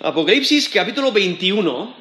Apocalipsis 0.00 0.68
capítulo 0.68 1.10
21. 1.10 1.94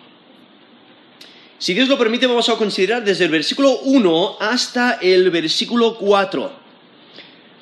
Si 1.57 1.73
Dios 1.73 1.87
lo 1.87 1.97
permite, 1.97 2.27
vamos 2.27 2.49
a 2.49 2.57
considerar 2.57 3.03
desde 3.03 3.25
el 3.25 3.31
versículo 3.31 3.79
1 3.79 4.37
hasta 4.41 4.99
el 5.01 5.31
versículo 5.31 5.95
4. 5.97 6.51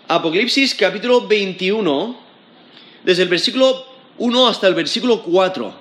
Apocalipsis 0.07 0.73
capítulo 0.73 1.27
21, 1.27 2.17
desde 3.03 3.23
el 3.23 3.29
versículo 3.29 3.85
1 4.17 4.47
hasta 4.47 4.67
el 4.67 4.73
versículo 4.73 5.21
4. 5.21 5.73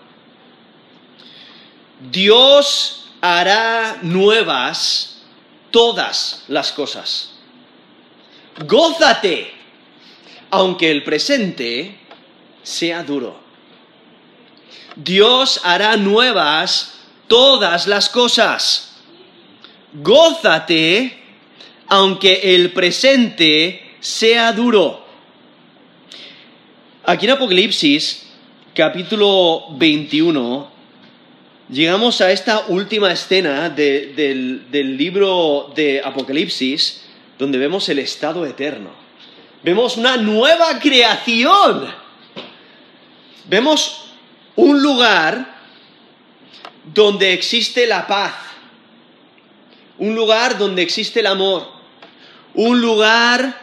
Dios 2.10 3.10
hará 3.22 4.00
nuevas 4.02 5.22
todas 5.70 6.44
las 6.48 6.72
cosas. 6.72 7.38
Gózate, 8.66 9.50
aunque 10.50 10.90
el 10.90 11.02
presente 11.04 11.96
sea 12.62 13.02
duro. 13.02 13.41
Dios 14.96 15.60
hará 15.64 15.96
nuevas 15.96 16.94
todas 17.28 17.86
las 17.86 18.08
cosas. 18.08 18.96
Gózate, 19.94 21.18
aunque 21.88 22.54
el 22.54 22.72
presente 22.72 23.96
sea 24.00 24.52
duro. 24.52 25.04
Aquí 27.04 27.26
en 27.26 27.32
Apocalipsis, 27.32 28.26
capítulo 28.74 29.64
21, 29.76 30.70
llegamos 31.68 32.20
a 32.20 32.30
esta 32.30 32.66
última 32.68 33.12
escena 33.12 33.68
de- 33.70 34.12
del, 34.14 34.70
del 34.70 34.96
libro 34.96 35.72
de 35.74 36.00
Apocalipsis, 36.04 37.02
donde 37.38 37.58
vemos 37.58 37.88
el 37.88 37.98
estado 37.98 38.46
eterno. 38.46 38.90
Vemos 39.62 39.96
una 39.96 40.16
nueva 40.16 40.78
creación. 40.78 41.86
Vemos 43.48 44.01
un 44.56 44.82
lugar 44.82 45.56
donde 46.92 47.32
existe 47.32 47.86
la 47.86 48.06
paz, 48.06 48.34
un 49.98 50.14
lugar 50.14 50.58
donde 50.58 50.82
existe 50.82 51.20
el 51.20 51.26
amor, 51.26 51.68
un 52.54 52.80
lugar 52.80 53.60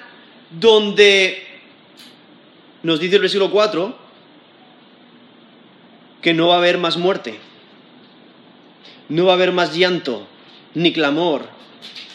donde 0.50 1.46
nos 2.82 3.00
dice 3.00 3.16
el 3.16 3.22
versículo 3.22 3.52
4 3.52 4.10
que 6.22 6.34
no 6.34 6.50
va 6.50 6.56
a 6.56 6.58
haber 6.58 6.78
más 6.78 6.98
muerte, 6.98 7.40
no 9.10 9.26
va 9.26 9.34
a 9.34 9.36
haber 9.36 9.52
más 9.52 9.76
llanto, 9.76 10.28
ni 10.74 10.92
clamor, 10.94 11.48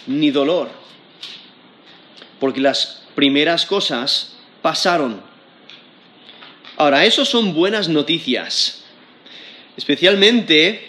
ni 0.07 0.31
dolor, 0.31 0.71
porque 2.39 2.61
las 2.61 3.03
primeras 3.15 3.67
cosas 3.67 4.37
pasaron. 4.63 5.34
Ahora, 6.77 7.05
eso 7.05 7.25
son 7.25 7.55
buenas 7.55 7.89
noticias, 7.89 8.83
especialmente 9.77 10.89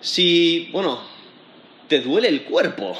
si, 0.00 0.68
bueno, 0.72 1.00
te 1.86 2.00
duele 2.00 2.26
el 2.26 2.42
cuerpo. 2.42 2.98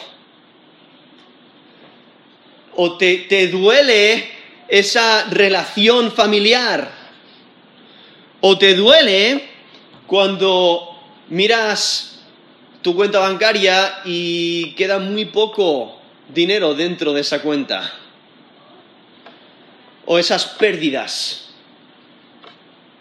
O 2.76 2.96
te, 2.96 3.26
te 3.28 3.48
duele 3.48 4.30
esa 4.68 5.24
relación 5.30 6.12
familiar. 6.12 6.92
O 8.40 8.56
te 8.56 8.76
duele 8.76 9.48
cuando 10.06 10.96
miras 11.28 12.20
tu 12.82 12.94
cuenta 12.94 13.18
bancaria 13.18 14.00
y 14.04 14.74
queda 14.74 15.00
muy 15.00 15.24
poco 15.24 16.00
dinero 16.32 16.74
dentro 16.74 17.12
de 17.12 17.22
esa 17.22 17.42
cuenta. 17.42 17.92
O 20.06 20.20
esas 20.20 20.46
pérdidas 20.46 21.49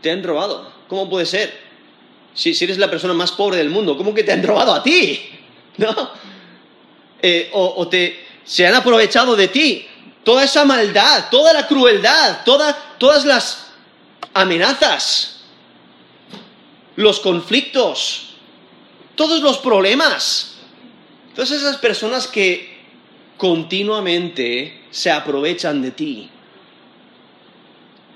te 0.02 0.12
han 0.12 0.24
robado. 0.24 0.72
¿Cómo 0.88 1.10
puede 1.10 1.26
ser? 1.26 1.58
Si, 2.34 2.54
si 2.54 2.64
eres 2.66 2.78
la 2.78 2.90
persona 2.90 3.14
más 3.14 3.32
pobre 3.32 3.58
del 3.58 3.70
mundo, 3.70 3.98
¿cómo 3.98 4.14
que 4.14 4.24
te 4.24 4.32
han 4.32 4.44
robado 4.44 4.74
a 4.74 4.82
ti? 4.84 5.20
¿No? 5.78 6.12
Eh, 7.22 7.50
o, 7.54 7.88
te, 7.88 8.26
se 8.46 8.66
han 8.66 8.76
aprovechado 8.76 9.36
de 9.36 9.48
ti. 9.50 9.86
Toda 10.24 10.44
esa 10.44 10.64
maldad, 10.66 11.30
toda 11.30 11.54
la 11.54 11.68
crueldad, 11.68 12.44
toda- 12.46 12.96
todas 12.98 13.26
las 13.26 13.68
amenazas, 14.34 15.42
los 16.96 17.20
conflictos, 17.20 18.32
todos 19.16 19.42
los 19.42 19.58
problemas. 19.58 20.56
Todas 21.36 21.52
esas 21.52 21.78
personas 21.78 22.28
que 22.28 22.78
continuamente 23.38 24.82
se 24.92 25.10
aprovechan 25.12 25.82
de 25.82 25.92
ti. 25.92 26.30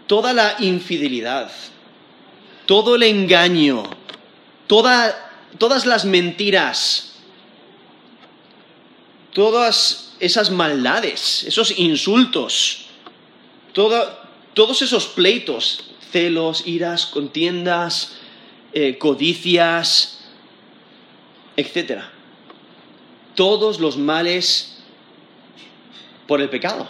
Toda 0.07 0.33
la 0.33 0.55
infidelidad, 0.59 1.49
todo 2.65 2.95
el 2.95 3.03
engaño, 3.03 3.83
toda- 4.67 5.31
todas 5.57 5.85
las 5.85 6.05
mentiras, 6.05 7.13
todas 9.33 10.13
esas 10.19 10.49
maldades, 10.51 11.43
esos 11.43 11.77
insultos, 11.77 12.85
todos 13.73 14.81
esos 14.81 15.07
pleitos, 15.07 15.83
celos, 16.11 16.67
iras, 16.67 17.07
contiendas, 17.07 18.13
eh, 18.73 18.97
codicias, 18.97 20.19
etc. 21.57 22.03
Todos 23.35 23.79
los 23.79 23.97
males 23.97 24.77
por 26.27 26.41
el 26.41 26.49
pecado. 26.49 26.87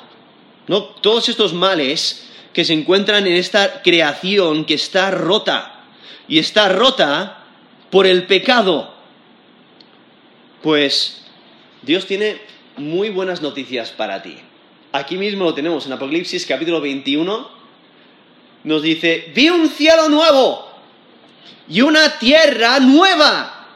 ¿no? 0.68 0.84
Todos 0.84 1.28
estos 1.30 1.54
males 1.54 2.26
que 2.54 2.64
se 2.64 2.74
encuentran 2.74 3.26
en 3.28 3.34
esta 3.34 3.82
creación 3.82 4.66
que 4.66 4.76
está 4.76 5.12
rota. 5.12 5.86
Y 6.28 6.40
está 6.40 6.70
rota 6.70 7.44
por 7.90 8.08
el 8.08 8.26
pecado. 8.28 8.94
Pues 10.62 11.24
Dios 11.82 12.06
tiene 12.06 12.40
muy 12.78 13.10
buenas 13.10 13.42
noticias 13.42 13.92
para 13.92 14.22
ti. 14.22 14.38
Aquí 14.92 15.18
mismo 15.18 15.46
lo 15.46 15.54
tenemos 15.54 15.86
en 15.86 15.94
Apocalipsis 15.94 16.46
capítulo 16.46 16.80
21. 16.80 17.50
Nos 18.64 18.82
dice, 18.82 19.32
vi 19.36 19.50
un 19.50 19.68
cielo 19.68 20.08
nuevo 20.08 20.72
y 21.68 21.82
una 21.82 22.18
tierra 22.20 22.80
nueva. 22.80 23.68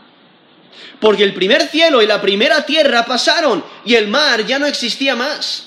Porque 0.99 1.23
el 1.23 1.33
primer 1.33 1.63
cielo 1.63 2.01
y 2.01 2.07
la 2.07 2.21
primera 2.21 2.65
tierra 2.65 3.05
pasaron 3.05 3.63
y 3.85 3.95
el 3.95 4.07
mar 4.07 4.45
ya 4.45 4.57
no 4.59 4.65
existía 4.65 5.15
más. 5.15 5.66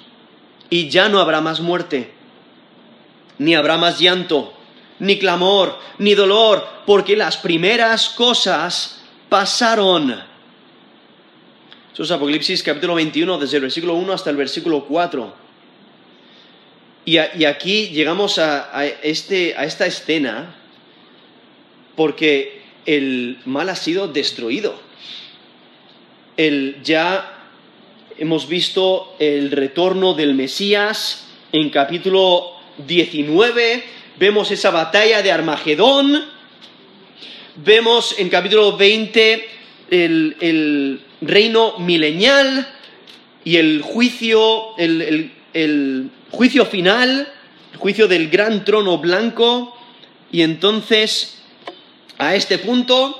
y 0.71 0.89
ya 0.89 1.09
no 1.09 1.19
habrá 1.19 1.41
más 1.41 1.59
muerte, 1.59 2.11
ni 3.37 3.53
habrá 3.53 3.77
más 3.77 3.99
llanto, 3.99 4.53
ni 4.99 5.19
clamor, 5.19 5.77
ni 5.97 6.15
dolor, 6.15 6.65
porque 6.85 7.17
las 7.17 7.35
primeras 7.35 8.09
cosas 8.09 9.01
pasaron. 9.27 10.11
Eso 11.93 12.03
es 12.03 12.11
Apocalipsis 12.11 12.63
capítulo 12.63 12.95
21, 12.95 13.37
desde 13.37 13.57
el 13.57 13.63
versículo 13.63 13.95
1 13.95 14.13
hasta 14.13 14.29
el 14.29 14.37
versículo 14.37 14.85
4. 14.85 15.35
Y, 17.03 17.17
y 17.17 17.45
aquí 17.45 17.89
llegamos 17.89 18.39
a, 18.39 18.75
a 18.75 18.85
este, 18.85 19.53
a 19.57 19.65
esta 19.65 19.85
escena 19.85 20.55
porque 21.97 22.61
el 22.85 23.39
mal 23.43 23.67
ha 23.67 23.75
sido 23.75 24.07
destruido. 24.07 24.79
El, 26.37 26.81
ya 26.81 27.40
hemos 28.21 28.47
visto 28.47 29.15
el 29.17 29.49
retorno 29.49 30.13
del 30.13 30.35
Mesías 30.35 31.25
en 31.51 31.71
capítulo 31.71 32.51
19, 32.85 33.83
vemos 34.19 34.51
esa 34.51 34.69
batalla 34.69 35.23
de 35.23 35.31
Armagedón, 35.31 36.23
vemos 37.55 38.13
en 38.19 38.29
capítulo 38.29 38.77
20 38.77 39.49
el, 39.89 40.37
el 40.39 41.01
reino 41.21 41.79
milenial 41.79 42.67
y 43.43 43.55
el 43.57 43.81
juicio, 43.81 44.77
el, 44.77 45.31
el- 45.55 46.11
juicio 46.29 46.63
final, 46.67 47.27
el 47.73 47.77
juicio 47.79 48.07
del 48.07 48.29
gran 48.29 48.63
trono 48.63 48.99
blanco, 48.99 49.75
y 50.31 50.43
entonces 50.43 51.41
a 52.19 52.35
este 52.35 52.59
punto 52.59 53.17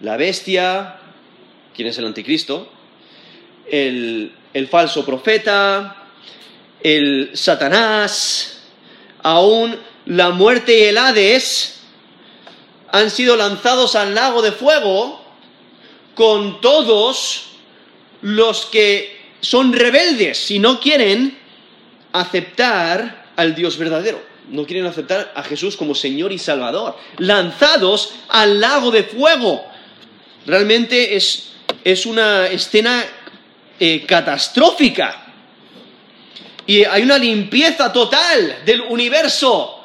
la 0.00 0.16
bestia, 0.16 0.96
¿quién 1.76 1.88
es 1.88 1.98
el 1.98 2.06
anticristo? 2.06 2.72
El, 3.72 4.68
falso 4.70 5.04
profeta, 5.04 5.96
el 6.82 7.30
Satanás, 7.32 8.60
aún 9.22 9.78
la 10.04 10.28
muerte 10.30 10.78
y 10.78 10.82
el 10.82 10.98
Hades 10.98 11.80
han 12.90 13.10
sido 13.10 13.34
lanzados 13.34 13.96
al 13.96 14.14
lago 14.14 14.42
de 14.42 14.52
fuego 14.52 15.24
con 16.14 16.60
todos 16.60 17.46
los 18.20 18.66
que 18.66 19.18
son 19.40 19.72
rebeldes 19.72 20.50
y 20.50 20.58
no 20.58 20.78
quieren 20.78 21.38
aceptar 22.12 23.32
al 23.36 23.54
Dios 23.54 23.78
verdadero. 23.78 24.22
No 24.50 24.66
quieren 24.66 24.84
aceptar 24.84 25.32
a 25.34 25.42
Jesús 25.44 25.78
como 25.78 25.94
Señor 25.94 26.30
y 26.30 26.38
Salvador. 26.38 26.98
Lanzados 27.16 28.12
al 28.28 28.60
lago 28.60 28.90
de 28.90 29.04
fuego. 29.04 29.64
Realmente 30.44 31.16
es, 31.16 31.52
es 31.84 32.04
una 32.04 32.48
escena 32.48 33.02
eh, 33.84 34.06
catastrófica. 34.06 35.26
Y 36.68 36.84
hay 36.84 37.02
una 37.02 37.18
limpieza 37.18 37.92
total 37.92 38.58
del 38.64 38.82
universo. 38.82 39.80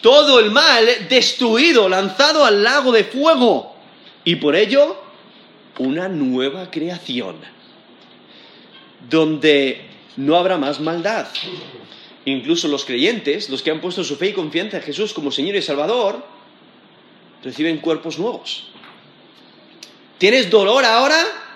Todo 0.00 0.40
el 0.40 0.50
mal 0.50 0.84
destruido, 1.08 1.88
lanzado 1.88 2.44
al 2.44 2.60
lago 2.60 2.90
de 2.90 3.04
fuego. 3.04 3.76
Y 4.24 4.34
por 4.34 4.56
ello, 4.56 5.00
una 5.78 6.08
nueva 6.08 6.72
creación. 6.72 7.36
Donde 9.08 9.88
no 10.16 10.34
habrá 10.34 10.58
más 10.58 10.80
maldad. 10.80 11.28
Incluso 12.24 12.66
los 12.66 12.84
creyentes, 12.84 13.48
los 13.48 13.62
que 13.62 13.70
han 13.70 13.80
puesto 13.80 14.02
su 14.02 14.16
fe 14.16 14.30
y 14.30 14.32
confianza 14.32 14.78
en 14.78 14.82
Jesús 14.82 15.14
como 15.14 15.30
Señor 15.30 15.54
y 15.54 15.62
Salvador, 15.62 16.26
reciben 17.44 17.78
cuerpos 17.78 18.18
nuevos. 18.18 18.72
¿Tienes 20.18 20.50
dolor 20.50 20.84
ahora? 20.84 21.49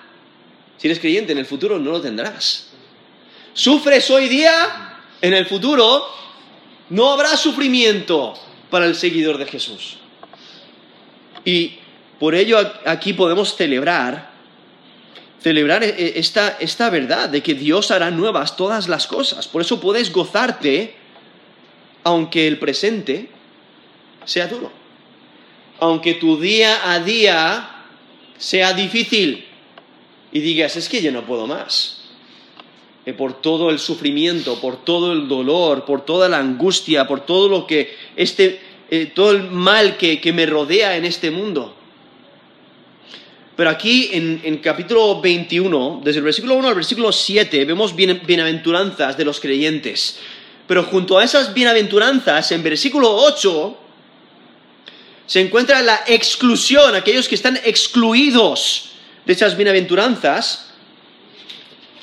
Si 0.78 0.88
eres 0.88 0.98
creyente, 0.98 1.32
en 1.32 1.38
el 1.38 1.46
futuro 1.46 1.78
no 1.78 1.90
lo 1.90 2.00
tendrás. 2.00 2.68
¿Sufres 3.52 4.10
hoy 4.10 4.28
día? 4.28 5.00
En 5.20 5.32
el 5.32 5.46
futuro 5.46 6.04
no 6.90 7.12
habrá 7.12 7.36
sufrimiento 7.36 8.34
para 8.70 8.86
el 8.86 8.94
seguidor 8.94 9.38
de 9.38 9.46
Jesús. 9.46 9.98
Y 11.44 11.78
por 12.18 12.34
ello 12.34 12.58
aquí 12.84 13.12
podemos 13.12 13.56
celebrar 13.56 14.34
celebrar 15.44 15.84
e, 15.84 15.90
e, 15.90 16.18
esta, 16.18 16.56
esta 16.58 16.88
verdad 16.88 17.28
de 17.28 17.42
que 17.42 17.52
Dios 17.52 17.90
hará 17.90 18.10
nuevas 18.10 18.56
todas 18.56 18.88
las 18.88 19.06
cosas. 19.06 19.46
Por 19.46 19.60
eso 19.60 19.78
puedes 19.78 20.10
gozarte 20.10 20.96
aunque 22.02 22.48
el 22.48 22.58
presente 22.58 23.28
sea 24.24 24.46
duro. 24.46 24.72
Aunque 25.80 26.14
tu 26.14 26.40
día 26.40 26.90
a 26.90 26.98
día 27.00 27.84
sea 28.38 28.72
difícil 28.72 29.46
y 30.34 30.40
digas, 30.40 30.76
es 30.76 30.90
que 30.90 31.00
yo 31.00 31.10
no 31.10 31.24
puedo 31.24 31.46
más. 31.46 32.02
Eh, 33.06 33.14
por 33.14 33.40
todo 33.40 33.70
el 33.70 33.78
sufrimiento, 33.78 34.60
por 34.60 34.84
todo 34.84 35.12
el 35.12 35.26
dolor, 35.28 35.86
por 35.86 36.04
toda 36.04 36.28
la 36.28 36.38
angustia, 36.38 37.06
por 37.06 37.24
todo 37.24 37.48
lo 37.48 37.66
que 37.66 37.96
este, 38.16 38.60
eh, 38.90 39.12
todo 39.14 39.30
el 39.30 39.50
mal 39.50 39.96
que 39.96 40.32
me 40.34 40.44
rodea 40.44 40.96
en 40.96 41.06
este 41.06 41.30
mundo. 41.30 41.76
Pero 43.56 43.70
aquí 43.70 44.10
en, 44.12 44.58
capítulo 44.58 45.20
21, 45.20 46.00
desde 46.02 46.18
el 46.18 46.24
versículo 46.24 46.56
1 46.56 46.68
al 46.68 46.74
versículo 46.74 47.12
7, 47.12 47.64
vemos 47.64 47.94
bienaventuranzas 47.94 49.16
de 49.16 49.24
los 49.24 49.38
creyentes. 49.38 50.18
Pero 50.66 50.82
junto 50.82 51.18
a 51.18 51.24
esas 51.24 51.54
bienaventuranzas, 51.54 52.50
en 52.50 52.64
versículo 52.64 53.14
8, 53.14 53.78
se 55.26 55.40
encuentra 55.40 55.82
la 55.82 56.02
exclusión, 56.08 56.96
aquellos 56.96 57.28
que 57.28 57.36
están 57.36 57.56
excluidos 57.64 58.93
de 59.24 59.32
esas 59.32 59.56
bienaventuranzas. 59.56 60.70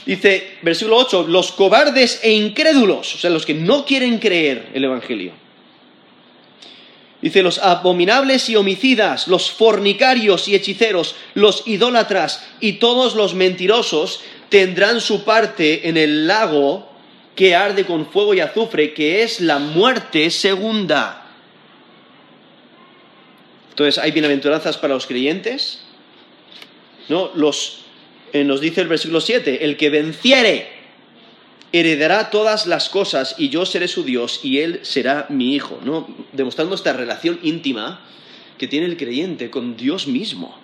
Dice, 0.06 0.58
versículo 0.62 0.98
8, 0.98 1.28
los 1.28 1.52
cobardes 1.52 2.20
e 2.24 2.32
incrédulos, 2.32 3.16
o 3.16 3.18
sea, 3.18 3.30
los 3.30 3.46
que 3.46 3.54
no 3.54 3.86
quieren 3.86 4.18
creer 4.18 4.70
el 4.74 4.84
Evangelio. 4.84 5.34
Dice, 7.22 7.44
los 7.44 7.60
abominables 7.60 8.50
y 8.50 8.56
homicidas, 8.56 9.28
los 9.28 9.52
fornicarios 9.52 10.48
y 10.48 10.56
hechiceros, 10.56 11.16
los 11.36 11.68
idólatras 11.68 12.44
y 12.60 12.74
todos 12.74 13.14
los 13.14 13.36
mentirosos 13.36 14.22
tendrán 14.50 15.00
su 15.02 15.24
parte 15.24 15.88
en 15.88 15.98
el 15.98 16.26
lago 16.26 16.90
que 17.36 17.56
arde 17.56 17.86
con 17.86 18.08
fuego 18.08 18.34
y 18.34 18.40
azufre, 18.40 18.94
que 18.94 19.22
es 19.22 19.40
la 19.40 19.60
muerte 19.60 20.32
segunda. 20.32 21.28
Entonces, 23.70 24.00
¿hay 24.00 24.12
bienaventuranzas 24.12 24.78
para 24.78 24.96
los 24.96 25.06
creyentes? 25.06 25.82
No, 27.10 27.32
los, 27.36 27.80
eh, 28.34 28.44
nos 28.44 28.62
dice 28.62 28.82
el 28.82 28.88
versículo 28.88 29.22
7, 29.22 29.66
el 29.66 29.78
que 29.78 29.90
venciere 29.90 30.82
heredará 31.74 32.30
todas 32.30 32.68
las 32.68 32.90
cosas 32.90 33.36
y 33.38 33.50
yo 33.50 33.66
seré 33.66 33.88
su 33.88 34.04
Dios 34.04 34.42
y 34.44 34.60
él 34.60 34.82
será 34.84 35.28
mi 35.30 35.56
hijo, 35.56 35.80
¿no? 35.84 36.08
Demostrando 36.34 36.76
esta 36.76 36.94
relación 36.94 37.40
íntima 37.44 38.02
que 38.58 38.68
tiene 38.68 38.88
el 38.88 38.98
creyente 38.98 39.50
con 39.50 39.78
Dios 39.78 40.08
mismo. 40.08 40.58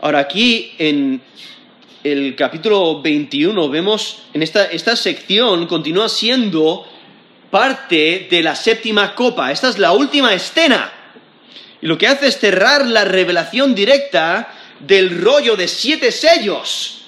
Ahora 0.00 0.18
aquí 0.18 0.72
en 0.78 1.22
el 2.02 2.34
capítulo 2.34 3.02
21 3.02 3.68
vemos, 3.68 4.22
en 4.32 4.42
esta, 4.42 4.64
esta 4.64 4.96
sección 4.96 5.66
continúa 5.66 6.08
siendo 6.08 6.86
parte 7.50 8.26
de 8.30 8.42
la 8.42 8.56
séptima 8.56 9.14
copa. 9.14 9.52
Esta 9.52 9.68
es 9.68 9.78
la 9.78 9.92
última 9.92 10.32
escena. 10.32 10.92
Y 11.82 11.86
lo 11.86 11.96
que 11.98 12.06
hace 12.06 12.26
es 12.26 12.38
cerrar 12.38 12.86
la 12.86 13.04
revelación 13.04 13.74
directa 13.74 14.52
del 14.80 15.20
rollo 15.20 15.56
de 15.56 15.68
siete 15.68 16.12
sellos 16.12 17.00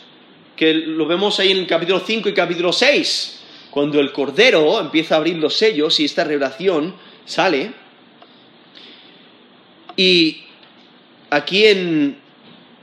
que 0.57 0.75
lo 0.75 1.07
vemos 1.07 1.41
ahí 1.41 1.51
en 1.51 1.59
el 1.59 1.67
capítulo 1.67 2.03
5 2.07 2.29
y 2.29 2.35
capítulo 2.35 2.73
6, 2.73 3.41
cuando 3.71 3.99
el 3.99 4.13
Cordero 4.13 4.79
empieza 4.81 5.15
a 5.15 5.19
abrir 5.19 5.37
los 5.37 5.55
sellos 5.57 5.99
y 5.99 6.05
esta 6.05 6.25
revelación 6.25 6.95
sale. 7.25 7.73
Y 9.97 10.43
aquí 11.31 11.67
en, 11.67 12.17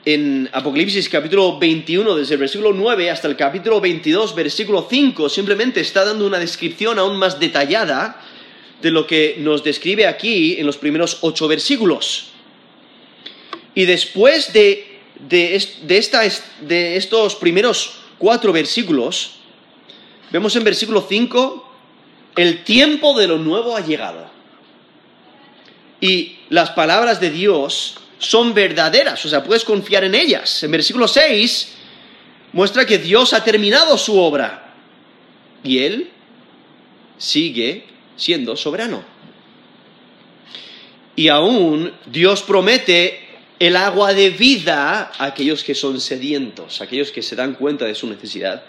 en 0.04 0.50
Apocalipsis 0.52 1.08
capítulo 1.08 1.58
21, 1.58 2.16
desde 2.16 2.34
el 2.34 2.40
versículo 2.40 2.74
9 2.74 3.12
hasta 3.12 3.28
el 3.28 3.36
capítulo 3.36 3.80
22, 3.80 4.36
versículo 4.36 4.88
5, 4.90 5.30
simplemente 5.30 5.80
está 5.80 6.04
dando 6.04 6.28
una 6.28 6.40
descripción 6.40 7.00
aún 7.00 7.18
más 7.18 7.40
detallada 7.40 8.20
de 8.82 8.92
lo 8.92 9.06
que 9.06 9.36
nos 9.40 9.64
describe 9.64 10.08
aquí 10.08 10.58
en 10.60 10.66
los 10.66 10.78
primeros 10.78 11.20
ocho 11.22 11.48
versículos. 11.48 12.32
Y 13.76 13.86
después 13.86 14.52
de 14.54 14.90
de, 15.20 15.62
de 16.62 16.96
estos 16.96 17.36
primeros 17.36 18.00
cuatro 18.18 18.54
versículos, 18.54 19.36
vemos 20.32 20.56
en 20.56 20.64
versículo 20.64 21.06
5, 21.08 21.74
el 22.38 22.64
tiempo 22.64 23.18
de 23.20 23.28
lo 23.28 23.38
nuevo 23.38 23.76
ha 23.76 23.82
llegado. 23.82 24.30
Y 26.02 26.38
las 26.50 26.72
palabras 26.72 27.20
de 27.20 27.30
Dios 27.30 27.98
son 28.18 28.54
verdaderas, 28.54 29.24
o 29.26 29.30
sea, 29.30 29.44
puedes 29.44 29.66
confiar 29.66 30.04
en 30.06 30.16
ellas. 30.16 30.64
En 30.64 30.72
versículo 30.72 31.08
6 31.08 31.76
muestra 32.54 32.86
que 32.86 32.98
Dios 32.98 33.34
ha 33.34 33.44
terminado 33.44 33.98
su 33.98 34.18
obra 34.18 34.74
y 35.64 35.80
Él 35.80 36.10
sigue 37.18 37.86
siendo 38.20 38.56
soberano. 38.56 39.04
Y 41.16 41.30
aún 41.30 41.92
Dios 42.06 42.44
promete 42.44 43.28
el 43.60 43.76
agua 43.76 44.14
de 44.14 44.30
vida 44.30 45.12
a 45.18 45.26
aquellos 45.26 45.64
que 45.64 45.76
son 45.76 46.00
sedientos, 46.00 46.82
aquellos 46.82 47.12
que 47.12 47.22
se 47.22 47.36
dan 47.36 47.56
cuenta 47.56 47.86
de 47.86 47.96
su 47.96 48.08
necesidad 48.08 48.64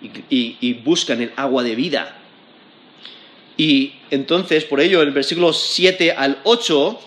y, 0.00 0.72
buscan 0.82 1.20
el 1.20 1.32
agua 1.36 1.62
de 1.62 1.74
vida. 1.74 2.16
Y 3.56 3.92
entonces, 4.10 4.64
por 4.64 4.80
ello, 4.80 5.02
en 5.02 5.08
el 5.08 5.14
versículo 5.14 5.52
7 5.52 6.12
al 6.12 6.38
8, 6.44 7.00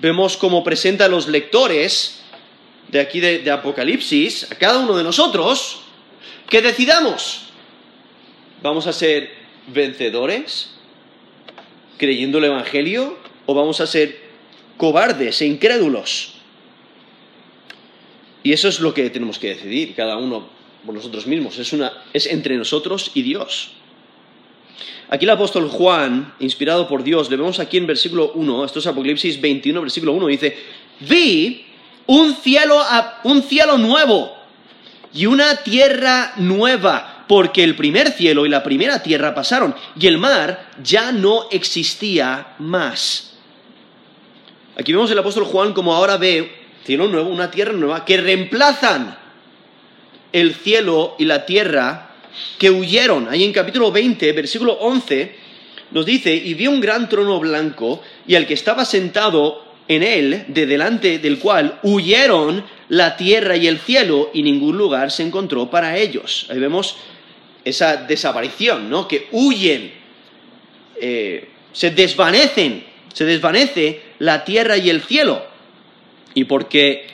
vemos 0.00 0.36
cómo 0.36 0.62
presenta 0.62 1.06
a 1.06 1.08
los 1.08 1.26
lectores 1.26 2.20
de 2.88 3.00
aquí 3.00 3.18
de, 3.18 3.40
de 3.40 3.50
Apocalipsis, 3.50 4.52
a 4.52 4.54
cada 4.54 4.78
uno 4.78 4.96
de 4.96 5.02
nosotros, 5.02 5.80
que 6.48 6.62
decidamos, 6.62 7.46
¿vamos 8.62 8.86
a 8.86 8.92
ser 8.92 9.32
vencedores 9.66 10.72
creyendo 12.02 12.38
el 12.38 12.46
Evangelio 12.46 13.16
o 13.46 13.54
vamos 13.54 13.80
a 13.80 13.86
ser 13.86 14.18
cobardes 14.76 15.40
e 15.40 15.46
incrédulos? 15.46 16.34
Y 18.42 18.52
eso 18.52 18.66
es 18.66 18.80
lo 18.80 18.92
que 18.92 19.08
tenemos 19.08 19.38
que 19.38 19.50
decidir, 19.50 19.94
cada 19.94 20.16
uno 20.16 20.48
por 20.84 20.96
nosotros 20.96 21.28
mismos. 21.28 21.60
Es, 21.60 21.72
una, 21.72 21.92
es 22.12 22.26
entre 22.26 22.56
nosotros 22.56 23.12
y 23.14 23.22
Dios. 23.22 23.70
Aquí 25.10 25.26
el 25.26 25.30
apóstol 25.30 25.68
Juan, 25.68 26.34
inspirado 26.40 26.88
por 26.88 27.04
Dios, 27.04 27.30
le 27.30 27.36
vemos 27.36 27.60
aquí 27.60 27.76
en 27.76 27.86
versículo 27.86 28.32
1, 28.34 28.64
esto 28.64 28.80
es 28.80 28.86
Apocalipsis 28.88 29.40
21, 29.40 29.80
versículo 29.80 30.12
1, 30.14 30.26
dice, 30.26 30.56
vi 30.98 31.66
un 32.06 32.34
cielo, 32.34 32.80
un 33.22 33.44
cielo 33.44 33.78
nuevo 33.78 34.32
y 35.14 35.26
una 35.26 35.62
tierra 35.62 36.32
nueva, 36.38 37.11
porque 37.32 37.64
el 37.64 37.74
primer 37.76 38.10
cielo 38.10 38.44
y 38.44 38.50
la 38.50 38.62
primera 38.62 39.02
tierra 39.02 39.34
pasaron 39.34 39.74
y 39.98 40.06
el 40.06 40.18
mar 40.18 40.68
ya 40.84 41.12
no 41.12 41.48
existía 41.50 42.56
más. 42.58 43.32
Aquí 44.76 44.92
vemos 44.92 45.10
el 45.10 45.18
apóstol 45.18 45.44
Juan 45.44 45.72
como 45.72 45.94
ahora 45.94 46.18
ve 46.18 46.52
cielo 46.84 47.08
nuevo, 47.08 47.30
una 47.30 47.50
tierra 47.50 47.72
nueva, 47.72 48.04
que 48.04 48.18
reemplazan 48.18 49.16
el 50.30 50.54
cielo 50.54 51.16
y 51.18 51.24
la 51.24 51.46
tierra 51.46 52.10
que 52.58 52.70
huyeron. 52.70 53.26
Ahí 53.30 53.44
en 53.44 53.52
capítulo 53.54 53.90
20, 53.90 54.30
versículo 54.32 54.74
11, 54.74 55.34
nos 55.90 56.04
dice, 56.04 56.34
y 56.34 56.52
vio 56.52 56.70
un 56.70 56.82
gran 56.82 57.08
trono 57.08 57.40
blanco 57.40 58.02
y 58.26 58.34
al 58.34 58.46
que 58.46 58.52
estaba 58.52 58.84
sentado 58.84 59.64
en 59.88 60.02
él, 60.02 60.44
de 60.48 60.66
delante 60.66 61.18
del 61.18 61.38
cual 61.38 61.78
huyeron 61.82 62.62
la 62.90 63.16
tierra 63.16 63.56
y 63.56 63.68
el 63.68 63.78
cielo 63.78 64.30
y 64.34 64.42
ningún 64.42 64.76
lugar 64.76 65.10
se 65.10 65.22
encontró 65.22 65.70
para 65.70 65.96
ellos. 65.96 66.46
Ahí 66.50 66.58
vemos 66.58 66.98
esa 67.64 67.96
desaparición, 67.96 68.90
¿no? 68.90 69.06
Que 69.08 69.28
huyen, 69.32 69.92
eh, 71.00 71.48
se 71.72 71.90
desvanecen, 71.90 72.84
se 73.12 73.24
desvanece 73.24 74.02
la 74.18 74.44
tierra 74.44 74.76
y 74.76 74.90
el 74.90 75.02
cielo. 75.02 75.44
Y 76.34 76.44
porque, 76.44 77.06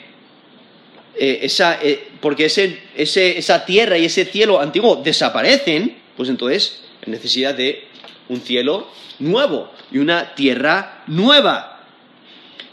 eh, 1.15 1.39
esa, 1.43 1.79
eh, 1.81 2.07
porque 2.19 2.45
esa 2.45 3.65
tierra 3.65 3.97
y 3.97 4.05
ese 4.05 4.25
cielo 4.25 4.59
antiguo 4.59 4.97
desaparecen, 4.97 5.97
pues 6.15 6.29
entonces 6.29 6.81
hay 7.05 7.11
necesidad 7.11 7.53
de 7.53 7.87
un 8.27 8.41
cielo 8.41 8.87
nuevo 9.19 9.71
y 9.91 9.97
una 9.97 10.35
tierra 10.35 11.03
nueva. 11.07 11.85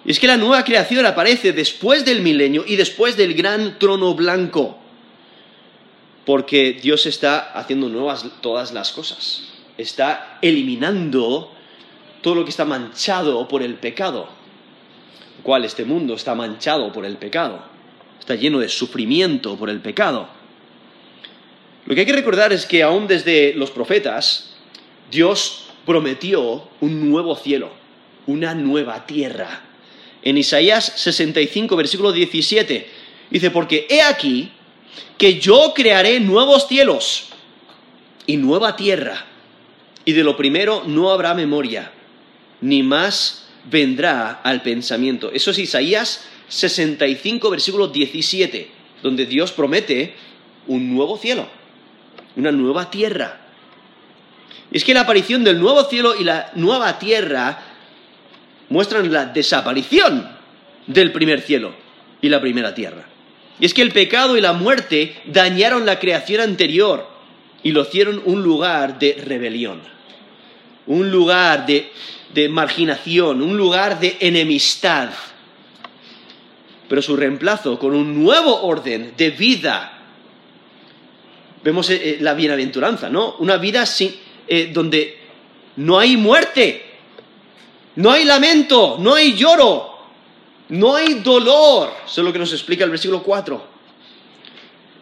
Y 0.04 0.12
es 0.12 0.20
que 0.20 0.28
la 0.28 0.36
nueva 0.36 0.64
creación 0.64 1.04
aparece 1.04 1.52
después 1.52 2.04
del 2.04 2.22
milenio 2.22 2.64
y 2.66 2.76
después 2.76 3.16
del 3.16 3.34
gran 3.34 3.78
trono 3.78 4.14
blanco. 4.14 4.78
Porque 6.26 6.74
Dios 6.74 7.06
está 7.06 7.38
haciendo 7.52 7.88
nuevas 7.88 8.26
todas 8.42 8.72
las 8.72 8.92
cosas. 8.92 9.44
Está 9.78 10.38
eliminando 10.42 11.50
todo 12.20 12.34
lo 12.34 12.44
que 12.44 12.50
está 12.50 12.66
manchado 12.66 13.48
por 13.48 13.62
el 13.62 13.76
pecado. 13.76 14.28
¿Cuál 15.42 15.64
este 15.64 15.84
mundo 15.84 16.14
está 16.14 16.34
manchado 16.34 16.92
por 16.92 17.06
el 17.06 17.16
pecado. 17.16 17.62
Está 18.20 18.34
lleno 18.34 18.58
de 18.58 18.68
sufrimiento 18.68 19.56
por 19.56 19.70
el 19.70 19.80
pecado. 19.80 20.28
Lo 21.86 21.94
que 21.94 22.00
hay 22.00 22.06
que 22.06 22.12
recordar 22.12 22.52
es 22.52 22.66
que 22.66 22.82
aún 22.82 23.06
desde 23.06 23.54
los 23.54 23.70
profetas, 23.70 24.56
Dios 25.10 25.68
prometió 25.86 26.68
un 26.80 27.08
nuevo 27.08 27.36
cielo, 27.36 27.70
una 28.26 28.54
nueva 28.54 29.06
tierra 29.06 29.62
en 30.26 30.36
Isaías 30.36 30.92
65, 30.96 31.76
versículo 31.76 32.10
17. 32.10 32.88
Dice, 33.30 33.52
porque 33.52 33.86
he 33.88 34.02
aquí 34.02 34.50
que 35.18 35.38
yo 35.38 35.72
crearé 35.74 36.20
nuevos 36.20 36.68
cielos 36.68 37.28
y 38.26 38.36
nueva 38.36 38.76
tierra, 38.76 39.24
y 40.04 40.12
de 40.12 40.24
lo 40.24 40.36
primero 40.36 40.82
no 40.86 41.10
habrá 41.10 41.34
memoria, 41.34 41.90
ni 42.60 42.82
más 42.82 43.46
vendrá 43.70 44.40
al 44.42 44.62
pensamiento. 44.62 45.30
Eso 45.32 45.50
es 45.50 45.58
Isaías 45.58 46.26
65, 46.48 47.50
versículo 47.50 47.88
17, 47.88 48.70
donde 49.02 49.26
Dios 49.26 49.52
promete 49.52 50.14
un 50.66 50.94
nuevo 50.94 51.16
cielo, 51.18 51.48
una 52.36 52.52
nueva 52.52 52.90
tierra. 52.90 53.40
Y 54.70 54.76
es 54.76 54.84
que 54.84 54.94
la 54.94 55.00
aparición 55.02 55.44
del 55.44 55.58
nuevo 55.58 55.84
cielo 55.84 56.14
y 56.18 56.24
la 56.24 56.50
nueva 56.54 56.98
tierra 56.98 57.62
muestran 58.68 59.12
la 59.12 59.26
desaparición 59.26 60.28
del 60.86 61.12
primer 61.12 61.40
cielo 61.40 61.74
y 62.20 62.28
la 62.28 62.40
primera 62.40 62.74
tierra. 62.74 63.15
Y 63.58 63.66
es 63.66 63.74
que 63.74 63.82
el 63.82 63.92
pecado 63.92 64.36
y 64.36 64.40
la 64.40 64.52
muerte 64.52 65.16
dañaron 65.26 65.86
la 65.86 65.98
creación 65.98 66.40
anterior 66.40 67.08
y 67.62 67.72
lo 67.72 67.82
hicieron 67.82 68.22
un 68.24 68.42
lugar 68.42 68.98
de 68.98 69.20
rebelión, 69.24 69.80
un 70.86 71.10
lugar 71.10 71.66
de, 71.66 71.90
marginación, 72.50 73.40
un 73.40 73.56
lugar 73.56 73.98
de 73.98 74.18
enemistad. 74.20 75.08
Pero 76.88 77.02
su 77.02 77.16
reemplazo 77.16 77.78
con 77.78 77.94
un 77.94 78.22
nuevo 78.22 78.62
orden 78.62 79.14
de 79.16 79.30
vida, 79.30 80.00
vemos 81.64 81.88
eh, 81.90 81.94
eh, 81.94 82.18
la 82.20 82.34
bienaventuranza, 82.34 83.08
¿no? 83.08 83.36
Una 83.38 83.56
vida 83.56 83.84
eh, 84.46 84.70
donde 84.72 85.18
no 85.76 85.98
hay 85.98 86.16
muerte, 86.16 86.84
no 87.96 88.10
hay 88.10 88.24
lamento, 88.24 88.98
no 89.00 89.14
hay 89.14 89.34
lloro, 89.34 89.95
no 90.68 90.96
hay 90.96 91.14
dolor. 91.14 91.92
Eso 92.04 92.20
es 92.20 92.24
lo 92.24 92.32
que 92.32 92.38
nos 92.38 92.52
explica 92.52 92.84
el 92.84 92.90
versículo 92.90 93.22
4. 93.22 93.76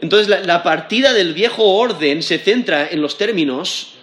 Entonces 0.00 0.28
la, 0.28 0.62
partida 0.62 1.12
del 1.12 1.32
viejo 1.32 1.62
orden 1.62 2.22
se 2.22 2.38
centra 2.38 2.88
en 2.90 3.00
los 3.00 3.16
términos 3.16 3.94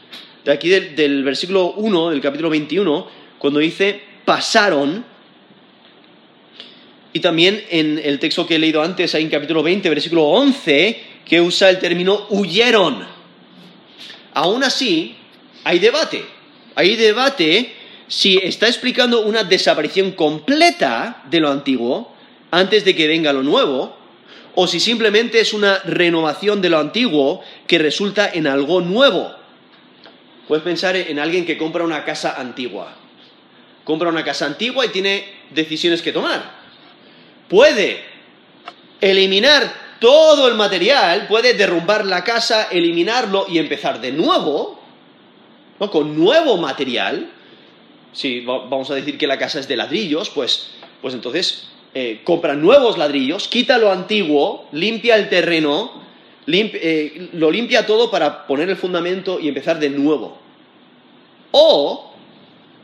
de 0.44 0.52
aquí 0.52 0.70
del, 0.70 1.24
versículo 1.24 1.74
1 1.74 2.10
del 2.10 2.22
capítulo 2.22 2.50
21, 2.50 3.08
cuando 3.38 3.60
dice 3.60 4.02
pasaron. 4.26 5.06
Y 7.14 7.20
también 7.20 7.64
en 7.70 8.00
el 8.04 8.20
texto 8.20 8.48
que 8.48 8.56
he 8.56 8.60
leído 8.60 8.82
antes, 8.82 9.14
ahí 9.14 9.24
en 9.24 9.30
capítulo 9.30 9.62
20, 9.62 9.90
versículo 9.90 10.24
11, 10.24 11.04
que 11.26 11.42
usa 11.42 11.70
el 11.70 11.78
término 11.78 12.26
huyeron. 12.30 13.06
Aún 14.34 14.64
así, 14.64 15.16
hay 15.64 15.78
debate. 15.80 16.26
Hay 16.74 16.96
debate 16.96 17.76
si 18.12 18.38
está 18.40 18.68
explicando 18.68 19.22
una 19.22 19.46
desaparición 19.46 20.12
completa 20.12 21.24
de 21.30 21.40
lo 21.40 21.50
antiguo 21.50 22.14
antes 22.52 22.84
de 22.84 22.94
que 22.94 23.08
venga 23.08 23.32
lo 23.32 23.42
nuevo, 23.42 23.96
o 24.54 24.68
si 24.68 24.82
simplemente 24.82 25.40
es 25.40 25.54
una 25.54 25.80
renovación 25.86 26.62
de 26.62 26.70
lo 26.70 26.80
antiguo 26.80 27.42
que 27.68 27.80
resulta 27.80 28.30
en 28.30 28.48
algo 28.48 28.82
nuevo. 28.82 29.34
Puedes 30.46 30.62
pensar 30.62 30.98
en 30.98 31.20
alguien 31.20 31.46
que 31.46 31.58
compra 31.58 31.86
una 31.86 32.04
casa 32.04 32.36
antigua. 32.38 32.94
Compra 33.86 34.10
una 34.10 34.26
casa 34.26 34.46
antigua 34.46 34.86
y 34.86 34.90
tiene 34.90 35.24
decisiones 35.52 36.02
que 36.02 36.12
tomar. 36.12 36.52
Puede 37.48 38.04
eliminar 39.00 39.74
todo 40.02 40.50
el 40.50 40.56
material, 40.56 41.28
puede 41.28 41.54
derrumbar 41.54 42.06
la 42.06 42.26
casa, 42.26 42.68
eliminarlo 42.72 43.46
y 43.48 43.58
empezar 43.58 44.02
de 44.02 44.12
nuevo, 44.12 44.82
con 45.90 46.18
nuevo 46.18 46.58
material, 46.58 47.36
si 48.14 48.42
vamos 48.42 48.90
a 48.92 48.96
decir 48.96 49.18
que 49.18 49.28
la 49.28 49.38
casa 49.38 49.60
es 49.60 49.68
de 49.68 49.78
ladrillos, 49.78 50.30
pues, 50.30 50.72
pues 51.02 51.14
entonces 51.14 51.68
eh, 51.94 52.22
compra 52.24 52.56
nuevos 52.56 52.98
ladrillos, 52.98 53.48
quita 53.48 53.78
lo 53.78 53.92
antiguo, 53.92 54.68
limpia 54.72 55.16
el 55.16 55.30
terreno, 55.30 55.92
eh, 56.48 57.30
lo 57.34 57.52
limpia 57.52 57.86
todo 57.86 58.12
para 58.12 58.48
poner 58.48 58.70
el 58.70 58.78
fundamento 58.78 59.40
y 59.40 59.48
empezar 59.48 59.80
de 59.80 59.90
nuevo. 59.90 60.38
O 61.52 62.14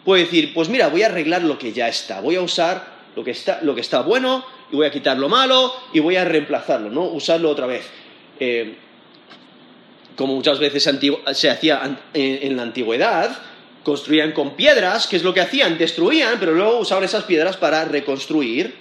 puede 0.05 0.24
decir, 0.24 0.53
pues 0.53 0.69
mira, 0.69 0.88
voy 0.88 1.03
a 1.03 1.07
arreglar 1.07 1.43
lo 1.43 1.57
que 1.57 1.74
ya 1.74 1.88
está, 1.88 2.22
voy 2.22 2.36
a 2.36 2.41
usar 2.41 2.98
lo 3.15 3.24
que 3.24 3.31
está, 3.31 3.60
lo 3.62 3.75
que 3.75 3.81
está 3.81 4.01
bueno 4.01 4.46
y 4.72 4.75
voy 4.75 4.86
a 4.86 4.91
quitar 4.91 5.17
lo 5.17 5.27
malo 5.27 5.74
y 5.93 6.00
voy 6.00 6.15
a 6.15 6.25
reemplazarlo, 6.25 6.89
¿no? 6.89 7.03
Usarlo 7.03 7.50
otra 7.50 7.65
vez. 7.65 7.89
Eh, 8.39 8.75
como 10.15 10.36
muchas 10.36 10.60
veces 10.60 10.89
se 11.34 11.50
hacía 11.50 12.00
en 12.13 12.57
la 12.57 12.63
antigüedad, 12.63 13.38
construían 13.88 14.34
con 14.34 14.58
piedras, 14.58 15.08
¿qué 15.08 15.15
es 15.15 15.24
lo 15.24 15.34
que 15.34 15.39
hacían? 15.39 15.77
Destruían, 15.77 16.41
pero 16.41 16.53
luego 16.53 16.79
usaban 16.79 17.06
esas 17.06 17.24
piedras 17.24 17.56
para 17.56 17.86
reconstruir, 17.86 18.75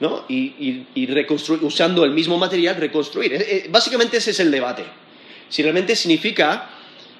¿no? 0.00 0.24
Y, 0.26 0.86
usando 1.60 2.02
el 2.02 2.12
mismo 2.12 2.38
material, 2.38 2.76
reconstruir. 2.76 3.34
Eh, 3.34 3.46
eh, 3.46 3.66
básicamente 3.68 4.16
ese 4.16 4.30
es 4.30 4.40
el 4.40 4.50
debate. 4.50 4.84
Si 5.50 5.62
realmente 5.62 5.94
significa 5.94 6.70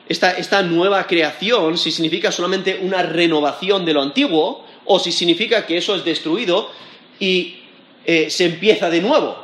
esta, 0.08 0.62
nueva 0.62 1.06
creación, 1.06 1.76
si 1.76 1.90
significa 1.90 2.32
solamente 2.32 2.78
una 2.80 3.02
renovación 3.02 3.84
de 3.84 3.92
lo 3.92 4.00
antiguo, 4.00 4.64
o 4.86 4.98
si 4.98 5.12
significa 5.12 5.66
que 5.66 5.76
eso 5.76 5.94
es 5.94 6.06
destruido 6.06 6.70
y 7.20 7.56
eh, 8.06 8.30
se 8.30 8.46
empieza 8.46 8.88
de 8.88 9.02
nuevo, 9.02 9.36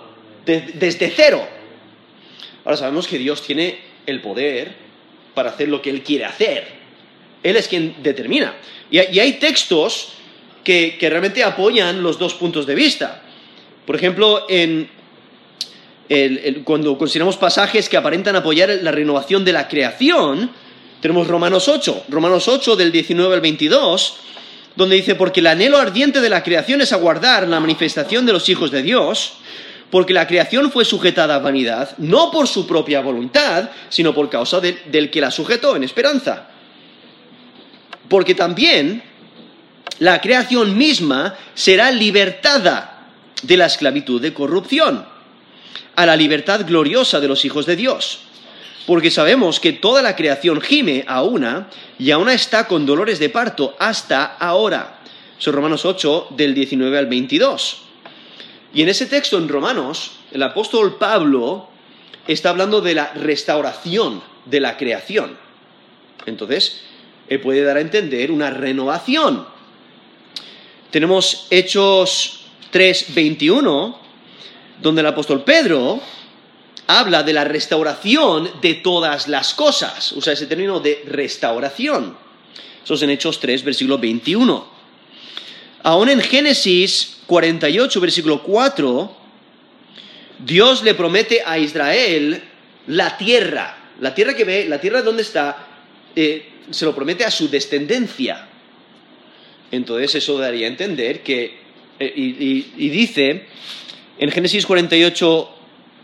desde 0.46 1.10
cero. 1.10 1.46
Ahora 2.64 2.78
sabemos 2.78 3.06
que 3.06 3.18
Dios 3.18 3.42
tiene 3.42 3.78
el 4.06 4.22
poder 4.22 4.74
para 5.34 5.50
hacer 5.50 5.68
lo 5.68 5.82
que 5.82 5.90
Él 5.90 6.02
quiere 6.02 6.24
hacer. 6.24 6.77
Él 7.42 7.56
es 7.56 7.68
quien 7.68 7.96
determina. 8.02 8.54
Y, 8.90 8.98
hay 8.98 9.34
textos 9.34 10.08
que, 10.64 10.96
realmente 11.00 11.42
apoyan 11.42 12.02
los 12.02 12.18
dos 12.18 12.34
puntos 12.34 12.66
de 12.66 12.74
vista. 12.74 13.22
Por 13.86 13.96
ejemplo, 13.96 14.46
cuando 16.64 16.98
consideramos 16.98 17.36
pasajes 17.36 17.88
que 17.88 17.96
aparentan 17.96 18.36
apoyar 18.36 18.70
la 18.82 18.90
renovación 18.90 19.44
de 19.44 19.52
la 19.52 19.68
creación, 19.68 20.50
tenemos 21.00 21.28
Romanos 21.28 21.68
8, 21.68 22.04
Romanos 22.08 22.48
8 22.48 22.76
del 22.76 22.92
19 22.92 23.34
al 23.34 23.40
22, 23.40 24.16
donde 24.76 24.96
dice, 24.96 25.14
porque 25.14 25.40
el 25.40 25.46
anhelo 25.46 25.78
ardiente 25.78 26.20
de 26.20 26.28
la 26.28 26.42
creación 26.42 26.80
es 26.80 26.92
aguardar 26.92 27.48
la 27.48 27.60
manifestación 27.60 28.26
de 28.26 28.32
los 28.32 28.48
hijos 28.48 28.70
de 28.70 28.82
Dios, 28.82 29.34
porque 29.90 30.12
la 30.12 30.26
creación 30.26 30.70
fue 30.70 30.84
sujetada 30.84 31.36
a 31.36 31.38
vanidad, 31.38 31.96
no 31.98 32.30
por 32.30 32.46
su 32.46 32.66
propia 32.66 33.00
voluntad, 33.00 33.70
sino 33.88 34.14
por 34.14 34.28
causa 34.28 34.60
del 34.60 35.10
que 35.10 35.20
la 35.20 35.30
sujetó 35.30 35.76
en 35.76 35.84
esperanza 35.84 36.48
porque 38.08 38.34
también 38.34 39.02
la 39.98 40.20
creación 40.20 40.76
misma 40.76 41.36
será 41.54 41.90
libertada 41.90 43.08
de 43.42 43.56
la 43.56 43.66
esclavitud 43.66 44.20
de 44.20 44.32
corrupción 44.32 45.06
a 45.96 46.06
la 46.06 46.16
libertad 46.16 46.64
gloriosa 46.66 47.20
de 47.20 47.28
los 47.28 47.44
hijos 47.44 47.66
de 47.66 47.76
Dios. 47.76 48.20
Porque 48.86 49.10
sabemos 49.10 49.60
que 49.60 49.72
toda 49.72 50.00
la 50.00 50.16
creación 50.16 50.60
gime 50.60 51.04
a 51.06 51.22
una 51.22 51.68
y 51.98 52.10
aún 52.10 52.28
está 52.28 52.66
con 52.66 52.86
dolores 52.86 53.18
de 53.18 53.28
parto 53.28 53.76
hasta 53.78 54.24
ahora. 54.24 55.00
Son 55.38 55.54
Romanos 55.54 55.84
8 55.84 56.28
del 56.30 56.54
19 56.54 56.96
al 56.96 57.06
22. 57.06 57.82
Y 58.72 58.82
en 58.82 58.88
ese 58.88 59.06
texto 59.06 59.36
en 59.38 59.48
Romanos, 59.48 60.12
el 60.30 60.42
apóstol 60.42 60.96
Pablo 60.96 61.68
está 62.26 62.50
hablando 62.50 62.80
de 62.80 62.94
la 62.94 63.12
restauración 63.14 64.22
de 64.44 64.60
la 64.60 64.76
creación. 64.76 65.36
Entonces, 66.26 66.82
puede 67.38 67.62
dar 67.62 67.76
a 67.76 67.80
entender 67.80 68.30
una 68.30 68.50
renovación. 68.50 69.46
Tenemos 70.90 71.46
Hechos 71.50 72.46
3:21, 72.72 73.98
donde 74.80 75.02
el 75.02 75.06
apóstol 75.06 75.44
Pedro 75.44 76.00
habla 76.86 77.22
de 77.22 77.34
la 77.34 77.44
restauración 77.44 78.50
de 78.62 78.74
todas 78.74 79.28
las 79.28 79.52
cosas. 79.52 80.12
Usa 80.12 80.32
ese 80.32 80.46
término 80.46 80.80
de 80.80 81.04
restauración. 81.06 82.16
Eso 82.82 82.94
es 82.94 83.02
en 83.02 83.10
Hechos 83.10 83.38
3, 83.38 83.62
versículo 83.62 83.98
21. 83.98 84.66
Aún 85.82 86.08
en 86.08 86.20
Génesis 86.22 87.18
48, 87.26 88.00
versículo 88.00 88.42
4, 88.42 89.16
Dios 90.38 90.82
le 90.82 90.94
promete 90.94 91.42
a 91.44 91.58
Israel 91.58 92.42
la 92.86 93.18
tierra. 93.18 93.76
La 94.00 94.14
tierra 94.14 94.34
que 94.34 94.44
ve, 94.44 94.66
la 94.66 94.80
tierra 94.80 95.02
donde 95.02 95.22
está, 95.22 95.67
eh, 96.16 96.46
se 96.70 96.84
lo 96.84 96.94
promete 96.94 97.24
a 97.24 97.30
su 97.30 97.48
descendencia. 97.48 98.46
Entonces 99.70 100.14
eso 100.16 100.38
daría 100.38 100.66
a 100.66 100.70
entender 100.70 101.22
que, 101.22 101.58
eh, 101.98 102.12
y, 102.16 102.88
dice 102.88 103.46
en 104.18 104.30
Génesis 104.30 104.66
48, 104.66 105.54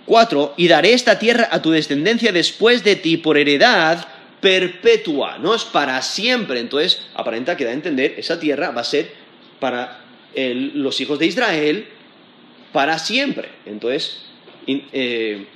4, 0.07 0.55
y 0.57 0.69
daré 0.69 0.93
esta 0.93 1.19
tierra 1.19 1.49
a 1.51 1.61
tu 1.63 1.71
descendencia 1.71 2.31
después 2.33 2.85
de 2.85 2.97
ti 2.97 3.17
por 3.17 3.39
heredad 3.39 4.07
perpetua, 4.41 5.39
no 5.39 5.55
es 5.55 5.65
para 5.65 6.01
siempre. 6.03 6.61
Entonces 6.61 7.01
aparenta 7.15 7.57
que 7.57 7.65
da 7.65 7.71
a 7.71 7.75
entender, 7.75 8.15
esa 8.19 8.39
tierra 8.39 8.71
va 8.71 8.83
a 8.83 8.85
ser 8.85 9.11
para 9.59 10.01
los 10.37 11.01
hijos 11.01 11.19
de 11.19 11.27
Israel 11.27 11.87
para 12.73 12.99
siempre. 12.99 13.49
Entonces 13.67 14.25
eh, 14.67 15.47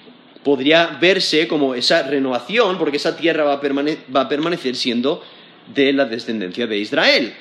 podría 0.44 0.98
verse 1.00 1.46
como 1.48 1.74
esa 1.74 2.02
renovación, 2.02 2.78
porque 2.78 2.96
esa 2.96 3.16
tierra 3.16 3.44
va 3.44 4.20
a 4.22 4.28
permanecer 4.28 4.76
siendo 4.76 5.22
de 5.74 5.92
la 5.92 6.04
descendencia 6.04 6.66
de 6.66 6.78
Israel. 6.78 7.34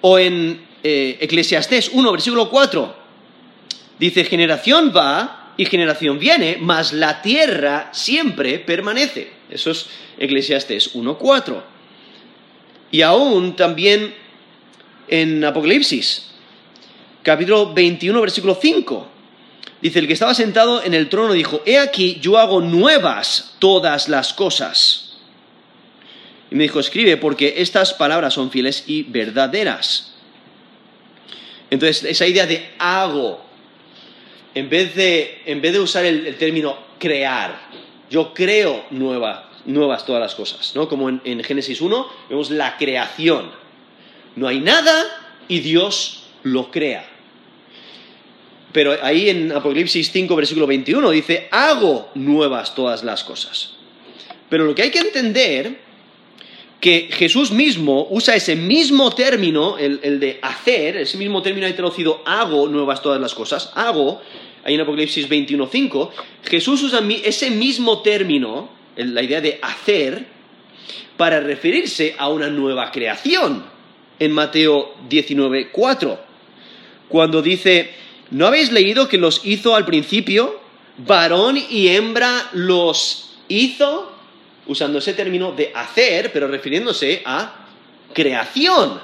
O 0.00 0.18
en 0.18 0.60
eh, 0.82 1.18
Eclesiastés 1.20 1.90
1, 1.92 2.12
versículo 2.12 2.50
4, 2.50 2.96
dice, 3.98 4.24
generación 4.24 4.92
va 4.94 5.54
y 5.56 5.66
generación 5.66 6.18
viene, 6.18 6.58
mas 6.60 6.92
la 6.92 7.22
tierra 7.22 7.90
siempre 7.92 8.58
permanece. 8.58 9.30
Eso 9.50 9.70
es 9.70 9.86
Eclesiastés 10.18 10.94
1, 10.94 11.18
4. 11.18 11.62
Y 12.90 13.02
aún 13.02 13.54
también 13.54 14.14
en 15.08 15.44
Apocalipsis, 15.44 16.30
capítulo 17.22 17.72
21, 17.72 18.20
versículo 18.20 18.58
5. 18.60 19.08
Dice, 19.82 19.98
el 19.98 20.06
que 20.06 20.12
estaba 20.12 20.32
sentado 20.32 20.84
en 20.84 20.94
el 20.94 21.08
trono 21.08 21.32
dijo, 21.32 21.60
he 21.66 21.80
aquí, 21.80 22.18
yo 22.20 22.38
hago 22.38 22.60
nuevas 22.60 23.56
todas 23.58 24.08
las 24.08 24.32
cosas. 24.32 25.14
Y 26.52 26.54
me 26.54 26.62
dijo, 26.62 26.78
escribe, 26.78 27.16
porque 27.16 27.54
estas 27.56 27.92
palabras 27.92 28.34
son 28.34 28.52
fieles 28.52 28.84
y 28.86 29.02
verdaderas. 29.02 30.14
Entonces, 31.68 32.04
esa 32.04 32.28
idea 32.28 32.46
de 32.46 32.70
hago, 32.78 33.44
en 34.54 34.70
vez 34.70 34.94
de, 34.94 35.42
en 35.46 35.60
vez 35.60 35.72
de 35.72 35.80
usar 35.80 36.04
el, 36.04 36.36
término 36.36 36.78
crear, 37.00 37.58
yo 38.08 38.32
creo 38.32 38.84
nuevas 38.90 40.06
todas 40.06 40.20
las 40.20 40.36
cosas, 40.36 40.76
¿no? 40.76 40.88
Como 40.88 41.08
en, 41.08 41.20
en 41.24 41.42
Génesis 41.42 41.80
1 41.80 42.06
vemos 42.28 42.50
la 42.50 42.76
creación. 42.76 43.50
No 44.36 44.46
hay 44.46 44.60
nada 44.60 45.04
y 45.48 45.58
Dios 45.58 46.22
lo 46.44 46.70
crea. 46.70 47.11
Pero 48.72 48.96
ahí 49.02 49.28
en 49.28 49.52
Apocalipsis 49.52 50.10
5, 50.10 50.34
versículo 50.34 50.66
21 50.66 51.10
dice, 51.10 51.48
hago 51.50 52.10
nuevas 52.14 52.74
todas 52.74 53.04
las 53.04 53.22
cosas. 53.22 53.74
Pero 54.48 54.64
lo 54.64 54.74
que 54.74 54.82
hay 54.82 54.90
que 54.90 54.98
entender 54.98 55.78
que 56.80 57.08
Jesús 57.12 57.52
mismo 57.52 58.08
usa 58.10 58.34
ese 58.34 58.56
mismo 58.56 59.14
término, 59.14 59.78
el, 59.78 60.18
de 60.18 60.40
hacer, 60.42 60.96
ese 60.96 61.16
mismo 61.16 61.40
término 61.40 61.66
ahí 61.66 61.74
traducido, 61.74 62.22
hago 62.24 62.66
nuevas 62.66 63.00
todas 63.00 63.20
las 63.20 63.34
cosas, 63.34 63.70
hago, 63.74 64.20
ahí 64.64 64.74
en 64.74 64.80
Apocalipsis 64.80 65.28
21.5, 65.28 66.10
Jesús 66.44 66.82
usa 66.82 67.00
ese 67.24 67.50
mismo 67.50 68.02
término, 68.02 68.68
la 68.96 69.22
idea 69.22 69.40
de 69.40 69.60
hacer, 69.62 70.26
para 71.16 71.38
referirse 71.40 72.16
a 72.18 72.28
una 72.28 72.48
nueva 72.48 72.90
creación, 72.90 73.64
en 74.18 74.32
Mateo 74.32 74.94
19.4, 75.08 76.18
cuando 77.08 77.42
dice, 77.42 77.90
¿no 78.32 78.46
habéis 78.46 78.72
leído 78.72 79.08
que 79.08 79.18
los 79.18 79.42
hizo 79.44 79.76
al 79.76 79.84
principio? 79.84 80.60
Varón 80.98 81.56
y 81.56 81.88
hembra 81.88 82.50
los 82.52 83.36
hizo 83.48 84.12
usando 84.66 84.98
ese 84.98 85.14
término 85.14 85.52
de 85.52 85.70
hacer, 85.74 86.32
pero 86.32 86.48
refiriéndose 86.48 87.22
a 87.24 87.66
creación. 88.12 89.00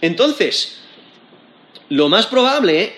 Entonces, 0.00 0.80
lo 1.88 2.08
más 2.08 2.26
probable 2.26 2.92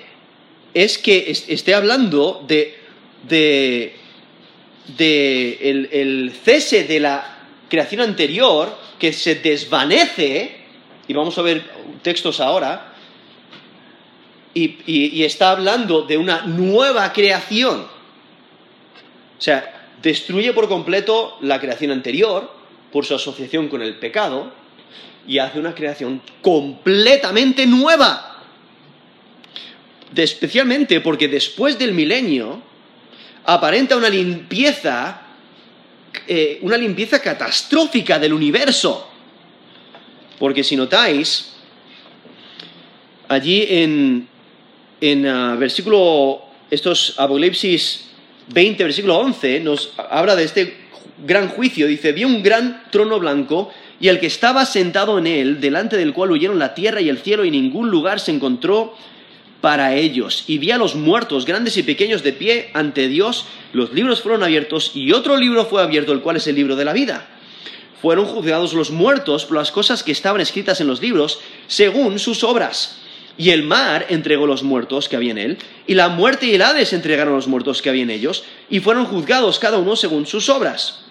es 0.75 0.99
que 0.99 1.31
esté 1.31 1.75
hablando 1.75 2.45
de, 2.47 2.79
el, 4.89 6.33
cese 6.45 6.85
de 6.85 7.01
la 7.01 7.39
creación 7.69 8.03
anterior 8.03 8.77
que 8.99 9.13
se 9.13 9.37
desvanece, 9.37 10.57
y 11.09 11.15
vamos 11.15 11.39
a 11.39 11.43
ver 11.43 11.63
textos 12.03 12.41
ahora, 12.41 12.96
y, 14.57 15.23
está 15.23 15.51
hablando 15.51 16.03
de 16.03 16.17
una 16.17 16.43
nueva 16.43 17.13
creación. 17.13 17.81
O 19.39 19.41
sea, 19.41 19.91
destruye 20.01 20.53
por 20.55 20.69
completo 20.69 21.37
la 21.43 21.61
creación 21.61 21.91
anterior 21.91 22.51
por 22.91 23.05
su 23.05 23.15
asociación 23.15 23.69
con 23.69 23.83
el 23.83 23.97
pecado 23.97 24.53
y 25.27 25.39
hace 25.39 25.59
una 25.59 25.75
creación 25.75 26.23
completamente 26.41 27.67
nueva. 27.67 28.33
especialmente 30.15 31.03
porque 31.03 31.29
después 31.29 31.79
del 31.79 31.93
milenio 31.93 32.63
aparenta 33.45 33.97
una 33.97 34.09
limpieza, 34.09 35.21
eh, 36.27 36.59
una 36.63 36.79
limpieza 36.79 37.21
catastrófica 37.21 38.19
del 38.19 38.33
universo. 38.33 39.07
Porque 40.39 40.65
si 40.65 40.77
notáis, 40.77 41.53
allí 43.29 43.67
en, 43.69 44.29
en 45.01 45.27
ah, 45.27 45.57
versículo, 45.57 46.43
estos 46.71 47.15
Apocalipsis 47.19 48.07
20, 48.49 48.85
versículo 48.85 49.19
11, 49.19 49.61
nos 49.61 49.93
habla 50.11 50.37
de 50.37 50.45
este 50.45 50.77
gran 51.25 51.49
juicio. 51.49 51.87
Dice, 51.87 52.13
vi 52.13 52.25
un 52.25 52.43
gran 52.43 52.85
trono 52.91 53.19
blanco 53.19 53.71
y 54.01 54.09
el 54.09 54.21
que 54.21 54.27
estaba 54.27 54.67
sentado 54.67 55.19
en 55.19 55.27
él, 55.27 55.61
delante 55.61 55.97
del 55.97 56.13
cual 56.13 56.33
huyeron 56.33 56.59
la 56.59 56.75
tierra 56.75 57.01
y 57.01 57.09
el 57.09 57.19
cielo 57.19 57.45
y 57.45 57.51
ningún 57.51 57.91
lugar 57.91 58.21
se 58.21 58.33
encontró 58.33 58.95
para 59.61 59.95
ellos. 59.95 60.45
Y 60.47 60.59
vi 60.59 60.71
a 60.71 60.79
los 60.79 60.95
muertos, 60.95 61.47
grandes 61.47 61.77
y 61.77 61.83
pequeños, 61.83 62.23
de 62.23 62.33
pie 62.33 62.71
ante 62.75 63.09
Dios. 63.09 63.47
Los 63.73 63.93
libros 63.93 64.23
fueron 64.23 64.43
abiertos 64.43 64.93
y 64.95 65.13
otro 65.13 65.37
libro 65.37 65.65
fue 65.65 65.83
abierto, 65.83 66.13
el 66.13 66.21
cual 66.21 66.37
es 66.37 66.47
el 66.47 66.57
libro 66.57 66.77
de 66.77 66.85
la 66.85 66.93
vida. 66.93 67.27
Fueron 68.01 68.27
juzgados 68.27 68.75
los 68.75 68.91
muertos 68.91 69.47
por 69.47 69.57
las 69.57 69.73
cosas 69.73 70.03
que 70.03 70.13
estaban 70.13 70.41
escritas 70.41 70.81
en 70.81 70.87
los 70.87 71.01
libros, 71.01 71.41
según 71.67 72.19
sus 72.19 72.45
obras. 72.45 72.99
Y 73.39 73.51
el 73.51 73.63
mar 73.65 74.07
entregó 74.09 74.47
los 74.47 74.63
muertos 74.63 75.09
que 75.09 75.17
había 75.17 75.33
en 75.33 75.39
él, 75.39 75.59
y 75.87 75.95
la 75.95 76.09
muerte 76.09 76.47
y 76.47 76.55
el 76.55 76.63
Hades 76.63 76.93
entregaron 76.93 77.35
los 77.35 77.49
muertos 77.49 77.83
que 77.83 77.91
había 77.91 78.03
en 78.03 78.11
ellos, 78.11 78.45
y 78.71 78.81
fueron 78.81 79.05
juzgados 79.05 79.59
cada 79.59 79.79
uno 79.79 79.95
según 79.97 80.27
sus 80.27 80.49
obras. 80.49 81.05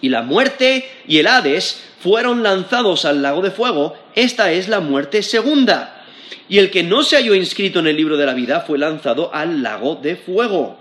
Y 0.00 0.08
la 0.08 0.22
muerte 0.22 0.88
y 1.06 1.18
el 1.18 1.26
Hades 1.26 1.82
fueron 2.00 2.42
lanzados 2.42 3.04
al 3.04 3.22
lago 3.22 3.42
de 3.42 3.50
fuego, 3.50 3.96
esta 4.14 4.52
es 4.52 4.68
la 4.68 4.80
muerte 4.80 5.22
segunda. 5.22 6.04
Y 6.48 6.58
el 6.58 6.70
que 6.70 6.82
no 6.82 7.02
se 7.02 7.16
halló 7.16 7.34
inscrito 7.34 7.78
en 7.78 7.86
el 7.86 7.96
libro 7.96 8.16
de 8.16 8.26
la 8.26 8.34
vida 8.34 8.60
fue 8.60 8.78
lanzado 8.78 9.32
al 9.32 9.62
lago 9.62 9.94
de 9.96 10.16
fuego. 10.16 10.76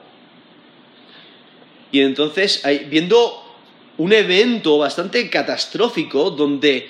Y 1.91 2.01
entonces, 2.01 2.63
viendo 2.89 3.43
un 3.97 4.13
evento 4.13 4.77
bastante 4.77 5.29
catastrófico 5.29 6.31
donde 6.31 6.89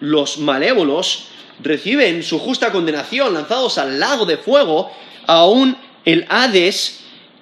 los 0.00 0.38
malévolos 0.38 1.28
reciben 1.62 2.22
su 2.22 2.38
justa 2.38 2.72
condenación, 2.72 3.34
lanzados 3.34 3.78
al 3.78 3.98
lago 3.98 4.26
de 4.26 4.36
fuego, 4.36 4.90
aún 5.26 5.76
el 6.04 6.26
Hades 6.28 7.00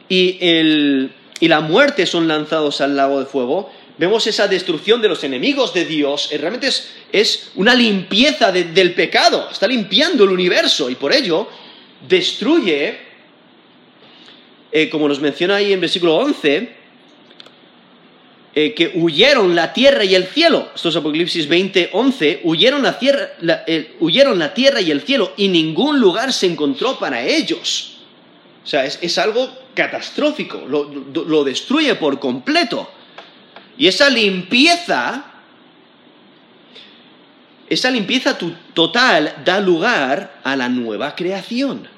y, 0.08 1.08
la 1.40 1.60
muerte 1.60 2.06
son 2.06 2.26
lanzados 2.26 2.80
al 2.80 2.96
lago 2.96 3.20
de 3.20 3.26
fuego, 3.26 3.70
vemos 3.98 4.26
esa 4.26 4.48
destrucción 4.48 5.02
de 5.02 5.08
los 5.08 5.22
enemigos 5.24 5.74
de 5.74 5.84
Dios, 5.84 6.30
eh, 6.32 6.38
realmente 6.38 6.70
es, 7.12 7.50
una 7.54 7.74
limpieza 7.74 8.50
del 8.50 8.94
pecado, 8.94 9.48
está 9.50 9.66
limpiando 9.66 10.24
el 10.24 10.30
universo 10.30 10.88
y 10.88 10.94
por 10.94 11.12
ello 11.12 11.46
destruye, 12.08 12.98
eh, 14.72 14.88
como 14.88 15.06
nos 15.06 15.20
menciona 15.20 15.56
ahí 15.56 15.72
en 15.72 15.80
versículo 15.80 16.16
11, 16.16 16.83
eh, 18.56 18.72
que 18.72 18.92
huyeron 18.94 19.56
la 19.56 19.72
tierra 19.72 20.04
y 20.04 20.14
el 20.14 20.26
cielo. 20.26 20.70
Esto 20.74 20.88
es 20.88 20.96
Apocalipsis 20.96 21.48
20, 21.48 21.90
11. 21.92 22.40
Huyeron 22.44 22.84
la, 22.84 22.98
tierra, 22.98 23.30
huyeron 23.98 24.38
la 24.38 24.54
tierra 24.54 24.80
y 24.80 24.92
el 24.92 25.00
cielo 25.00 25.32
y 25.36 25.48
ningún 25.48 25.98
lugar 25.98 26.32
se 26.32 26.46
encontró 26.46 26.98
para 26.98 27.20
ellos. 27.20 27.94
O 28.64 28.66
sea, 28.66 28.84
es, 28.86 29.18
algo 29.18 29.50
catastrófico, 29.74 30.64
lo, 30.66 31.44
destruye 31.44 31.96
por 31.96 32.18
completo. 32.18 32.88
Y 33.76 33.88
esa 33.88 34.08
limpieza, 34.08 35.24
esa 37.68 37.90
limpieza 37.90 38.38
total 38.72 39.42
da 39.44 39.60
lugar 39.60 40.40
a 40.44 40.56
la 40.56 40.68
nueva 40.68 41.14
creación. 41.14 41.88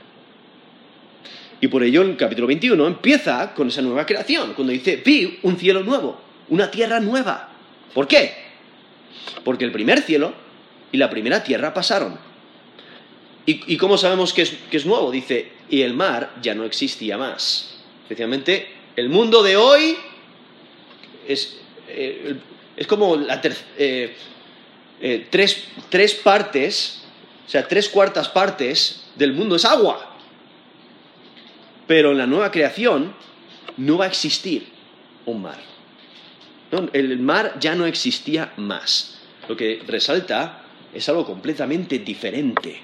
Y 1.61 1.69
por 1.69 1.83
ello 1.85 2.03
el 2.03 2.17
capítulo 2.17 2.49
21 2.49 2.87
empieza 2.87 3.55
con 3.55 3.69
esa 3.69 3.83
nueva 3.83 4.05
creación, 4.05 4.55
cuando 4.55 4.73
dice, 4.73 5.03
vi 5.05 5.39
un 5.43 5.57
cielo 5.57 5.83
nuevo, 5.85 6.26
una 6.49 6.71
tierra 6.71 7.01
nueva. 7.01 7.49
¿Por 7.95 8.07
qué? 8.07 8.35
Porque 9.45 9.65
el 9.65 9.73
primer 9.73 10.03
cielo 10.03 10.35
y 10.93 10.99
la 10.99 11.11
primera 11.11 11.43
tierra 11.43 11.75
pasaron. 11.75 12.19
¿Y, 13.49 13.77
cómo 13.77 13.97
sabemos 13.97 14.33
que 14.33 14.43
es, 14.43 14.87
nuevo? 14.87 15.13
Dice, 15.13 15.53
y 15.71 15.83
el 15.83 15.95
mar 15.95 16.35
ya 16.43 16.53
no 16.57 16.65
existía 16.65 17.17
más. 17.17 17.77
Especialmente 18.03 18.69
el 18.97 19.09
mundo 19.09 19.45
de 19.45 19.57
hoy 19.57 19.97
es, 21.29 21.57
eh, 21.89 22.35
es 22.77 22.87
como 22.89 23.15
la 23.15 23.41
eh, 23.79 24.17
eh, 25.01 25.27
tres, 25.31 25.69
tres 25.91 26.15
partes, 26.15 27.03
o 27.47 27.49
sea, 27.49 27.69
tres 27.69 27.89
cuartas 27.89 28.29
partes 28.29 29.05
del 29.15 29.33
mundo 29.33 29.55
es 29.55 29.65
agua. 29.65 30.17
Pero 31.87 32.11
en 32.11 32.19
la 32.19 32.27
nueva 32.27 32.51
creación 32.51 33.15
no 33.77 33.99
va 33.99 34.07
a 34.07 34.09
existir 34.09 34.67
un 35.25 35.43
mar. 35.43 35.76
El 36.93 37.19
mar 37.21 37.57
ya 37.61 37.75
no 37.75 37.87
existía 37.87 38.53
más. 38.57 39.19
Lo 39.49 39.57
que 39.57 39.83
resalta 39.87 40.63
es 40.93 41.09
algo 41.09 41.25
completamente 41.25 41.99
diferente. 42.01 42.81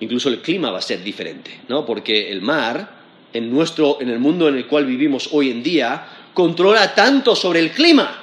Incluso 0.00 0.28
el 0.28 0.40
clima 0.40 0.70
va 0.70 0.78
a 0.78 0.82
ser 0.82 1.02
diferente, 1.02 1.60
¿no? 1.68 1.84
Porque 1.86 2.30
el 2.30 2.42
mar, 2.42 3.02
en, 3.32 3.50
nuestro, 3.50 4.00
en 4.00 4.10
el 4.10 4.18
mundo 4.18 4.48
en 4.48 4.56
el 4.56 4.66
cual 4.66 4.86
vivimos 4.86 5.30
hoy 5.32 5.50
en 5.50 5.62
día, 5.62 6.06
controla 6.34 6.94
tanto 6.94 7.34
sobre 7.34 7.60
el 7.60 7.70
clima. 7.70 8.22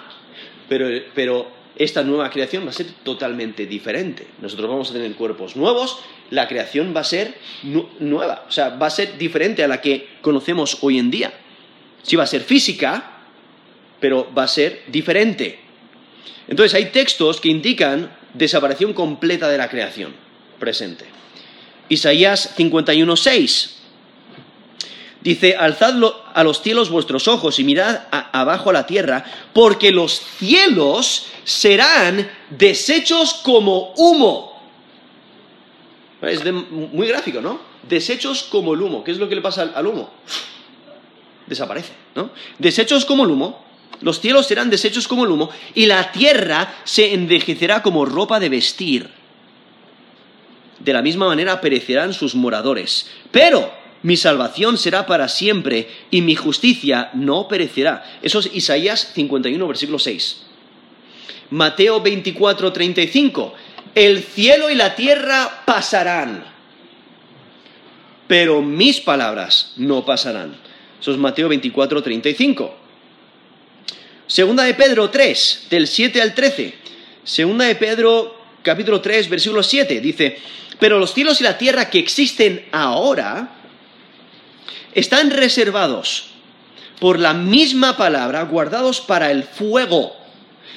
Pero, 0.69 0.88
pero 1.13 1.51
esta 1.75 2.04
nueva 2.04 2.30
creación 2.30 2.65
va 2.65 2.69
a 2.69 2.73
ser 2.73 2.88
totalmente 3.04 3.65
diferente. 3.65 4.27
Nosotros 4.41 4.69
vamos 4.69 4.89
a 4.89 4.93
tener 4.93 5.13
cuerpos 5.15 5.56
nuevos, 5.56 5.99
la 6.30 6.47
creación 6.47 6.93
va 6.95 7.01
a 7.01 7.06
ser 7.06 7.36
nueva, 7.99 8.45
o 8.47 8.51
sea, 8.51 8.69
va 8.69 8.88
a 8.88 8.91
ser 8.91 9.17
diferente 9.17 9.63
a 9.63 9.67
la 9.67 9.82
que 9.82 10.08
conocemos 10.21 10.77
hoy 10.82 10.99
en 10.99 11.10
día. 11.10 11.34
Sí 12.04 12.15
va 12.15 12.23
a 12.23 12.27
ser 12.27 12.41
física, 12.41 13.11
pero 14.01 14.27
va 14.37 14.43
a 14.43 14.47
ser 14.49 14.83
diferente. 14.87 15.59
Entonces 16.47 16.73
hay 16.73 16.85
textos 16.87 17.39
que 17.39 17.47
indican 17.47 18.11
desaparición 18.33 18.91
completa 18.91 19.47
de 19.47 19.57
la 19.57 19.69
creación 19.69 20.13
presente. 20.59 21.05
Isaías 21.87 22.57
51.6 22.57 23.69
dice, 25.21 25.55
alzad 25.55 25.95
a 26.33 26.43
los 26.43 26.61
cielos 26.61 26.89
vuestros 26.89 27.27
ojos 27.27 27.59
y 27.59 27.63
mirad 27.63 28.01
abajo 28.11 28.71
a 28.71 28.73
la 28.73 28.87
tierra, 28.87 29.23
porque 29.53 29.91
los 29.91 30.19
cielos 30.39 31.27
serán 31.43 32.29
deshechos 32.49 33.35
como 33.35 33.93
humo. 33.97 34.51
Es 36.21 36.43
muy 36.43 37.07
gráfico, 37.07 37.41
¿no? 37.41 37.61
Deshechos 37.87 38.43
como 38.43 38.73
el 38.73 38.81
humo. 38.81 39.03
¿Qué 39.03 39.11
es 39.11 39.17
lo 39.17 39.29
que 39.29 39.35
le 39.35 39.41
pasa 39.41 39.71
al 39.75 39.87
humo? 39.87 40.11
Desaparece, 41.47 41.93
¿no? 42.15 42.31
Deshechos 42.57 43.05
como 43.05 43.25
el 43.25 43.31
humo 43.31 43.70
los 44.01 44.19
cielos 44.19 44.47
serán 44.47 44.69
deshechos 44.69 45.07
como 45.07 45.25
el 45.25 45.31
humo 45.31 45.49
y 45.75 45.85
la 45.85 46.11
tierra 46.11 46.75
se 46.83 47.13
envejecerá 47.13 47.81
como 47.81 48.05
ropa 48.05 48.39
de 48.39 48.49
vestir. 48.49 49.09
De 50.79 50.93
la 50.93 51.01
misma 51.01 51.27
manera 51.27 51.61
perecerán 51.61 52.13
sus 52.13 52.33
moradores. 52.33 53.07
Pero 53.31 53.71
mi 54.03 54.17
salvación 54.17 54.77
será 54.77 55.05
para 55.05 55.27
siempre 55.27 55.87
y 56.09 56.21
mi 56.21 56.35
justicia 56.35 57.11
no 57.13 57.47
perecerá. 57.47 58.03
Eso 58.23 58.39
es 58.39 58.49
Isaías 58.53 59.11
51, 59.13 59.67
versículo 59.67 59.99
6. 59.99 60.43
Mateo 61.51 62.01
24, 62.01 62.73
35. 62.73 63.53
El 63.93 64.23
cielo 64.23 64.69
y 64.69 64.75
la 64.75 64.95
tierra 64.95 65.63
pasarán, 65.65 66.45
pero 68.27 68.61
mis 68.61 69.01
palabras 69.01 69.73
no 69.75 70.05
pasarán. 70.05 70.55
Eso 70.99 71.11
es 71.11 71.17
Mateo 71.17 71.49
24, 71.49 72.01
35. 72.01 72.80
Segunda 74.31 74.63
de 74.63 74.75
Pedro 74.75 75.09
3, 75.09 75.67
del 75.69 75.89
7 75.89 76.21
al 76.21 76.33
13. 76.33 76.73
Segunda 77.21 77.65
de 77.65 77.75
Pedro 77.75 78.33
capítulo 78.63 79.01
3, 79.01 79.27
versículo 79.27 79.61
7. 79.61 79.99
Dice, 79.99 80.39
pero 80.79 80.99
los 80.99 81.13
cielos 81.13 81.41
y 81.41 81.43
la 81.43 81.57
tierra 81.57 81.89
que 81.89 81.99
existen 81.99 82.65
ahora 82.71 83.57
están 84.93 85.31
reservados 85.31 86.27
por 87.01 87.19
la 87.19 87.33
misma 87.33 87.97
palabra, 87.97 88.43
guardados 88.43 89.01
para 89.01 89.31
el 89.31 89.43
fuego 89.43 90.15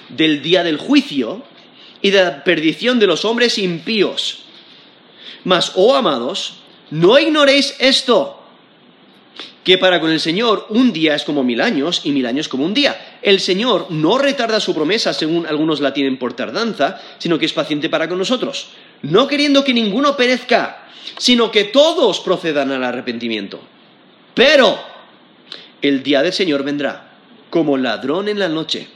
del 0.08 0.42
día 0.42 0.64
del 0.64 0.76
juicio 0.76 1.44
y 2.02 2.10
de 2.10 2.24
la 2.24 2.42
perdición 2.42 2.98
de 2.98 3.06
los 3.06 3.24
hombres 3.24 3.58
impíos. 3.58 4.40
Mas, 5.44 5.70
oh 5.76 5.94
amados, 5.94 6.54
no 6.90 7.20
ignoréis 7.20 7.76
esto 7.78 8.43
que 9.64 9.79
para 9.79 9.98
con 9.98 10.11
el 10.11 10.20
Señor 10.20 10.66
un 10.68 10.92
día 10.92 11.14
es 11.14 11.24
como 11.24 11.42
mil 11.42 11.61
años 11.62 12.03
y 12.05 12.12
mil 12.12 12.27
años 12.27 12.48
como 12.48 12.66
un 12.66 12.74
día. 12.74 13.18
El 13.22 13.40
Señor 13.40 13.87
no 13.90 14.18
retarda 14.18 14.61
su 14.61 14.74
promesa 14.74 15.14
según 15.14 15.46
algunos 15.46 15.81
la 15.81 15.94
tienen 15.94 16.18
por 16.18 16.35
tardanza, 16.35 17.00
sino 17.18 17.38
que 17.38 17.46
es 17.46 17.53
paciente 17.55 17.88
para 17.88 18.09
con 18.09 18.18
nosotros, 18.18 18.68
no 19.03 19.27
queriendo 19.27 19.64
que 19.64 19.72
ninguno 19.72 20.16
perezca, 20.16 20.87
sino 21.18 21.50
que 21.50 21.64
todos 21.64 22.20
procedan 22.20 22.70
al 22.72 22.85
arrepentimiento. 22.85 23.61
Pero 24.35 24.79
el 25.81 26.03
día 26.03 26.22
del 26.22 26.33
Señor 26.33 26.62
vendrá 26.62 27.12
como 27.48 27.79
ladrón 27.79 28.29
en 28.29 28.38
la 28.38 28.48
noche, 28.48 28.87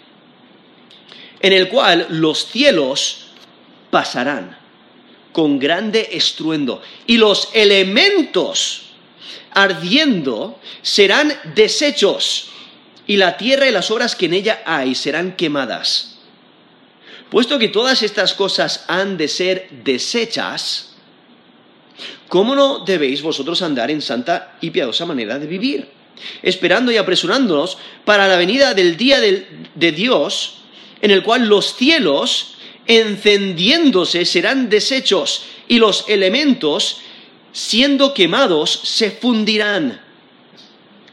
en 1.40 1.52
el 1.54 1.68
cual 1.68 2.06
los 2.10 2.46
cielos 2.46 3.28
pasarán 3.90 4.58
con 5.32 5.58
grande 5.58 6.10
estruendo 6.12 6.82
y 7.06 7.16
los 7.16 7.50
elementos 7.54 8.87
ardiendo 9.52 10.58
serán 10.82 11.32
deshechos, 11.54 12.50
y 13.06 13.16
la 13.16 13.36
tierra 13.36 13.66
y 13.66 13.72
las 13.72 13.90
obras 13.90 14.14
que 14.14 14.26
en 14.26 14.34
ella 14.34 14.62
hay 14.66 14.94
serán 14.94 15.34
quemadas. 15.34 16.18
Puesto 17.30 17.58
que 17.58 17.68
todas 17.68 18.02
estas 18.02 18.34
cosas 18.34 18.84
han 18.88 19.16
de 19.16 19.28
ser 19.28 19.68
deshechas, 19.84 20.94
¿cómo 22.28 22.54
no 22.54 22.80
debéis 22.80 23.22
vosotros 23.22 23.62
andar 23.62 23.90
en 23.90 24.02
santa 24.02 24.56
y 24.60 24.70
piadosa 24.70 25.06
manera 25.06 25.38
de 25.38 25.46
vivir? 25.46 25.88
Esperando 26.42 26.90
y 26.90 26.96
apresurándonos 26.96 27.78
para 28.04 28.28
la 28.28 28.36
venida 28.36 28.74
del 28.74 28.96
día 28.96 29.20
de 29.20 29.92
Dios, 29.92 30.58
en 31.00 31.10
el 31.10 31.22
cual 31.22 31.48
los 31.48 31.76
cielos, 31.76 32.54
encendiéndose, 32.86 34.24
serán 34.24 34.68
deshechos 34.68 35.44
y 35.68 35.78
los 35.78 36.06
elementos 36.08 37.02
siendo 37.52 38.14
quemados, 38.14 38.70
se 38.84 39.10
fundirán. 39.10 40.00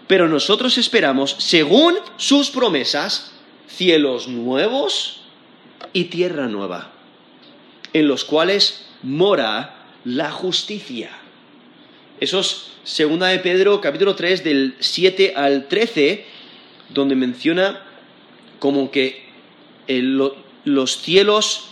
Pero 0.08 0.28
nosotros 0.28 0.78
esperamos, 0.78 1.36
según 1.40 1.96
sus 2.18 2.50
promesas, 2.50 3.32
cielos 3.68 4.28
nuevos 4.28 5.22
y 5.94 6.06
tierra 6.06 6.48
nueva, 6.48 6.92
en 7.94 8.08
los 8.08 8.24
cuales 8.24 8.86
mora 9.02 9.88
la 10.04 10.32
justicia. 10.32 11.10
Eso 12.20 12.40
es 12.40 12.68
segunda 12.84 13.28
de 13.28 13.40
Pedro, 13.40 13.82
capítulo 13.82 14.16
3, 14.16 14.44
del 14.44 14.76
7 14.80 15.34
al 15.36 15.68
13, 15.68 16.26
donde 16.90 17.16
menciona 17.16 17.82
como 18.60 18.92
que 18.92 19.26
los 19.88 20.98
cielos 20.98 21.66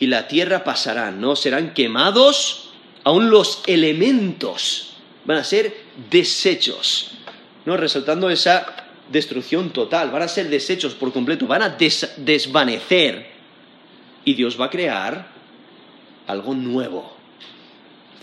y 0.00 0.08
la 0.08 0.28
tierra 0.28 0.64
pasarán, 0.64 1.20
¿no? 1.20 1.36
Serán 1.36 1.74
quemados 1.74 2.67
aún 3.08 3.30
los 3.30 3.62
elementos 3.66 4.90
van 5.24 5.38
a 5.38 5.44
ser 5.44 5.74
desechos, 6.10 7.12
¿no? 7.64 7.74
Resaltando 7.74 8.28
esa 8.28 8.84
destrucción 9.10 9.70
total, 9.70 10.10
van 10.10 10.20
a 10.20 10.28
ser 10.28 10.50
desechos 10.50 10.92
por 10.92 11.10
completo, 11.10 11.46
van 11.46 11.62
a 11.62 11.78
desvanecer 12.18 13.28
y 14.26 14.34
Dios 14.34 14.60
va 14.60 14.66
a 14.66 14.70
crear 14.70 15.26
algo 16.26 16.52
nuevo, 16.52 17.16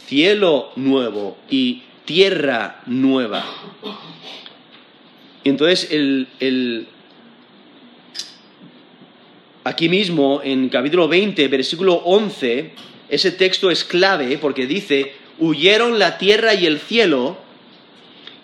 cielo 0.06 0.72
nuevo 0.76 1.36
y 1.50 1.82
tierra 2.06 2.84
nueva. 2.86 3.44
Entonces, 5.44 5.90
el, 5.90 6.88
aquí 9.64 9.90
mismo, 9.90 10.42
en 10.44 10.70
capítulo 10.70 11.08
20, 11.08 11.48
versículo 11.48 11.96
11, 11.96 12.95
ese 13.10 13.32
texto 13.32 13.70
es 13.70 13.84
clave 13.84 14.38
porque 14.38 14.66
dice, 14.68 15.14
huyeron 15.40 16.00
la 16.00 16.18
tierra 16.18 16.54
y 16.54 16.66
el 16.66 16.80
cielo 16.80 17.38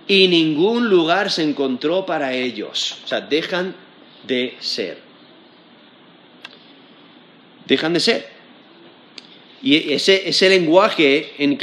y 0.07 0.27
ningún 0.27 0.89
lugar 0.89 1.31
se 1.31 1.43
encontró 1.43 2.05
para 2.05 2.33
ellos. 2.33 2.97
O 3.03 3.07
sea, 3.07 3.21
dejan 3.21 3.75
de 4.27 4.55
ser. 4.59 4.97
Dejan 7.65 7.93
de 7.93 7.99
ser. 7.99 8.29
Y 9.63 9.93
ese, 9.93 10.27
ese 10.27 10.49
lenguaje 10.49 11.33
en, 11.37 11.57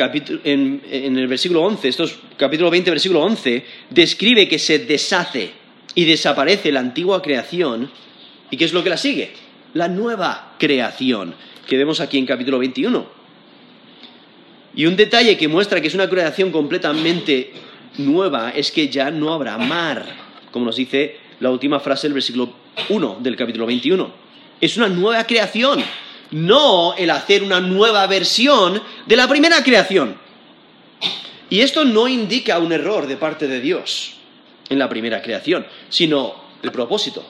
en, 0.45 1.19
el 1.19 1.27
versículo 1.27 1.63
11, 1.63 1.89
estos 1.89 2.19
capítulo 2.37 2.71
20, 2.71 2.91
versículo 2.91 3.21
11, 3.23 3.65
describe 3.91 4.49
que 4.49 4.59
se 4.59 4.79
deshace 4.79 5.51
y 5.95 6.05
desaparece 6.05 6.71
la 6.71 6.81
antigua 6.81 7.21
creación. 7.21 7.91
¿Y 8.51 8.57
qué 8.57 8.65
es 8.65 8.73
lo 8.73 8.85
que 8.85 8.91
la 8.91 8.97
sigue? 8.97 9.33
La 9.75 9.89
nueva 9.89 10.55
creación, 10.59 11.35
que 11.69 11.77
vemos 11.77 12.01
aquí 12.01 12.19
en 12.19 12.27
capítulo 12.27 12.59
21. 12.59 13.07
Y 14.75 14.87
un 14.87 14.97
detalle 14.97 15.37
que 15.37 15.49
muestra 15.49 15.81
que 15.81 15.89
es 15.89 15.95
una 15.95 16.09
creación 16.09 16.51
completamente 16.51 17.53
nueva 17.99 18.51
es 18.51 18.73
que 18.73 18.89
ya 18.89 19.11
no 19.11 19.33
habrá 19.33 19.59
mar, 19.59 20.05
como 20.51 20.65
nos 20.65 20.77
dice 20.77 21.19
la 21.41 21.51
última 21.51 21.79
frase 21.79 22.07
del 22.07 22.15
versículo 22.15 22.55
1 22.89 23.19
del 23.21 23.37
capítulo 23.37 23.67
21. 23.67 24.11
Es 24.61 24.77
una 24.79 24.89
nueva 24.89 25.25
creación, 25.25 25.85
no 26.31 26.95
el 26.95 27.11
hacer 27.11 27.43
una 27.43 27.61
nueva 27.61 28.07
versión 28.07 28.83
de 29.07 29.17
la 29.17 29.29
primera 29.29 29.63
creación. 29.63 30.17
Y 31.51 31.61
esto 31.61 31.85
no 31.85 32.09
indica 32.09 32.59
un 32.59 32.73
error 32.73 33.07
de 33.07 33.17
parte 33.17 33.47
de 33.47 33.61
Dios 33.61 34.15
en 34.71 34.79
la 34.79 34.89
primera 34.89 35.21
creación, 35.21 35.67
sino 35.91 36.35
el 36.63 36.73
propósito 36.73 37.29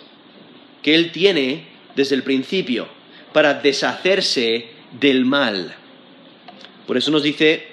que 0.81 0.95
Él 0.95 1.11
tiene 1.11 1.67
desde 1.97 2.15
el 2.15 2.23
principio 2.23 2.98
para 3.33 3.55
deshacerse 3.55 4.69
del 5.01 5.25
mal. 5.25 5.75
Por 6.87 6.97
eso 6.97 7.11
nos 7.11 7.23
dice, 7.23 7.67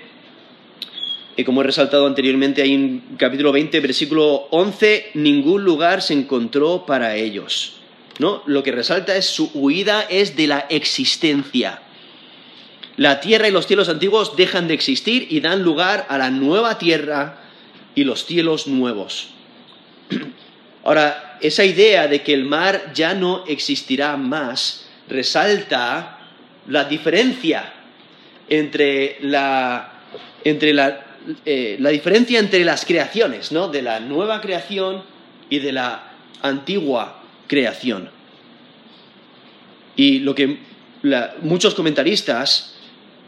y 1.38 1.44
como 1.44 1.62
he 1.62 1.66
resaltado 1.66 2.08
anteriormente 2.08 2.62
ahí 2.62 2.74
en 2.74 3.04
capítulo 3.18 3.52
20, 3.52 3.80
versículo 3.80 4.48
11, 4.52 5.12
ningún 5.16 5.64
lugar 5.64 6.02
se 6.02 6.14
encontró 6.14 6.86
para 6.86 7.16
ellos. 7.16 7.78
¿No? 8.20 8.44
Lo 8.46 8.64
que 8.64 8.72
resalta 8.72 9.18
es 9.18 9.26
su 9.26 9.52
huida 9.54 10.06
es 10.10 10.38
de 10.38 10.48
la 10.48 10.60
existencia. 10.70 11.82
La 12.96 13.20
tierra 13.20 13.50
y 13.50 13.52
los 13.52 13.68
cielos 13.68 13.90
antiguos 13.90 14.38
dejan 14.38 14.70
de 14.70 14.74
existir 14.74 15.28
y 15.30 15.42
dan 15.42 15.64
lugar 15.64 16.06
a 16.08 16.18
la 16.18 16.32
nueva 16.32 16.78
tierra 16.78 17.42
y 17.94 18.06
los 18.06 18.26
cielos 18.26 18.68
nuevos. 18.68 19.32
Ahora, 20.86 21.38
esa 21.42 21.66
idea 21.66 22.08
de 22.08 22.22
que 22.22 22.34
el 22.34 22.46
mar 22.46 22.94
ya 22.94 23.14
no 23.14 23.44
existirá 23.48 24.16
más 24.16 24.85
resalta 25.10 26.20
la 26.68 26.86
diferencia 26.86 27.74
entre 28.50 29.18
la, 29.22 29.92
entre 30.44 30.74
la, 30.74 31.06
eh, 31.46 31.78
la 31.80 31.90
diferencia 31.90 32.40
entre 32.40 32.64
las 32.64 32.86
creaciones, 32.86 33.52
¿no? 33.52 33.68
De 33.68 33.82
la 33.82 34.00
nueva 34.00 34.42
creación 34.42 35.04
y 35.50 35.60
de 35.60 35.72
la 35.72 36.12
antigua 36.42 37.22
creación. 37.48 38.10
Y 39.96 40.20
lo 40.20 40.36
que 40.36 40.60
muchos 41.42 41.74
comentaristas 41.74 42.76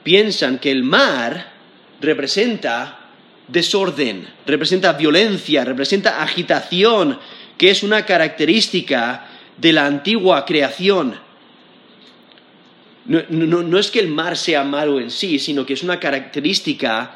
piensan 0.04 0.60
que 0.60 0.72
el 0.72 0.84
mar 0.84 1.54
representa 2.02 3.00
desorden, 3.48 4.28
representa 4.46 4.94
violencia, 4.94 5.64
representa 5.64 6.22
agitación, 6.22 7.20
que 7.58 7.70
es 7.70 7.84
una 7.84 8.06
característica 8.06 9.28
de 9.58 9.74
la 9.74 9.86
antigua 9.86 10.46
creación. 10.46 11.27
No, 13.08 13.80
es 13.80 13.90
que 13.90 14.00
el 14.00 14.10
mar 14.10 14.36
sea 14.36 14.64
malo 14.64 15.00
en 15.00 15.10
sí, 15.10 15.40
sino 15.40 15.66
que 15.66 15.74
es 15.74 15.84
una 15.84 16.00
característica, 16.00 17.16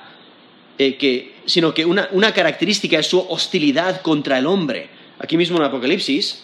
eh, 0.78 0.96
que, 0.96 1.36
sino 1.46 1.74
que 1.74 1.86
una, 1.86 2.08
una 2.12 2.34
característica 2.34 2.98
es 2.98 3.08
su 3.08 3.20
hostilidad 3.20 4.02
contra 4.02 4.38
el 4.38 4.46
hombre. 4.46 4.90
Aquí 5.20 5.36
mismo 5.36 5.58
en 5.58 5.64
Apocalipsis 5.64 6.44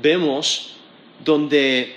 vemos 0.00 0.76
donde 1.22 1.94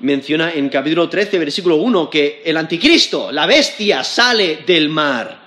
menciona 0.00 0.52
en 0.52 0.68
capítulo 0.68 1.08
13, 1.08 1.38
versículo 1.38 1.76
1, 1.76 2.10
que 2.10 2.42
el 2.44 2.56
anticristo, 2.56 3.30
la 3.30 3.46
bestia, 3.46 4.02
sale 4.02 4.64
del 4.66 4.88
mar. 4.88 5.40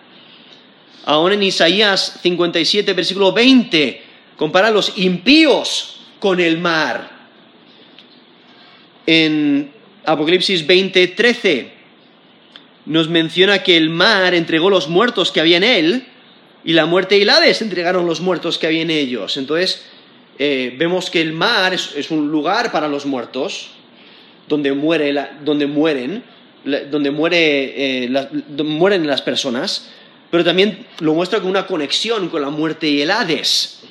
Aún 1.06 1.34
en 1.34 1.44
Isaías 1.44 2.20
57, 2.22 2.94
versículo 2.94 3.34
20, 3.34 4.02
compara 4.38 4.72
los 4.72 4.94
impíos 4.98 6.00
con 6.20 6.40
el 6.40 6.58
mar. 6.58 7.12
En 9.06 9.75
Apocalipsis 10.06 10.66
20, 10.68 11.08
13, 11.08 11.72
nos 12.86 13.10
menciona 13.10 13.64
que 13.64 13.78
el 13.78 13.90
mar 13.90 14.34
entregó 14.34 14.70
los 14.70 14.88
muertos 14.88 15.32
que 15.32 15.40
había 15.40 15.58
en 15.58 15.64
él, 15.64 16.08
y 16.64 16.74
la 16.74 16.86
muerte 16.86 17.18
y 17.18 17.22
el 17.22 17.30
Hades 17.30 17.62
entregaron 17.62 18.08
los 18.08 18.22
muertos 18.22 18.58
que 18.58 18.68
había 18.68 18.82
en 18.82 18.90
ellos. 18.90 19.38
Entonces, 19.38 19.86
eh, 20.40 20.74
vemos 20.78 21.10
que 21.10 21.22
el 21.22 21.32
mar 21.32 21.74
es 21.74 22.12
un 22.12 22.30
lugar 22.30 22.72
para 22.72 22.88
los 22.88 23.06
muertos, 23.06 23.70
donde, 24.48 24.74
muere 24.74 25.14
donde 25.44 25.68
mueren, 25.68 26.24
donde 26.90 27.12
muere, 27.12 28.06
eh, 28.06 28.28
mueren 28.64 29.06
las 29.08 29.22
personas, 29.22 29.90
pero 30.32 30.44
también 30.44 30.86
lo 31.00 31.14
muestra 31.14 31.40
con 31.40 31.50
una 31.50 31.68
conexión 31.68 32.30
con 32.30 32.42
la 32.42 32.50
muerte 32.50 32.88
y 32.88 33.02
el 33.02 33.12
Hades. 33.12 33.84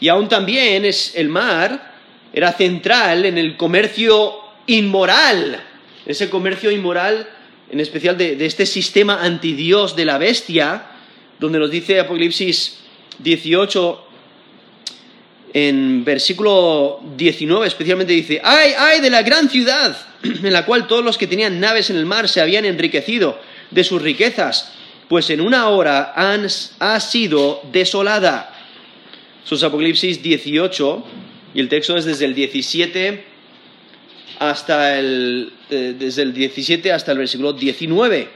Y 0.00 0.08
aún 0.08 0.28
también 0.28 0.84
es, 0.84 1.14
el 1.14 1.28
mar 1.28 1.94
era 2.32 2.52
central 2.52 3.26
en 3.26 3.36
el 3.36 3.56
comercio 3.56 4.34
inmoral, 4.70 5.60
ese 6.06 6.30
comercio 6.30 6.70
inmoral, 6.70 7.28
en 7.70 7.80
especial 7.80 8.16
de, 8.16 8.44
este 8.44 8.66
sistema 8.66 9.22
antidios 9.22 9.96
de 9.96 10.04
la 10.04 10.18
bestia, 10.18 10.86
donde 11.38 11.58
nos 11.58 11.70
dice 11.70 11.98
Apocalipsis 11.98 12.78
18, 13.18 14.06
en 15.52 16.04
versículo 16.04 17.00
19 17.16 17.66
especialmente 17.66 18.12
dice, 18.12 18.40
ay, 18.44 18.72
ay 18.78 19.00
de 19.00 19.10
la 19.10 19.22
gran 19.22 19.50
ciudad 19.50 19.96
en 20.22 20.52
la 20.52 20.64
cual 20.64 20.86
todos 20.86 21.04
los 21.04 21.18
que 21.18 21.26
tenían 21.26 21.58
naves 21.58 21.90
en 21.90 21.96
el 21.96 22.06
mar 22.06 22.28
se 22.28 22.40
habían 22.40 22.64
enriquecido 22.64 23.40
de 23.72 23.82
sus 23.82 24.00
riquezas, 24.00 24.72
pues 25.08 25.28
en 25.30 25.40
una 25.40 25.68
hora 25.68 26.12
han, 26.14 26.46
ha 26.78 27.00
sido 27.00 27.60
desolada. 27.72 28.54
Eso 29.44 29.56
es 29.56 29.62
Apocalipsis 29.64 30.22
18 30.22 31.04
y 31.54 31.60
el 31.60 31.68
texto 31.68 31.96
es 31.96 32.04
desde 32.04 32.26
el 32.26 32.34
17 32.36 33.29
hasta 34.40 34.98
el, 34.98 35.52
eh, 35.68 35.94
desde 35.98 36.22
el 36.22 36.32
17 36.32 36.90
hasta 36.92 37.12
el 37.12 37.18
versículo 37.18 37.52
19. 37.52 38.28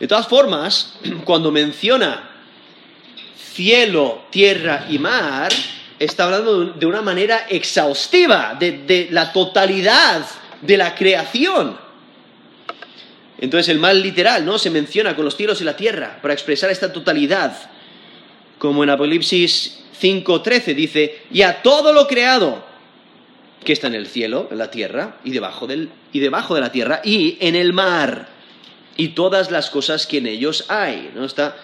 De 0.00 0.06
todas 0.08 0.26
formas, 0.26 0.94
cuando 1.24 1.50
menciona 1.52 2.28
cielo, 3.54 4.26
tierra 4.30 4.86
y 4.90 4.98
mar, 4.98 5.52
está 5.98 6.24
hablando 6.24 6.64
de 6.66 6.86
una 6.86 7.02
manera 7.02 7.46
exhaustiva 7.48 8.56
de, 8.58 9.08
la 9.12 9.32
totalidad 9.32 10.26
de 10.60 10.76
la 10.76 10.94
creación. 10.94 11.78
Entonces 13.40 13.68
el 13.68 13.78
mal 13.78 14.02
literal, 14.02 14.44
¿no? 14.44 14.58
Se 14.58 14.70
menciona 14.70 15.14
con 15.14 15.24
los 15.24 15.36
cielos 15.36 15.60
y 15.60 15.64
la 15.64 15.76
tierra 15.76 16.18
para 16.20 16.34
expresar 16.34 16.68
esta 16.70 16.92
totalidad. 16.92 17.56
Como 18.58 18.82
en 18.82 18.90
Apocalipsis 18.90 19.84
5.13 20.00 20.74
dice, 20.74 21.22
y 21.30 21.42
a 21.42 21.62
todo 21.62 21.92
lo 21.92 22.08
creado 22.08 22.67
que 23.64 23.72
está 23.72 23.86
en 23.88 23.94
el 23.94 24.06
cielo, 24.06 24.48
en 24.50 24.58
la 24.58 24.70
tierra, 24.70 25.16
y 25.24 25.30
debajo, 25.30 25.66
del, 25.66 25.90
y 26.12 26.20
debajo 26.20 26.54
de 26.54 26.60
la 26.60 26.72
tierra, 26.72 27.00
y 27.04 27.36
en 27.40 27.56
el 27.56 27.72
mar, 27.72 28.28
y 28.96 29.08
todas 29.08 29.50
las 29.50 29.70
cosas 29.70 30.06
que 30.06 30.18
en 30.18 30.26
ellos 30.26 30.64
hay. 30.68 31.10
¿no? 31.14 31.24
Está 31.24 31.56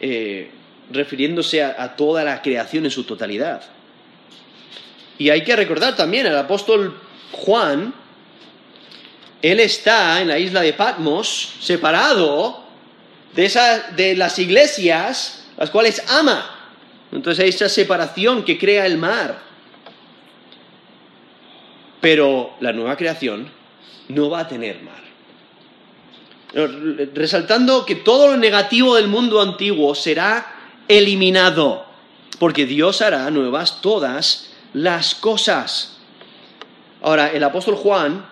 eh, 0.00 0.50
refiriéndose 0.90 1.62
a, 1.62 1.96
toda 1.96 2.24
la 2.24 2.42
creación 2.42 2.84
en 2.84 2.90
su 2.90 3.04
totalidad. 3.04 3.62
Y 5.18 5.30
hay 5.30 5.42
que 5.42 5.56
recordar 5.56 5.96
también 5.96 6.26
al 6.26 6.36
apóstol 6.36 6.98
Juan, 7.32 7.92
él 9.42 9.60
está 9.60 10.20
en 10.20 10.28
la 10.28 10.38
isla 10.38 10.60
de 10.60 10.72
Patmos, 10.72 11.54
separado 11.60 12.64
de, 13.34 13.50
de 13.96 14.16
las 14.16 14.38
iglesias, 14.38 15.46
las 15.56 15.70
cuales 15.70 16.02
ama. 16.08 16.70
Entonces 17.12 17.42
hay 17.42 17.50
esa 17.50 17.68
separación 17.68 18.44
que 18.44 18.58
crea 18.58 18.86
el 18.86 18.98
mar. 18.98 19.45
Pero 22.06 22.54
la 22.60 22.72
nueva 22.72 22.96
creación 22.96 23.50
no 24.10 24.30
va 24.30 24.38
a 24.38 24.46
tener 24.46 24.78
mar. 24.80 25.02
Resaltando 27.14 27.84
que 27.84 27.96
todo 27.96 28.28
lo 28.28 28.36
negativo 28.36 28.94
del 28.94 29.08
mundo 29.08 29.40
antiguo 29.40 29.92
será 29.96 30.46
eliminado, 30.86 31.84
porque 32.38 32.64
Dios 32.64 33.02
hará 33.02 33.28
nuevas 33.32 33.80
todas 33.80 34.52
las 34.72 35.16
cosas. 35.16 35.96
Ahora, 37.02 37.32
el 37.32 37.42
apóstol 37.42 37.74
Juan 37.74 38.24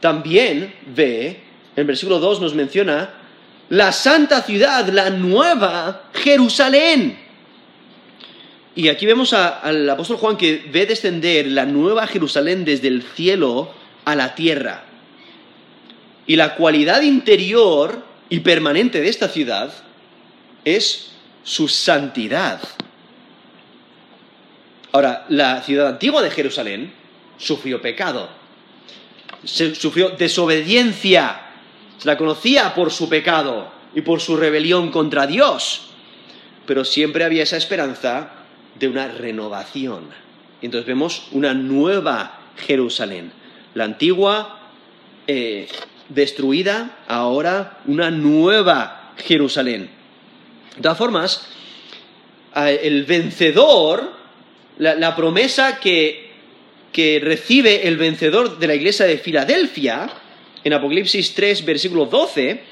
también 0.00 0.74
ve, 0.86 1.42
en 1.76 1.86
versículo 1.86 2.18
2 2.18 2.40
nos 2.40 2.54
menciona, 2.54 3.10
la 3.68 3.92
santa 3.92 4.40
ciudad, 4.40 4.88
la 4.88 5.10
nueva 5.10 6.04
Jerusalén. 6.14 7.27
Y 8.78 8.90
aquí 8.90 9.06
vemos 9.06 9.32
al 9.32 9.90
apóstol 9.90 10.18
Juan 10.18 10.36
que 10.36 10.64
ve 10.70 10.86
descender 10.86 11.48
la 11.48 11.66
nueva 11.66 12.06
Jerusalén 12.06 12.64
desde 12.64 12.86
el 12.86 13.02
cielo 13.02 13.74
a 14.04 14.14
la 14.14 14.36
tierra. 14.36 14.84
Y 16.28 16.36
la 16.36 16.54
cualidad 16.54 17.02
interior 17.02 18.04
y 18.28 18.38
permanente 18.38 19.00
de 19.00 19.08
esta 19.08 19.26
ciudad 19.30 19.72
es 20.64 21.10
su 21.42 21.66
santidad. 21.66 22.60
Ahora, 24.92 25.26
la 25.28 25.60
ciudad 25.62 25.88
antigua 25.88 26.22
de 26.22 26.30
Jerusalén 26.30 26.92
sufrió 27.36 27.82
pecado, 27.82 28.28
sufrió 29.42 30.10
desobediencia, 30.10 31.40
se 31.98 32.06
la 32.06 32.16
conocía 32.16 32.72
por 32.76 32.92
su 32.92 33.08
pecado 33.08 33.72
y 33.92 34.02
por 34.02 34.20
su 34.20 34.36
rebelión 34.36 34.92
contra 34.92 35.26
Dios, 35.26 35.88
pero 36.64 36.84
siempre 36.84 37.24
había 37.24 37.42
esa 37.42 37.56
esperanza 37.56 38.37
de 38.78 38.88
una 38.88 39.08
renovación. 39.08 40.08
Entonces 40.62 40.86
vemos 40.86 41.28
una 41.32 41.54
nueva 41.54 42.40
Jerusalén. 42.56 43.32
La 43.74 43.84
antigua 43.84 44.70
eh, 45.26 45.68
destruida, 46.08 46.98
ahora 47.06 47.80
una 47.86 48.10
nueva 48.10 49.14
Jerusalén. 49.18 49.90
De 50.76 50.82
todas 50.82 50.98
formas, 50.98 51.48
el 52.54 53.04
vencedor, 53.04 54.12
la, 54.78 55.16
promesa 55.16 55.78
que, 55.80 56.30
que 56.92 57.20
recibe 57.22 57.86
el 57.86 57.96
vencedor 57.96 58.58
de 58.58 58.66
la 58.66 58.74
iglesia 58.74 59.06
de 59.06 59.18
Filadelfia, 59.18 60.08
en 60.64 60.72
Apocalipsis 60.72 61.34
3, 61.34 61.64
versículo 61.64 62.06
12, 62.06 62.62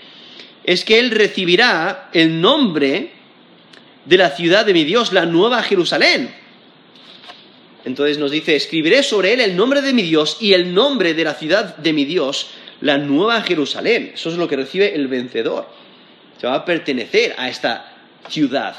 es 0.65 0.85
que 0.85 0.99
él 0.99 1.11
recibirá 1.11 2.11
el 2.13 2.41
nombre 2.41 3.13
de 4.07 4.17
la 4.17 4.31
ciudad 4.31 4.65
de 4.65 4.73
mi 4.73 4.85
Dios, 4.85 5.13
la 5.13 5.27
nueva 5.27 5.63
Jerusalén. 5.63 6.35
Entonces 7.85 8.19
nos 8.19 8.31
dice, 8.31 8.57
escribiré 8.57 9.03
sobre 9.03 9.33
él 9.33 9.41
el 9.41 9.57
nombre 9.57 9.81
de 9.83 9.93
mi 9.93 10.03
Dios 10.03 10.39
y 10.41 10.55
el 10.55 10.75
nombre 10.75 11.15
de 11.15 11.25
la 11.25 11.35
ciudad 11.35 11.77
de 11.77 11.93
mi 11.93 12.05
Dios, 12.05 12.49
la 12.81 12.99
nueva 12.99 13.43
Jerusalén. 13.43 14.13
Eso 14.15 14.31
es 14.31 14.37
lo 14.37 14.49
que 14.49 14.57
recibe 14.57 14.95
el 14.95 15.07
vencedor. 15.07 15.69
Se 16.41 16.47
va 16.47 16.55
a 16.55 16.65
pertenecer 16.65 17.35
a 17.39 17.49
esta 17.49 17.93
ciudad. 18.29 18.75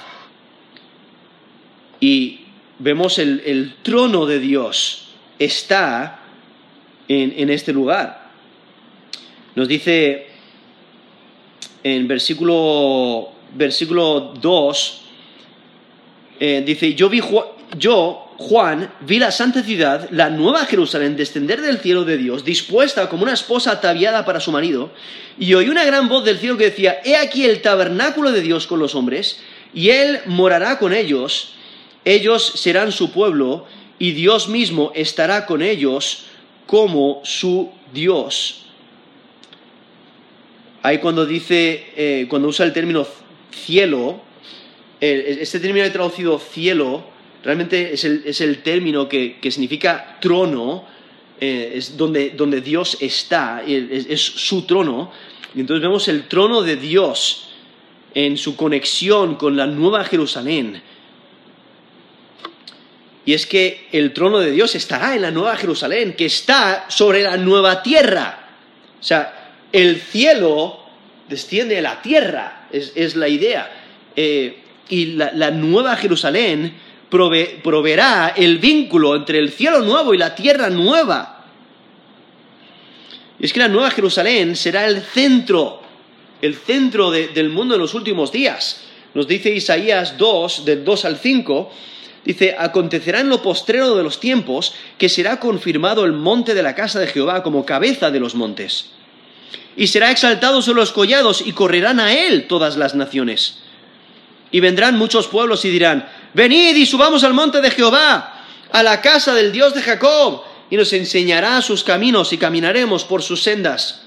Y 2.00 2.42
vemos 2.80 3.18
el, 3.18 3.76
trono 3.82 4.26
de 4.26 4.40
Dios 4.40 5.10
está 5.40 6.20
en, 7.08 7.50
este 7.50 7.74
lugar. 7.74 8.30
Nos 9.56 9.68
dice 9.68 10.28
en 11.84 12.08
versículo, 12.08 13.30
versículo 13.56 14.34
2, 14.40 15.07
eh, 16.40 16.64
dice, 16.66 16.94
yo 16.94 17.10
vi, 17.10 17.22
yo, 17.78 18.28
Juan, 18.38 18.94
vi 19.02 19.20
la 19.20 19.32
santa 19.32 19.64
ciudad, 19.64 20.10
la 20.12 20.30
nueva 20.30 20.66
Jerusalén, 20.66 21.16
descender 21.16 21.62
del 21.62 21.80
cielo 21.80 22.06
de 22.06 22.18
Dios, 22.18 22.46
dispuesta 22.46 23.10
como 23.10 23.24
una 23.24 23.34
esposa 23.34 23.72
ataviada 23.72 24.26
para 24.26 24.40
su 24.40 24.52
marido, 24.52 24.92
y 25.40 25.54
oí 25.54 25.70
una 25.70 25.86
gran 25.86 26.08
voz 26.08 26.24
del 26.24 26.38
cielo 26.38 26.58
que 26.58 26.66
decía, 26.66 27.00
He 27.04 27.16
aquí 27.16 27.46
el 27.46 27.62
tabernáculo 27.62 28.32
de 28.32 28.42
Dios 28.42 28.68
con 28.68 28.80
los 28.80 28.96
hombres, 28.96 29.40
y 29.74 29.90
él 29.90 30.20
morará 30.26 30.80
con 30.80 30.94
ellos, 30.94 31.54
ellos 32.06 32.46
serán 32.56 32.92
su 32.92 33.12
pueblo, 33.12 33.66
y 34.00 34.12
Dios 34.12 34.48
mismo 34.48 34.92
estará 34.96 35.46
con 35.46 35.62
ellos 35.62 36.26
como 36.68 37.22
su 37.24 37.72
Dios. 37.94 38.66
Ahí 40.84 41.00
cuando 41.00 41.26
dice, 41.26 41.88
eh, 41.96 42.28
cuando 42.30 42.48
usa 42.50 42.66
el 42.66 42.74
término 42.74 43.08
cielo, 43.52 44.22
este 45.00 45.60
término 45.60 45.86
he 45.86 45.90
traducido 45.90 46.40
cielo, 46.40 47.04
realmente 47.44 47.94
es 47.94 48.42
el, 48.42 48.62
término 48.64 49.08
que, 49.08 49.38
significa 49.50 50.18
trono, 50.20 50.86
eh, 51.40 51.74
es 51.76 51.96
donde, 51.96 52.62
Dios 52.62 52.98
está, 53.00 53.64
es, 53.66 54.22
su 54.22 54.64
trono. 54.64 55.12
Y 55.56 55.62
entonces 55.62 55.82
vemos 55.82 56.08
el 56.08 56.28
trono 56.28 56.62
de 56.62 56.76
Dios 56.76 57.50
en 58.14 58.38
su 58.38 58.56
conexión 58.56 59.36
con 59.36 59.56
la 59.56 59.68
nueva 59.68 60.04
Jerusalén. 60.04 60.82
Y 63.26 63.34
es 63.34 63.46
que 63.46 63.88
el 63.92 64.14
trono 64.14 64.40
de 64.40 64.52
Dios 64.52 64.74
estará 64.76 65.14
en 65.16 65.22
la 65.22 65.32
nueva 65.32 65.56
Jerusalén, 65.58 66.14
que 66.14 66.26
está 66.26 66.86
sobre 66.90 67.22
la 67.22 67.38
nueva 67.38 67.84
tierra. 67.84 68.48
O 69.00 69.04
sea, 69.04 69.52
el 69.72 70.02
cielo 70.02 70.80
desciende 71.28 71.78
a 71.78 71.82
la 71.82 72.02
tierra, 72.02 72.68
es, 72.72 73.16
la 73.16 73.28
idea. 73.28 73.70
Eh, 74.16 74.64
y 74.90 75.06
la, 75.14 75.52
nueva 75.52 75.96
Jerusalén 75.96 76.74
proveerá 77.10 78.34
el 78.36 78.58
vínculo 78.58 79.16
entre 79.16 79.40
el 79.40 79.52
cielo 79.52 79.82
nuevo 79.82 80.14
y 80.14 80.18
la 80.18 80.36
tierra 80.36 80.70
nueva. 80.70 81.46
Y 83.40 83.46
es 83.46 83.54
que 83.54 83.60
la 83.60 83.68
nueva 83.68 83.92
Jerusalén 83.92 84.56
será 84.56 84.86
el 84.88 85.02
centro, 85.02 85.82
el 86.42 86.56
centro 86.56 87.12
del 87.12 87.50
mundo 87.50 87.76
en 87.76 87.82
los 87.82 87.94
últimos 87.94 88.32
días. 88.32 88.82
Nos 89.14 89.28
dice 89.28 89.50
Isaías 89.50 90.18
2, 90.18 90.66
del 90.66 90.84
2 90.84 91.06
al 91.06 91.18
5, 91.18 91.72
dice, 92.26 92.56
acontecerá 92.58 93.22
en 93.22 93.30
lo 93.30 93.42
postrero 93.42 93.96
de 93.96 94.04
los 94.04 94.20
tiempos 94.20 94.74
que 94.98 95.10
será 95.10 95.40
confirmado 95.40 96.04
el 96.06 96.14
monte 96.14 96.54
de 96.54 96.64
la 96.64 96.76
casa 96.76 97.00
de 97.00 97.08
Jehová 97.08 97.42
como 97.44 97.66
cabeza 97.66 98.12
de 98.12 98.20
los 98.20 98.36
montes. 98.36 98.92
Y 99.76 99.88
será 99.88 100.12
exaltado 100.12 100.62
sobre 100.62 100.82
los 100.82 100.92
collados 100.92 101.44
y 101.46 101.54
correrán 101.54 102.00
a 102.00 102.14
él 102.14 102.48
todas 102.48 102.78
las 102.78 102.96
naciones. 102.96 103.60
Y 104.52 104.60
vendrán 104.60 104.98
muchos 104.98 105.28
pueblos 105.28 105.66
y 105.66 105.70
dirán, 105.70 106.08
venid 106.34 106.76
y 106.76 106.86
subamos 106.86 107.24
al 107.24 107.34
monte 107.34 107.62
de 107.62 107.72
Jehová, 107.72 108.46
a 108.72 108.84
la 108.84 109.02
casa 109.02 109.34
del 109.34 109.52
Dios 109.52 109.74
de 109.74 109.82
Jacob, 109.82 110.44
y 110.70 110.78
nos 110.78 110.94
enseñará 110.94 111.62
sus 111.62 111.84
caminos 111.84 112.34
y 112.34 112.38
caminaremos 112.38 113.04
por 113.04 113.22
sus 113.22 113.44
sendas. 113.44 114.04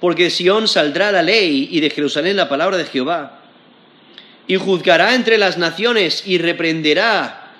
Porque 0.00 0.24
de 0.24 0.30
Sión 0.30 0.68
saldrá 0.68 1.10
la 1.12 1.22
ley 1.22 1.68
y 1.70 1.80
de 1.80 1.90
Jerusalén 1.90 2.36
la 2.36 2.48
palabra 2.48 2.76
de 2.76 2.84
Jehová. 2.84 3.40
Y 4.46 4.56
juzgará 4.56 5.14
entre 5.14 5.38
las 5.38 5.58
naciones 5.58 6.22
y 6.26 6.38
reprenderá 6.38 7.52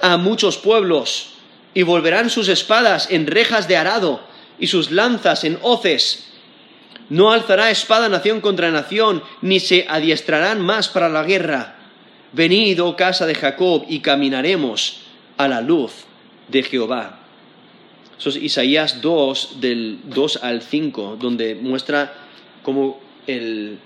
a 0.00 0.16
muchos 0.16 0.56
pueblos, 0.56 1.34
y 1.74 1.82
volverán 1.82 2.30
sus 2.30 2.48
espadas 2.48 3.10
en 3.10 3.26
rejas 3.26 3.68
de 3.68 3.76
arado 3.76 4.20
y 4.58 4.66
sus 4.66 4.90
lanzas 4.90 5.44
en 5.44 5.58
hoces 5.62 6.29
no 7.10 7.32
alzará 7.32 7.70
espada 7.70 8.08
nación 8.08 8.40
contra 8.40 8.70
nación, 8.70 9.22
ni 9.42 9.60
se 9.60 9.84
adiestrarán 9.88 10.60
más 10.60 10.88
para 10.88 11.08
la 11.08 11.24
guerra. 11.24 11.76
Venid, 12.32 12.80
oh 12.82 12.96
casa 12.96 13.26
de 13.26 13.34
Jacob, 13.34 13.84
y 13.88 13.98
caminaremos 14.00 15.02
a 15.36 15.48
la 15.48 15.60
luz 15.60 16.04
de 16.48 16.62
Jehová. 16.62 17.18
Eso 18.16 18.28
es 18.28 18.36
Isaías 18.36 19.00
2, 19.00 19.60
del 19.60 19.98
2 20.04 20.38
al 20.42 20.62
5, 20.62 21.16
donde 21.18 21.56
muestra 21.56 22.14
cómo 22.62 23.00
el, 23.26 23.80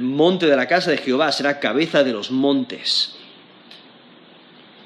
monte 0.00 0.46
de 0.46 0.56
la 0.56 0.68
casa 0.68 0.92
de 0.92 0.98
Jehová 0.98 1.32
será 1.32 1.58
cabeza 1.58 2.04
de 2.04 2.12
los 2.12 2.30
montes. 2.30 3.16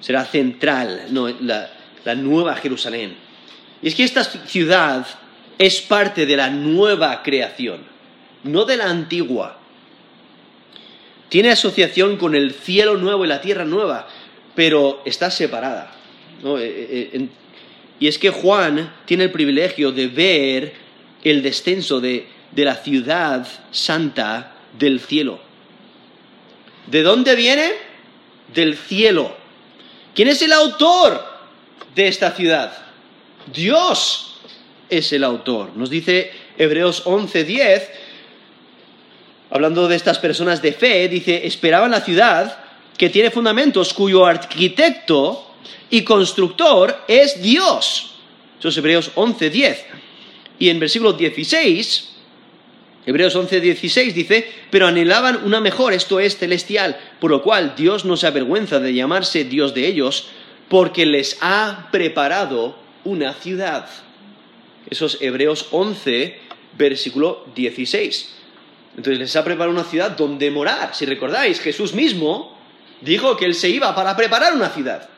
Será 0.01 0.25
central, 0.25 1.07
la, 1.41 1.71
la 2.05 2.15
nueva 2.15 2.57
Jerusalén. 2.57 3.15
Y 3.83 3.89
es 3.89 3.95
que 3.95 4.05
esta 4.05 4.25
ciudad 4.25 5.07
es 5.59 5.81
parte 5.81 6.27
de 6.27 6.37
la 6.37 6.51
nueva 6.51 7.23
creación, 7.23 7.81
no 8.45 8.65
de 8.65 8.77
la 8.77 8.91
antigua. 8.91 9.59
Tiene 11.29 11.51
asociación 11.51 12.17
con 12.17 12.35
el 12.35 12.53
cielo 12.53 12.97
nuevo 12.97 13.25
y 13.25 13.29
la 13.29 13.41
tierra 13.41 13.65
nueva, 13.65 14.07
pero 14.55 15.03
está 15.05 15.31
separada. 15.31 15.93
Eh, 16.45 16.59
eh, 16.59 17.11
eh, 17.15 17.29
y 18.01 18.09
es 18.09 18.19
que 18.19 18.31
Juan 18.31 18.93
tiene 19.07 19.25
el 19.25 19.31
privilegio 19.31 19.93
de 19.93 20.09
ver 20.09 20.73
el 21.23 21.43
descenso 21.43 22.01
de, 22.01 22.27
de 22.51 22.65
la 22.65 22.75
ciudad 22.75 23.47
santa 23.71 24.57
del 24.79 25.01
cielo. 25.01 25.41
¿De 26.87 27.03
dónde 27.03 27.37
viene? 27.37 27.71
Del 28.53 28.77
cielo. 28.77 29.35
¿Quién 30.15 30.29
es 30.29 30.43
el 30.43 30.53
autor 30.53 31.25
de 31.95 32.09
esta 32.09 32.33
ciudad? 32.33 32.77
Dios 33.53 34.32
es 34.93 35.13
el 35.13 35.25
autor. 35.25 35.71
Nos 35.75 35.89
dice 35.89 36.31
Hebreos 36.59 37.05
11:10, 37.07 37.89
hablando 39.51 39.89
de 39.89 39.97
estas 39.97 40.19
personas 40.19 40.61
de 40.61 40.73
fe, 40.73 41.09
dice, 41.09 41.47
esperaban 41.47 41.91
la 41.91 42.03
ciudad 42.03 42.59
que 42.97 43.09
tiene 43.09 43.31
fundamentos, 43.31 43.95
cuyo 43.95 44.27
arquitecto 44.27 45.55
y 45.91 46.03
constructor 46.03 47.05
es 47.09 47.41
Dios. 47.43 48.15
Eso 48.59 48.69
es 48.69 48.77
Hebreos 48.77 49.11
11:10. 49.15 49.79
Y 50.59 50.69
en 50.69 50.79
versículo 50.79 51.15
16, 51.15 52.11
Hebreos 53.07 53.35
11:16 53.35 54.13
dice, 54.13 54.53
pero 54.71 54.87
anhelaban 54.87 55.41
una 55.45 55.61
mejor, 55.61 55.95
esto 55.95 56.21
es 56.21 56.37
celestial, 56.37 56.99
por 57.19 57.31
lo 57.31 57.43
cual 57.43 57.75
Dios 57.77 58.05
no 58.05 58.17
se 58.17 58.27
avergüenza 58.27 58.79
de 58.79 58.95
llamarse 58.95 59.45
Dios 59.45 59.75
de 59.75 59.89
ellos, 59.89 60.29
porque 60.69 61.07
les 61.07 61.39
ha 61.41 61.89
preparado 61.91 62.77
una 63.05 63.33
ciudad. 63.35 63.89
Eso 64.93 65.07
es 65.07 65.17
Hebreos 65.23 65.69
11, 65.71 66.37
versículo 66.77 67.47
16. 67.55 68.29
Entonces 68.99 69.21
les 69.21 69.37
ha 69.37 69.43
preparado 69.43 69.73
una 69.73 69.85
ciudad 69.85 70.11
donde 70.11 70.51
morar. 70.51 70.95
Si 70.95 71.07
recordáis, 71.07 71.61
Jesús 71.61 71.95
mismo 71.95 72.59
dijo 73.01 73.35
que 73.39 73.47
él 73.47 73.55
se 73.55 73.71
iba 73.71 73.95
para 73.95 74.15
preparar 74.15 74.53
una 74.53 74.69
ciudad. 74.69 75.09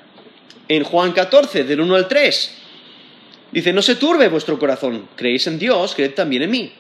En 0.68 0.84
Juan 0.84 1.10
14, 1.10 1.64
del 1.64 1.80
1 1.80 1.92
al 1.92 2.06
3, 2.06 2.54
dice, 3.50 3.72
no 3.72 3.82
se 3.82 3.96
turbe 3.96 4.28
vuestro 4.28 4.60
corazón, 4.60 5.08
creéis 5.16 5.48
en 5.48 5.58
Dios, 5.58 5.96
creed 5.96 6.14
también 6.14 6.42
en 6.42 6.52
mí. 6.52 6.72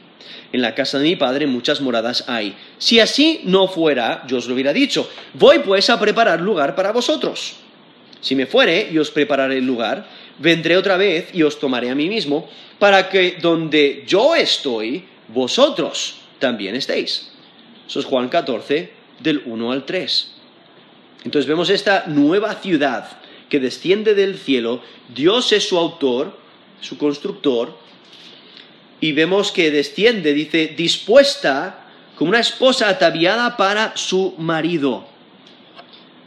En 0.52 0.62
la 0.62 0.76
casa 0.76 1.00
de 1.00 1.08
mi 1.08 1.16
padre 1.16 1.48
muchas 1.48 1.80
moradas 1.80 2.28
hay. 2.28 2.54
Si 2.78 3.00
así 3.00 3.40
no 3.42 3.66
fuera, 3.66 4.22
yo 4.28 4.36
os 4.36 4.46
lo 4.46 4.54
hubiera 4.54 4.72
dicho, 4.72 5.10
voy 5.32 5.58
pues 5.58 5.90
a 5.90 5.98
preparar 5.98 6.40
lugar 6.40 6.76
para 6.76 6.92
vosotros. 6.92 7.56
Si 8.20 8.36
me 8.36 8.46
fuere 8.46 8.88
y 8.92 8.98
os 8.98 9.10
prepararé 9.10 9.58
el 9.58 9.66
lugar, 9.66 10.06
vendré 10.38 10.76
otra 10.76 10.96
vez 10.96 11.30
y 11.32 11.42
os 11.42 11.58
tomaré 11.58 11.90
a 11.90 11.94
mí 11.94 12.08
mismo, 12.08 12.48
para 12.78 13.08
que 13.08 13.36
donde 13.40 14.04
yo 14.06 14.34
estoy, 14.34 15.04
vosotros 15.28 16.16
también 16.38 16.74
estéis. 16.74 17.30
Eso 17.86 18.00
es 18.00 18.06
Juan 18.06 18.28
14, 18.28 18.90
del 19.20 19.42
1 19.44 19.72
al 19.72 19.84
3. 19.84 20.32
Entonces 21.24 21.48
vemos 21.48 21.70
esta 21.70 22.04
nueva 22.06 22.54
ciudad 22.54 23.18
que 23.48 23.60
desciende 23.60 24.14
del 24.14 24.38
cielo, 24.38 24.82
Dios 25.14 25.52
es 25.52 25.68
su 25.68 25.78
autor, 25.78 26.36
su 26.80 26.98
constructor, 26.98 27.78
y 29.00 29.12
vemos 29.12 29.52
que 29.52 29.70
desciende, 29.70 30.32
dice, 30.32 30.74
dispuesta 30.76 31.86
como 32.16 32.30
una 32.30 32.40
esposa 32.40 32.88
ataviada 32.88 33.56
para 33.56 33.96
su 33.96 34.34
marido. 34.38 35.06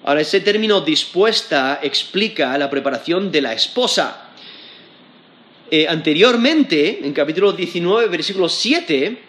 Ahora, 0.08 0.22
ese 0.22 0.40
término 0.40 0.80
dispuesta 0.80 1.82
explica 1.84 2.58
la 2.58 2.70
preparación 2.70 3.30
de 3.30 3.42
la 3.42 3.52
esposa. 3.52 4.30
Eh, 5.70 5.86
anteriormente, 5.86 7.06
en 7.06 7.12
capítulo 7.12 7.52
19, 7.52 8.08
versículo 8.08 8.48
7, 8.48 9.22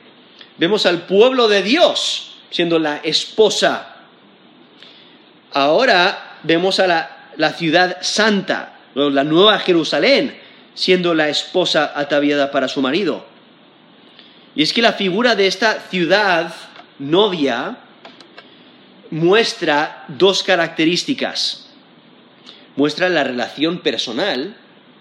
vemos 0.56 0.86
al 0.86 1.02
pueblo 1.02 1.48
de 1.48 1.64
Dios 1.64 2.36
siendo 2.50 2.78
la 2.78 2.98
esposa. 2.98 3.96
Ahora 5.52 6.38
vemos 6.44 6.78
a 6.78 6.86
la, 6.86 7.30
la 7.36 7.54
ciudad 7.54 7.98
santa, 8.00 8.78
la 8.94 9.24
nueva 9.24 9.58
Jerusalén, 9.58 10.38
siendo 10.74 11.12
la 11.12 11.28
esposa 11.28 11.92
ataviada 11.92 12.52
para 12.52 12.68
su 12.68 12.80
marido. 12.80 13.26
Y 14.54 14.62
es 14.62 14.72
que 14.72 14.82
la 14.82 14.92
figura 14.92 15.34
de 15.34 15.48
esta 15.48 15.80
ciudad 15.90 16.54
novia 17.00 17.78
muestra 19.10 20.04
dos 20.08 20.42
características. 20.42 21.66
Muestra 22.76 23.08
la 23.08 23.24
relación 23.24 23.78
personal 23.78 24.56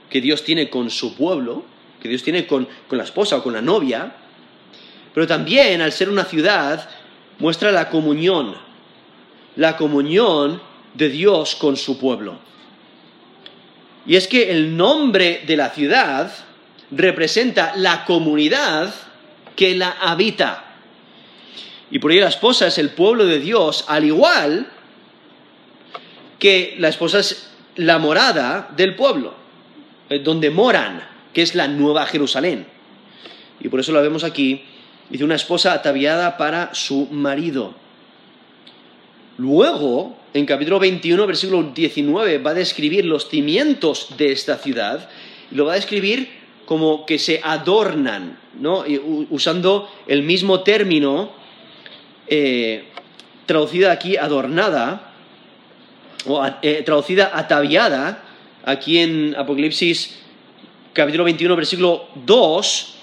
que 0.09 0.21
Dios 0.21 0.43
tiene 0.43 0.69
con 0.69 0.89
su 0.89 1.15
pueblo, 1.15 1.65
que 2.01 2.09
Dios 2.09 2.23
tiene 2.23 2.47
con, 2.47 2.67
con 2.87 2.97
la 2.97 3.03
esposa 3.03 3.37
o 3.37 3.43
con 3.43 3.53
la 3.53 3.61
novia, 3.61 4.15
pero 5.13 5.27
también 5.27 5.81
al 5.81 5.91
ser 5.91 6.09
una 6.09 6.25
ciudad 6.25 6.89
muestra 7.39 7.71
la 7.71 7.89
comunión, 7.89 8.55
la 9.55 9.77
comunión 9.77 10.61
de 10.93 11.09
Dios 11.09 11.55
con 11.55 11.77
su 11.77 11.99
pueblo. 11.99 12.39
Y 14.05 14.15
es 14.15 14.27
que 14.27 14.51
el 14.51 14.77
nombre 14.77 15.43
de 15.45 15.57
la 15.57 15.69
ciudad 15.69 16.31
representa 16.91 17.73
la 17.75 18.05
comunidad 18.05 18.93
que 19.55 19.75
la 19.75 19.97
habita. 19.99 20.66
Y 21.89 21.99
por 21.99 22.11
ello 22.11 22.21
la 22.21 22.29
esposa 22.29 22.67
es 22.67 22.77
el 22.77 22.89
pueblo 22.89 23.25
de 23.25 23.39
Dios, 23.39 23.85
al 23.87 24.03
igual 24.03 24.67
que 26.39 26.75
la 26.79 26.89
esposa 26.89 27.19
es 27.19 27.49
la 27.75 27.97
morada 27.97 28.69
del 28.75 28.95
pueblo, 28.95 29.33
eh, 30.09 30.19
donde 30.19 30.49
moran, 30.49 31.03
que 31.33 31.41
es 31.41 31.55
la 31.55 31.67
nueva 31.67 32.05
Jerusalén. 32.05 32.65
Y 33.59 33.69
por 33.69 33.79
eso 33.79 33.91
la 33.91 34.01
vemos 34.01 34.23
aquí, 34.23 34.63
dice 35.09 35.23
una 35.23 35.35
esposa 35.35 35.73
ataviada 35.73 36.37
para 36.37 36.73
su 36.73 37.07
marido. 37.07 37.73
Luego, 39.37 40.17
en 40.33 40.45
capítulo 40.45 40.79
21, 40.79 41.27
versículo 41.27 41.71
19, 41.73 42.39
va 42.39 42.51
a 42.51 42.55
describir 42.55 43.05
los 43.05 43.29
cimientos 43.29 44.09
de 44.17 44.31
esta 44.31 44.57
ciudad 44.57 45.09
y 45.51 45.55
lo 45.55 45.65
va 45.65 45.73
a 45.73 45.75
describir 45.75 46.29
como 46.65 47.05
que 47.05 47.17
se 47.17 47.39
adornan, 47.43 48.37
¿no? 48.59 48.83
usando 49.29 49.89
el 50.07 50.23
mismo 50.23 50.61
término 50.61 51.31
eh, 52.27 52.85
traducida 53.45 53.91
aquí 53.91 54.17
adornada, 54.17 55.13
o 56.25 56.45
eh, 56.61 56.83
traducida 56.83 57.31
ataviada, 57.33 58.23
aquí 58.65 58.99
en 58.99 59.35
Apocalipsis 59.37 60.19
capítulo 60.93 61.23
21, 61.23 61.55
versículo 61.55 62.07
2, 62.25 62.93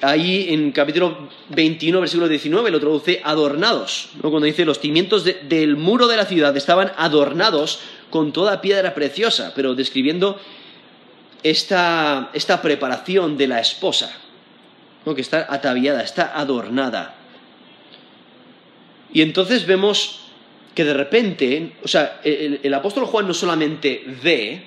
ahí 0.00 0.46
en 0.50 0.72
capítulo 0.72 1.28
21, 1.50 2.00
versículo 2.00 2.28
19, 2.28 2.70
lo 2.70 2.80
traduce 2.80 3.20
adornados, 3.24 4.10
cuando 4.20 4.42
dice 4.42 4.64
los 4.64 4.78
cimientos 4.78 5.24
del 5.24 5.76
muro 5.76 6.06
de 6.06 6.16
la 6.16 6.24
ciudad 6.24 6.56
estaban 6.56 6.92
adornados 6.96 7.80
con 8.10 8.32
toda 8.32 8.60
piedra 8.60 8.94
preciosa, 8.94 9.52
pero 9.54 9.74
describiendo 9.74 10.38
esta, 11.42 12.30
esta 12.32 12.62
preparación 12.62 13.36
de 13.36 13.48
la 13.48 13.60
esposa, 13.60 14.12
que 15.14 15.20
está 15.20 15.46
ataviada, 15.48 16.02
está 16.02 16.38
adornada. 16.38 17.16
Y 19.12 19.22
entonces 19.22 19.66
vemos 19.66 20.20
que 20.74 20.84
de 20.84 20.94
repente, 20.94 21.72
o 21.82 21.88
sea, 21.88 22.20
el, 22.22 22.72
apóstol 22.74 23.06
Juan 23.06 23.26
no 23.26 23.34
solamente 23.34 24.04
ve, 24.22 24.62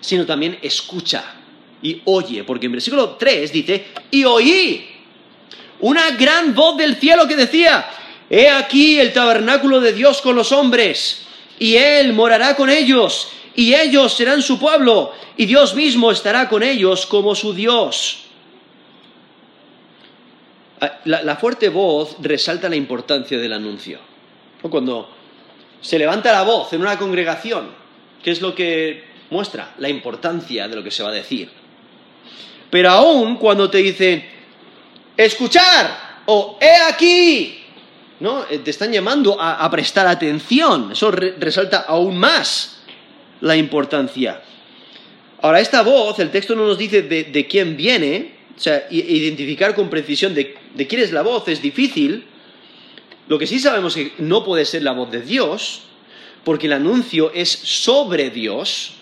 sino 0.00 0.24
también 0.24 0.58
escucha 0.62 1.34
y 1.82 2.00
oye, 2.04 2.44
porque 2.44 2.66
en 2.66 2.72
versículo 2.72 3.10
3 3.10 3.52
dice, 3.52 3.84
y 4.10 4.24
oí 4.24 4.86
una 5.80 6.12
gran 6.12 6.54
voz 6.54 6.76
del 6.76 6.96
cielo 6.96 7.28
que 7.28 7.36
decía, 7.36 7.86
he 8.30 8.48
aquí 8.48 8.98
el 8.98 9.12
tabernáculo 9.12 9.80
de 9.80 9.92
Dios 9.92 10.22
con 10.22 10.34
los 10.34 10.52
hombres, 10.52 11.26
y 11.58 11.76
él 11.76 12.12
morará 12.12 12.56
con 12.56 12.70
ellos, 12.70 13.28
y 13.54 13.74
ellos 13.74 14.14
serán 14.14 14.42
su 14.42 14.58
pueblo, 14.58 15.12
y 15.36 15.46
Dios 15.46 15.74
mismo 15.74 16.10
estará 16.10 16.48
con 16.48 16.62
ellos 16.62 17.06
como 17.06 17.34
su 17.34 17.52
Dios. 17.52 18.25
Ah, 20.80 21.00
la, 21.04 21.36
fuerte 21.36 21.70
voz 21.70 22.16
resalta 22.20 22.68
la 22.68 22.76
importancia 22.76 23.38
del 23.38 23.52
anuncio. 23.52 23.98
Cuando 24.60 25.08
se 25.80 25.98
levanta 25.98 26.32
la 26.32 26.42
voz 26.42 26.72
en 26.72 26.82
una 26.82 26.98
congregación, 26.98 27.70
¿qué 28.22 28.30
es 28.30 28.42
lo 28.42 28.54
que 28.54 29.04
muestra? 29.30 29.74
La 29.78 29.88
importancia 29.88 30.68
de 30.68 30.76
lo 30.76 30.82
que 30.82 30.90
se 30.90 31.02
va 31.02 31.10
a 31.10 31.12
decir. 31.12 31.48
Pero 32.68 32.90
aún 32.90 33.36
cuando 33.36 33.70
te 33.70 33.78
dicen, 33.78 34.22
escuchar 35.16 36.22
o 36.26 36.58
he 36.60 36.92
aquí, 36.92 37.62
¿no? 38.20 38.44
Eh, 38.50 38.58
te 38.58 38.70
están 38.70 38.92
llamando 38.92 39.40
a, 39.40 39.70
prestar 39.70 40.06
atención. 40.06 40.92
Eso 40.92 41.10
resalta 41.10 41.86
aún 41.88 42.18
más 42.18 42.80
la 43.40 43.56
importancia. 43.56 44.42
Ahora, 45.40 45.60
esta 45.60 45.82
voz, 45.82 46.18
el 46.18 46.30
texto 46.30 46.54
no 46.54 46.66
nos 46.66 46.76
dice 46.76 47.02
de 47.02 47.46
quién 47.46 47.76
viene, 47.76 48.35
o 48.56 48.60
sea, 48.60 48.86
identificar 48.90 49.74
con 49.74 49.90
precisión 49.90 50.34
de, 50.34 50.54
quién 50.88 51.02
es 51.02 51.12
la 51.12 51.22
voz 51.22 51.46
es 51.48 51.60
difícil. 51.60 52.24
Lo 53.28 53.38
que 53.38 53.46
sí 53.46 53.58
sabemos 53.58 53.96
es 53.96 54.10
que 54.10 54.22
no 54.22 54.44
puede 54.44 54.64
ser 54.64 54.82
la 54.82 54.92
voz 54.92 55.10
de 55.10 55.20
Dios, 55.20 55.82
porque 56.42 56.66
el 56.66 56.72
anuncio 56.72 57.32
es 57.34 57.50
sobre 57.50 58.30
Dios 58.30 58.92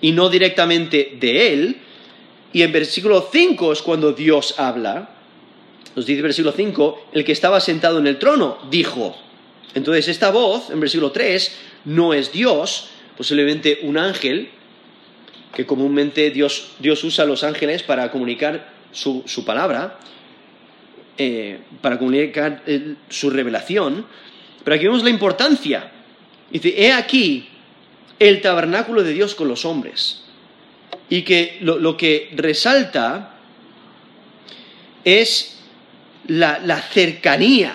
y 0.00 0.12
no 0.12 0.28
directamente 0.28 1.16
de 1.20 1.52
Él. 1.52 1.76
Y 2.52 2.62
en 2.62 2.72
versículo 2.72 3.28
5 3.30 3.72
es 3.72 3.82
cuando 3.82 4.12
Dios 4.12 4.58
habla. 4.58 5.10
Nos 5.94 6.06
dice 6.06 6.22
versículo 6.22 6.52
5, 6.52 7.08
el 7.12 7.24
que 7.24 7.32
estaba 7.32 7.60
sentado 7.60 7.98
en 7.98 8.08
el 8.08 8.18
trono 8.18 8.58
dijo. 8.70 9.16
Entonces 9.74 10.08
esta 10.08 10.30
voz, 10.30 10.70
en 10.70 10.80
versículo 10.80 11.12
3, 11.12 11.56
no 11.84 12.12
es 12.12 12.32
Dios, 12.32 12.88
posiblemente 13.16 13.80
un 13.82 13.98
ángel 13.98 14.50
que 15.54 15.64
comúnmente 15.64 16.30
Dios, 16.30 16.74
usa 16.82 17.24
a 17.24 17.26
los 17.26 17.44
ángeles 17.44 17.82
para 17.82 18.10
comunicar 18.10 18.72
su, 18.90 19.44
palabra, 19.46 19.98
eh, 21.16 21.60
para 21.80 21.98
comunicar 21.98 22.62
eh, 22.66 22.96
su 23.08 23.30
revelación. 23.30 24.04
Pero 24.64 24.74
aquí 24.74 24.84
vemos 24.84 25.04
la 25.04 25.10
importancia. 25.10 25.92
Dice, 26.50 26.74
he 26.76 26.92
aquí 26.92 27.48
el 28.18 28.40
tabernáculo 28.40 29.02
de 29.02 29.12
Dios 29.12 29.34
con 29.34 29.48
los 29.48 29.64
hombres. 29.64 30.22
Y 31.08 31.22
que 31.22 31.58
lo, 31.60 31.96
que 31.96 32.30
resalta 32.34 33.36
es 35.04 35.60
la, 36.26 36.80
cercanía, 36.80 37.74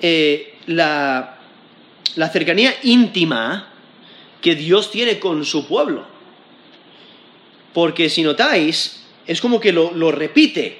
eh, 0.00 0.54
la, 0.66 1.38
la 2.16 2.28
cercanía 2.30 2.74
íntima 2.82 3.75
que 4.46 4.54
Dios 4.54 4.92
tiene 4.92 5.18
con 5.18 5.44
su 5.44 5.66
pueblo. 5.66 6.06
Porque 7.74 8.08
si 8.08 8.22
notáis, 8.22 9.02
es 9.26 9.40
como 9.40 9.58
que 9.58 9.72
lo, 9.72 10.12
repite. 10.12 10.78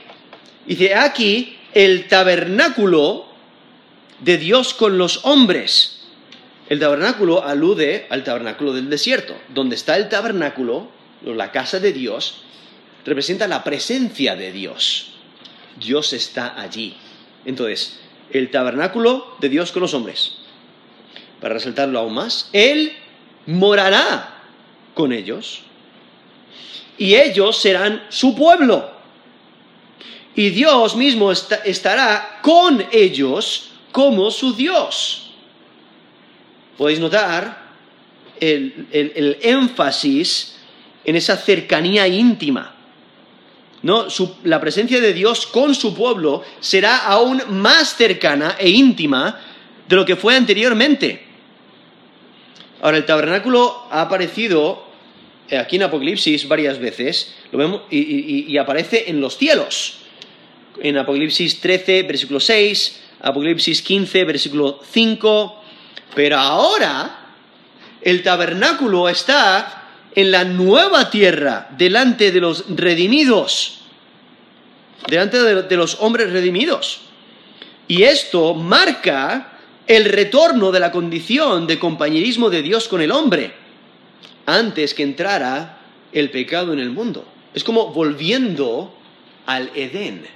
Dice, 0.67 0.95
aquí 0.95 1.57
el 1.75 2.07
tabernáculo 2.07 3.27
de 4.21 4.39
Dios 4.39 4.73
con 4.73 4.99
los 4.99 5.25
hombres. 5.25 6.05
El 6.69 6.79
tabernáculo 6.79 7.43
alude 7.43 8.07
al 8.09 8.23
tabernáculo 8.23 8.73
del 8.73 8.89
desierto. 8.89 9.35
Donde 9.49 9.75
está 9.75 9.97
el 9.97 10.09
tabernáculo, 10.09 10.89
la 11.25 11.51
casa 11.51 11.81
de 11.81 11.93
Dios, 11.93 12.43
representa 13.05 13.49
la 13.49 13.65
presencia 13.65 14.37
de 14.37 14.53
Dios. 14.53 15.09
Dios 15.81 16.13
está 16.13 16.55
allí. 16.61 16.95
Entonces, 17.45 17.99
el 18.31 18.49
tabernáculo 18.53 19.37
de 19.41 19.49
Dios 19.49 19.73
con 19.73 19.83
los 19.83 19.93
hombres. 19.93 20.37
Para 21.41 21.55
resaltarlo 21.55 21.99
aún 21.99 22.15
más, 22.15 22.49
Él 22.53 22.93
morará 23.47 24.35
con 24.95 25.13
ellos 25.13 25.63
y 26.99 27.15
ellos 27.15 27.61
serán 27.61 28.05
su 28.09 28.35
pueblo. 28.35 28.91
Y 30.35 30.51
Dios 30.51 30.97
mismo 30.97 31.33
estará 31.33 32.41
con 32.43 32.85
ellos 32.93 33.71
como 33.93 34.31
su 34.31 34.55
Dios. 34.55 35.31
Podéis 36.77 37.01
notar 37.01 37.67
el, 38.39 39.39
énfasis 39.41 40.57
en 41.05 41.17
esa 41.17 41.37
cercanía 41.37 42.07
íntima. 42.07 42.75
¿no? 43.83 44.07
la 44.45 44.61
presencia 44.61 45.01
de 45.01 45.13
Dios 45.13 45.47
con 45.47 45.75
su 45.75 45.95
pueblo 45.95 46.43
será 46.61 47.07
aún 47.07 47.41
más 47.51 47.95
cercana 47.95 48.57
e 48.59 48.69
íntima 48.69 49.41
de 49.89 49.97
lo 49.97 50.05
que 50.05 50.17
fue 50.17 50.37
anteriormente. 50.37 51.26
Ahora, 52.83 52.99
el 52.99 53.07
tabernáculo 53.07 53.87
ha 53.91 54.03
aparecido 54.03 54.85
eh, 55.49 55.59
aquí 55.59 55.77
en 55.77 55.85
Apocalipsis 55.85 56.47
varias 56.49 56.79
veces, 56.79 57.35
lo 57.53 57.59
vemos, 57.59 57.83
y, 57.91 58.47
y 58.47 58.59
aparece 58.59 59.09
en 59.09 59.21
los 59.21 59.37
cielos. 59.37 59.99
En 60.81 60.99
Apocalipsis 60.99 61.61
13, 61.61 62.03
versículo 62.03 62.41
6, 62.41 63.03
Apocalipsis 63.23 63.83
15, 63.83 64.25
versículo 64.25 64.81
5, 64.91 65.63
pero 66.15 66.37
ahora 66.37 67.27
el 68.03 68.23
tabernáculo 68.23 69.09
está 69.09 69.87
en 70.15 70.31
la 70.31 70.45
nueva 70.45 71.11
tierra, 71.11 71.69
delante 71.77 72.33
de 72.33 72.41
los 72.41 72.65
redimidos, 72.69 73.81
delante 75.09 75.39
de, 75.43 75.77
los 75.77 75.99
hombres 76.01 76.33
redimidos. 76.33 77.01
Y 77.87 78.05
esto 78.05 78.55
marca 78.55 79.56
el 79.87 80.05
retorno 80.07 80.73
de 80.73 80.81
la 80.81 80.91
condición 80.91 81.67
de 81.67 81.79
compañerismo 81.79 82.51
de 82.51 82.63
Dios 82.63 82.89
con 82.89 83.01
el 83.01 83.13
hombre, 83.13 83.53
antes 84.47 84.95
que 84.95 85.03
entrara 85.03 85.79
el 86.13 86.31
pecado 86.31 86.73
en 86.73 86.81
el 86.81 86.91
mundo. 86.91 87.25
Es 87.55 87.63
como 87.65 87.93
volviendo 87.93 88.95
al 89.47 89.71
Edén. 89.75 90.27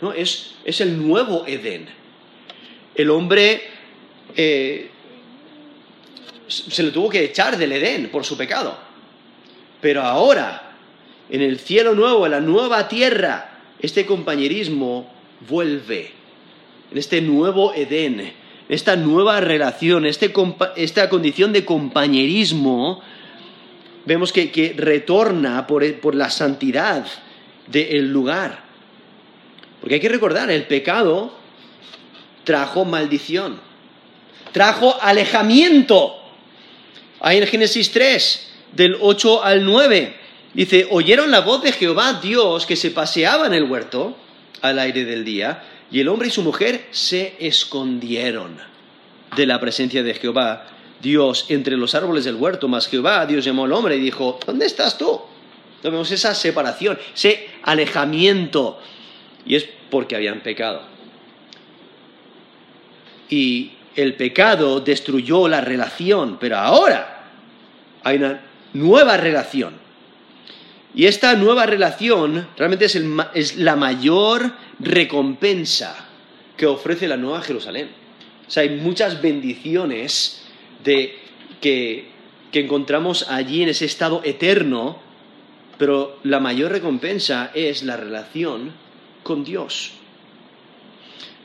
¿no? 0.00 0.12
Es, 0.12 0.54
el 0.64 1.06
nuevo 1.06 1.44
Edén. 1.46 1.86
El 2.94 3.10
hombre 3.10 3.62
eh, 4.34 4.90
se 6.46 6.82
le 6.82 6.90
tuvo 6.90 7.08
que 7.08 7.24
echar 7.24 7.56
del 7.56 7.72
Edén 7.72 8.10
por 8.10 8.24
su 8.24 8.36
pecado. 8.36 8.76
Pero 9.80 10.02
ahora, 10.02 10.76
en 11.30 11.42
el 11.42 11.58
cielo 11.58 11.94
nuevo, 11.94 12.26
en 12.26 12.32
la 12.32 12.40
nueva 12.40 12.88
tierra, 12.88 13.60
este 13.78 14.04
compañerismo 14.06 15.12
vuelve. 15.48 16.10
En 16.90 16.98
este 16.98 17.20
nuevo 17.20 17.72
Edén, 17.74 18.32
esta 18.68 18.96
nueva 18.96 19.40
relación, 19.40 20.04
este 20.04 20.32
esta 20.76 21.08
condición 21.08 21.52
de 21.52 21.64
compañerismo, 21.64 23.00
vemos 24.04 24.32
que, 24.32 24.74
retorna 24.76 25.66
por, 25.66 26.14
la 26.14 26.30
santidad 26.30 27.06
del 27.66 28.12
lugar. 28.12 28.64
Porque 29.80 29.96
hay 29.96 30.00
que 30.00 30.08
recordar, 30.08 30.50
el 30.50 30.64
pecado 30.64 31.32
trajo 32.44 32.84
maldición, 32.84 33.60
trajo 34.52 34.96
alejamiento. 35.00 36.16
Ahí 37.20 37.38
en 37.38 37.46
Génesis 37.46 37.90
3, 37.90 38.52
del 38.72 38.96
8 39.00 39.44
al 39.44 39.64
9. 39.64 40.16
Dice, 40.54 40.88
oyeron 40.90 41.30
la 41.30 41.40
voz 41.40 41.62
de 41.62 41.72
Jehová 41.72 42.14
Dios 42.14 42.66
que 42.66 42.76
se 42.76 42.90
paseaba 42.90 43.46
en 43.46 43.54
el 43.54 43.64
huerto 43.64 44.16
al 44.62 44.78
aire 44.78 45.04
del 45.04 45.24
día, 45.24 45.62
y 45.90 46.00
el 46.00 46.08
hombre 46.08 46.28
y 46.28 46.30
su 46.30 46.42
mujer 46.42 46.86
se 46.90 47.36
escondieron 47.38 48.58
de 49.36 49.46
la 49.46 49.60
presencia 49.60 50.02
de 50.02 50.14
Jehová 50.14 50.66
Dios 51.00 51.46
entre 51.48 51.76
los 51.76 51.94
árboles 51.94 52.24
del 52.24 52.36
huerto. 52.36 52.68
Mas 52.68 52.88
Jehová 52.88 53.24
Dios 53.26 53.44
llamó 53.44 53.64
al 53.64 53.72
hombre 53.72 53.96
y 53.96 54.00
dijo, 54.00 54.38
¿dónde 54.46 54.66
estás 54.66 54.98
tú? 54.98 55.20
No 55.82 55.90
vemos 55.90 56.10
esa 56.10 56.34
separación, 56.34 56.98
ese 57.14 57.48
alejamiento. 57.62 58.80
Y 59.46 59.54
es 59.54 59.66
porque 59.90 60.16
habían 60.16 60.40
pecado. 60.40 60.82
Y 63.30 63.72
el 63.94 64.14
pecado 64.14 64.80
destruyó 64.80 65.48
la 65.48 65.60
relación, 65.60 66.38
pero 66.38 66.58
ahora 66.58 67.30
hay 68.04 68.16
una 68.16 68.40
nueva 68.74 69.16
relación. 69.16 69.74
Y 70.94 71.06
esta 71.06 71.34
nueva 71.34 71.66
relación 71.66 72.48
realmente 72.56 72.86
es, 72.86 73.56
la 73.56 73.76
mayor 73.76 74.52
recompensa 74.80 76.08
que 76.56 76.66
ofrece 76.66 77.06
la 77.06 77.16
Nueva 77.16 77.42
Jerusalén. 77.42 77.90
O 78.46 78.50
sea, 78.50 78.62
hay 78.62 78.70
muchas 78.70 79.20
bendiciones 79.20 80.42
de, 80.82 81.18
que, 81.60 82.08
que 82.50 82.60
encontramos 82.60 83.28
allí 83.28 83.62
en 83.62 83.68
ese 83.68 83.84
estado 83.84 84.22
eterno, 84.24 84.98
pero 85.76 86.18
la 86.24 86.40
mayor 86.40 86.72
recompensa 86.72 87.50
es 87.54 87.82
la 87.82 87.96
relación 87.96 88.72
con 89.22 89.44
Dios. 89.44 89.97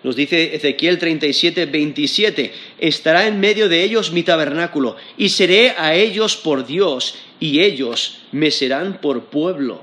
Nos 0.04 0.18
dice 0.18 0.54
Ezequiel 0.54 1.00
37, 1.00 1.66
27, 1.66 2.54
estará 2.78 3.26
en 3.26 3.40
medio 3.40 3.70
de 3.70 3.84
ellos 3.84 4.12
mi 4.12 4.24
tabernáculo, 4.24 4.98
y 5.18 5.30
seré 5.30 5.72
a 5.78 5.96
ellos 5.96 6.36
por 6.36 6.66
Dios, 6.66 7.16
y 7.40 7.62
ellos 7.62 8.20
me 8.34 8.52
serán 8.52 9.00
por 9.00 9.26
pueblo. 9.26 9.82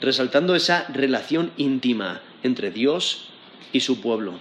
Resaltando 0.00 0.54
esa 0.54 0.86
relación 0.88 1.52
íntima 1.58 2.22
entre 2.42 2.70
Dios 2.70 3.28
y 3.70 3.80
su 3.80 4.00
pueblo. 4.00 4.32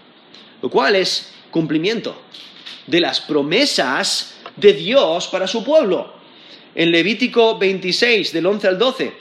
Lo 0.61 0.69
cual 0.69 0.95
es 0.95 1.33
cumplimiento 1.51 2.21
de 2.87 3.01
las 3.01 3.19
promesas 3.19 4.37
de 4.55 4.71
Dios 4.71 5.27
para 5.27 5.47
su 5.47 5.65
pueblo. 5.65 6.13
En 6.75 6.91
Levítico 6.91 7.57
26, 7.59 8.31
del 8.31 8.45
11 8.45 8.67
al 8.69 8.79
12, 8.79 9.13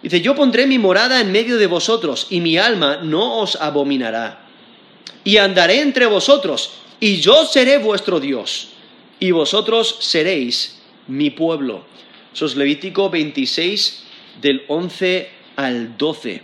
dice, 0.00 0.20
yo 0.20 0.36
pondré 0.36 0.68
mi 0.68 0.78
morada 0.78 1.20
en 1.20 1.32
medio 1.32 1.58
de 1.58 1.66
vosotros, 1.66 2.28
y 2.30 2.40
mi 2.40 2.56
alma 2.56 2.98
no 3.02 3.40
os 3.40 3.56
abominará 3.56 4.41
y 5.24 5.36
andaré 5.36 5.80
entre 5.80 6.06
vosotros, 6.06 6.72
y 7.00 7.20
yo 7.20 7.44
seré 7.44 7.78
vuestro 7.78 8.20
Dios, 8.20 8.70
y 9.18 9.30
vosotros 9.30 9.96
seréis 10.00 10.80
mi 11.06 11.30
pueblo. 11.30 11.84
Eso 12.34 12.46
es 12.46 12.56
Levítico 12.56 13.10
26, 13.10 14.04
del 14.40 14.64
11 14.68 15.30
al 15.56 15.96
12. 15.96 16.42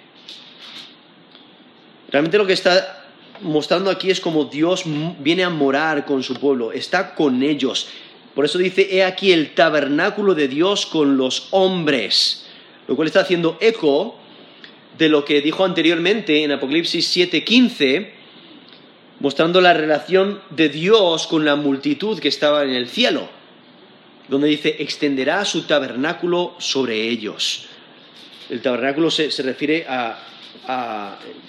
Realmente 2.11 2.39
lo 2.39 2.47
que 2.47 2.53
está 2.53 3.05
mostrando 3.43 3.91
aquí 3.91 4.11
es 4.11 4.21
como 4.21 4.45
Dios 4.47 4.85
viene 5.19 5.45
a 5.45 5.51
morar 5.51 6.05
con 6.05 6.23
su 6.23 6.35
pueblo, 6.35 6.73
está 6.73 7.15
con 7.15 7.43
ellos. 7.43 7.89
Por 8.35 8.45
eso 8.45 8.59
dice, 8.59 8.89
he 8.91 9.05
aquí 9.05 9.33
el 9.33 9.55
tabernáculo 9.55 10.35
de 10.35 10.49
Dios 10.49 10.87
con 10.87 11.17
los 11.17 11.49
hombres, 11.51 12.47
lo 12.87 12.97
cual 12.97 13.09
está 13.09 13.21
haciendo 13.21 13.59
eco 13.61 14.17
de 14.97 15.09
lo 15.09 15.25
que 15.25 15.41
dijo 15.41 15.65
anteriormente 15.65 16.43
en 16.43 16.53
Apocalipsis 16.53 17.17
7:15, 17.17 18.18
mostrando 19.21 19.61
la 19.61 19.75
relación 19.75 20.41
de 20.51 20.69
Dios 20.69 21.27
con 21.27 21.45
la 21.45 21.57
multitud 21.57 22.19
que 22.19 22.29
estaba 22.29 22.63
en 22.65 22.71
el 22.71 22.89
cielo, 22.89 23.29
donde 24.29 24.49
dice, 24.49 24.77
extenderá 24.79 25.45
su 25.45 25.63
tabernáculo 25.63 26.55
sobre 26.59 27.09
ellos. 27.09 27.67
El 28.49 28.63
tabernáculo 28.63 29.11
se, 29.11 29.31
refiere 29.43 29.87
a, 29.89 30.19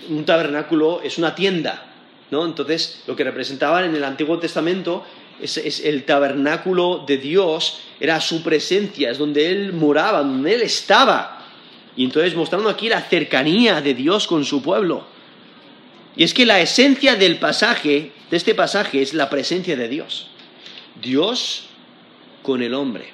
un 0.10 0.26
tabernáculo, 0.26 1.02
es 1.04 1.18
una 1.18 1.36
tienda, 1.36 1.86
¿no? 2.32 2.46
Entonces, 2.46 3.04
lo 3.06 3.16
que 3.16 3.24
representaban 3.24 3.86
en 3.86 3.96
el 3.96 4.04
Antiguo 4.04 4.40
Testamento 4.40 5.04
es, 5.42 5.58
es, 5.58 5.82
el 5.82 6.06
tabernáculo 6.06 7.04
de 7.06 7.18
Dios, 7.18 7.82
era 8.00 8.20
su 8.22 8.42
presencia, 8.42 9.12
es 9.12 9.18
donde 9.18 9.52
Él 9.52 9.74
moraba, 9.74 10.20
donde 10.20 10.56
Él 10.56 10.62
estaba. 10.62 11.46
Y 11.96 12.06
entonces 12.06 12.36
mostrando 12.36 12.70
aquí 12.70 12.88
la 12.88 13.02
cercanía 13.02 13.82
de 13.82 13.94
Dios 13.94 14.26
con 14.26 14.46
su 14.46 14.62
pueblo. 14.62 15.19
Y 16.20 16.24
es 16.26 16.34
que 16.34 16.46
la 16.46 16.60
esencia 16.60 17.16
del 17.16 17.40
pasaje, 17.40 18.12
de 18.30 18.36
este 18.36 18.54
pasaje, 18.54 19.02
es 19.02 19.14
la 19.14 19.30
presencia 19.30 19.78
de 19.78 19.88
Dios. 19.88 20.28
Dios 21.02 21.68
con 22.44 22.62
el 22.62 22.74
hombre, 22.74 23.06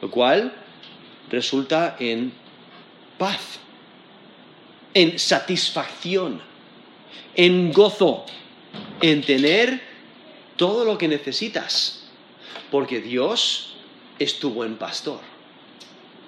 lo 0.00 0.12
cual 0.12 0.52
resulta 1.28 1.96
en 1.98 2.32
paz, 3.18 3.58
en 4.94 5.18
satisfacción, 5.18 6.40
en 7.34 7.72
gozo, 7.72 8.24
en 9.00 9.22
tener 9.22 9.82
todo 10.54 10.84
lo 10.84 10.96
que 10.98 11.08
necesitas, 11.08 12.04
porque 12.70 13.00
Dios 13.00 13.74
es 14.20 14.38
tu 14.38 14.50
buen 14.50 14.76
pastor, 14.76 15.18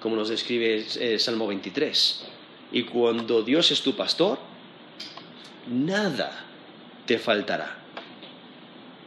como 0.01 0.17
nos 0.17 0.27
describe 0.27 0.85
el 0.99 1.21
Salmo 1.21 1.47
23. 1.47 2.25
Y 2.73 2.83
cuando 2.83 3.41
Dios 3.41 3.71
es 3.71 3.81
tu 3.81 3.95
pastor, 3.95 4.51
nada 5.67 6.45
te 7.05 7.17
faltará. 7.17 7.77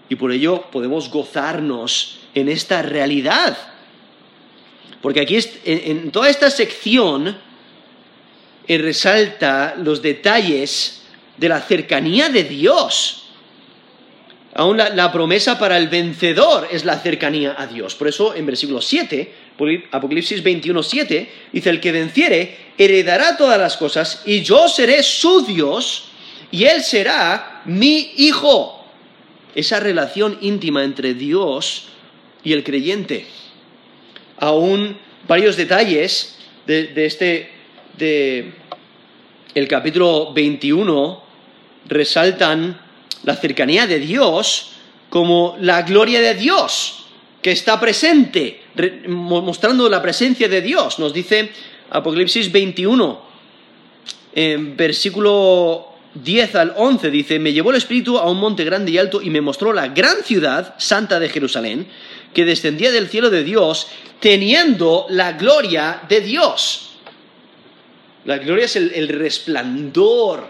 Y 0.08 0.16
por 0.16 0.32
ello 0.32 0.70
podemos 0.70 1.10
gozarnos 1.10 2.20
en 2.34 2.48
esta 2.48 2.82
realidad. 2.82 3.56
Porque 5.02 5.20
aquí 5.20 5.38
en, 5.64 6.10
toda 6.10 6.30
esta 6.30 6.50
sección 6.50 7.36
eh, 8.66 8.78
resalta 8.78 9.74
los 9.76 10.02
detalles 10.02 11.02
de 11.36 11.48
la 11.48 11.60
cercanía 11.60 12.28
de 12.28 12.44
Dios. 12.44 13.22
Aún 14.54 14.78
la, 14.78 15.12
promesa 15.12 15.58
para 15.58 15.76
el 15.76 15.88
vencedor 15.88 16.66
es 16.70 16.86
la 16.86 16.98
cercanía 16.98 17.54
a 17.58 17.66
Dios. 17.66 17.94
Por 17.94 18.08
eso 18.08 18.34
en 18.34 18.46
versículo 18.46 18.80
7, 18.80 19.34
Apocalipsis 19.90 20.42
21, 20.42 20.82
7, 20.82 21.32
dice, 21.52 21.70
el 21.70 21.78
que 21.78 21.92
venciere 21.92 22.56
heredará 22.78 23.36
todas 23.36 23.60
las 23.60 23.76
cosas 23.76 24.22
y 24.24 24.42
yo 24.42 24.66
seré 24.68 25.02
su 25.02 25.44
Dios 25.44 26.08
y 26.56 26.64
Él 26.64 26.82
será 26.82 27.60
mi 27.66 28.12
hijo. 28.16 28.82
Esa 29.54 29.78
relación 29.78 30.38
íntima 30.40 30.84
entre 30.84 31.12
Dios 31.12 31.88
y 32.42 32.54
el 32.54 32.64
creyente. 32.64 33.26
Aún 34.38 34.96
varios 35.28 35.58
detalles 35.58 36.38
de, 36.66 36.92
este, 37.04 37.50
de 37.98 38.54
el 39.54 39.68
capítulo 39.68 40.32
21 40.32 41.22
resaltan 41.88 42.80
la 43.24 43.36
cercanía 43.36 43.86
de 43.86 43.98
Dios 43.98 44.72
como 45.10 45.58
la 45.60 45.82
gloria 45.82 46.22
de 46.22 46.36
Dios 46.36 47.04
que 47.42 47.52
está 47.52 47.78
presente, 47.78 48.62
mostrando 49.08 49.90
la 49.90 50.00
presencia 50.00 50.48
de 50.48 50.62
Dios. 50.62 50.98
Nos 50.98 51.12
dice 51.12 51.50
Apocalipsis 51.90 52.50
21, 52.50 53.20
en 54.34 54.74
versículo 54.74 55.95
10 56.22 56.54
al 56.54 56.74
11, 56.76 57.10
dice, 57.10 57.38
me 57.38 57.52
llevó 57.52 57.70
el 57.70 57.76
Espíritu 57.76 58.18
a 58.18 58.30
un 58.30 58.38
monte 58.38 58.64
grande 58.64 58.90
y 58.90 58.98
alto 58.98 59.20
y 59.20 59.30
me 59.30 59.40
mostró 59.40 59.72
la 59.72 59.88
gran 59.88 60.22
ciudad 60.22 60.74
santa 60.78 61.18
de 61.18 61.28
Jerusalén, 61.28 61.86
que 62.32 62.44
descendía 62.44 62.90
del 62.90 63.08
cielo 63.08 63.30
de 63.30 63.44
Dios, 63.44 63.88
teniendo 64.20 65.06
la 65.10 65.32
gloria 65.32 66.02
de 66.08 66.20
Dios. 66.20 66.90
La 68.24 68.38
gloria 68.38 68.64
es 68.64 68.76
el, 68.76 69.08
resplandor 69.08 70.48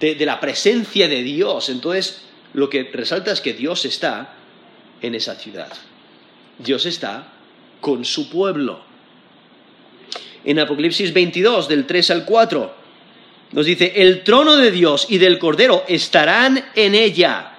de, 0.00 0.14
de 0.14 0.26
la 0.26 0.40
presencia 0.40 1.08
de 1.08 1.22
Dios. 1.22 1.68
Entonces, 1.68 2.22
lo 2.54 2.68
que 2.68 2.90
resalta 2.92 3.32
es 3.32 3.40
que 3.40 3.52
Dios 3.52 3.84
está 3.84 4.34
en 5.00 5.14
esa 5.14 5.34
ciudad. 5.36 5.72
Dios 6.58 6.86
está 6.86 7.32
con 7.80 8.04
su 8.04 8.28
pueblo. 8.28 8.80
En 10.44 10.58
Apocalipsis 10.58 11.12
22, 11.12 11.68
del 11.68 11.86
3 11.86 12.10
al 12.10 12.24
4, 12.24 12.74
nos 13.52 13.64
dice, 13.64 13.92
el 13.96 14.24
trono 14.24 14.56
de 14.56 14.70
Dios 14.70 15.06
y 15.08 15.18
del 15.18 15.38
Cordero 15.38 15.84
estarán 15.88 16.64
en 16.74 16.94
ella, 16.94 17.54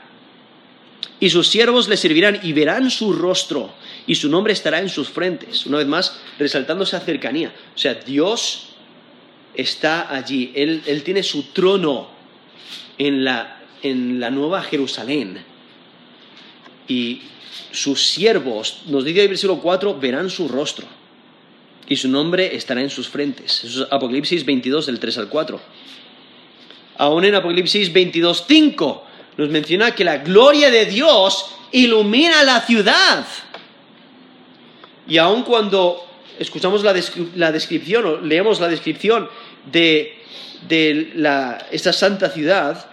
y 1.20 1.30
sus 1.30 1.48
siervos 1.48 1.90
le 1.90 1.98
servirán 1.98 2.40
y 2.44 2.54
verán 2.54 2.92
su 2.92 3.14
rostro, 3.14 3.74
y 4.06 4.16
su 4.16 4.30
nombre 4.30 4.54
estará 4.54 4.80
en 4.80 4.90
sus 4.90 5.10
frentes. 5.10 5.66
Una 5.66 5.80
vez 5.80 5.88
más, 5.88 6.20
resaltando 6.38 6.84
esa 6.84 7.00
cercanía. 7.00 7.54
O 7.76 7.78
sea, 7.78 7.96
Dios 7.96 8.70
está 9.54 10.14
allí, 10.14 10.52
Él, 10.56 11.02
tiene 11.04 11.24
su 11.24 11.52
trono 11.52 12.10
en 12.98 13.24
la, 13.24 13.62
en 13.82 14.20
la 14.20 14.30
nueva 14.30 14.62
Jerusalén. 14.62 15.44
Y 16.88 17.22
sus 17.72 18.08
siervos, 18.08 18.84
nos 18.88 19.04
dice 19.04 19.24
el 19.24 19.28
versículo 19.28 19.60
4, 19.60 20.00
verán 20.00 20.30
su 20.30 20.48
rostro 20.48 20.99
y 21.90 21.96
su 21.96 22.08
nombre 22.08 22.56
estará 22.56 22.82
en 22.82 22.92
sus 22.92 23.10
frentes. 23.10 23.64
Eso 23.64 23.84
es 23.84 23.92
Apocalipsis 23.92 24.46
22 24.46 24.86
del 24.86 25.00
3 25.00 25.18
al 25.18 25.28
4. 25.28 25.60
Aún 27.00 27.26
en 27.26 27.36
Apocalipsis 27.36 27.92
22, 27.92 28.46
5 28.48 29.04
nos 29.38 29.50
menciona 29.50 29.96
que 29.96 30.04
la 30.04 30.18
gloria 30.18 30.70
de 30.70 30.86
Dios 30.86 31.56
ilumina 31.72 32.44
la 32.44 32.62
ciudad. 32.62 33.26
Y 35.08 35.18
aun 35.18 35.44
cuando 35.44 36.06
escuchamos 36.38 36.84
la, 36.84 36.94
descripción 37.52 38.06
o 38.06 38.18
leemos 38.18 38.60
la 38.60 38.68
descripción 38.68 39.28
de, 39.72 40.16
esta 41.72 41.94
santa 41.94 42.30
ciudad, 42.30 42.86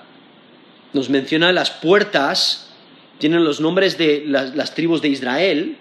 nos 0.95 1.11
menciona 1.11 1.53
las 1.53 1.71
puertas, 1.71 2.71
tienen 3.19 3.45
los 3.45 3.61
nombres 3.61 3.99
de 3.99 4.25
las, 4.27 4.75
tribus 4.75 5.03
de 5.03 5.09
Israel, 5.09 5.77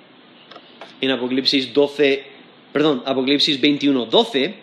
en 0.99 1.11
Apocalipsis 1.11 1.74
12, 1.74 2.34
perdón, 2.76 3.03
Apocalipsis 3.05 3.61
21, 3.61 4.07
12, 4.07 4.53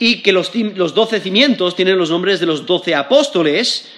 y 0.00 0.16
que 0.16 0.32
los, 0.32 0.50
doce 0.96 1.20
cimientos 1.20 1.76
tienen 1.76 1.96
los 1.96 2.10
nombres 2.10 2.40
de 2.40 2.46
los 2.46 2.66
doce 2.66 2.92
apóstoles, 2.96 3.88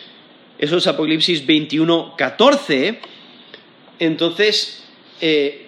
eso 0.59 0.77
es 0.77 0.87
Apocalipsis 0.87 1.47
21, 1.47 2.15
14, 2.15 3.01
entonces, 4.01 4.85
eh, 5.23 5.67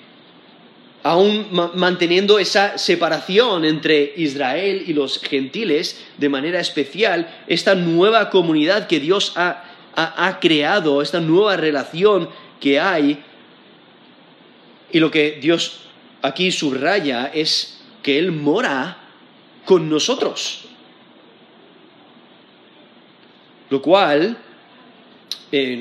aún 1.03 1.47
manteniendo 1.51 2.39
esa 2.39 2.77
separación 2.77 3.65
entre 3.65 4.13
Israel 4.19 4.85
y 4.87 4.93
los 4.93 5.19
gentiles, 5.19 6.05
de 6.19 6.29
manera 6.29 6.61
especial, 6.61 7.35
esta 7.47 7.75
nueva 7.75 8.29
comunidad 8.29 8.89
que 8.89 9.01
Dios 9.01 9.33
ha, 9.37 9.65
ha 9.97 10.39
creado, 10.39 11.01
esta 11.01 11.21
nueva 11.21 11.57
relación 11.57 12.29
que 12.61 12.79
hay, 12.79 13.25
y 14.93 15.01
lo 15.01 15.11
que 15.11 15.39
Dios 15.41 15.88
aquí 16.23 16.51
subraya 16.53 17.27
es 17.27 17.79
que 18.03 18.19
Él 18.19 18.33
mora 18.33 18.97
con 19.65 19.89
nosotros. 19.89 20.65
Lo 23.71 23.83
cual, 23.83 24.39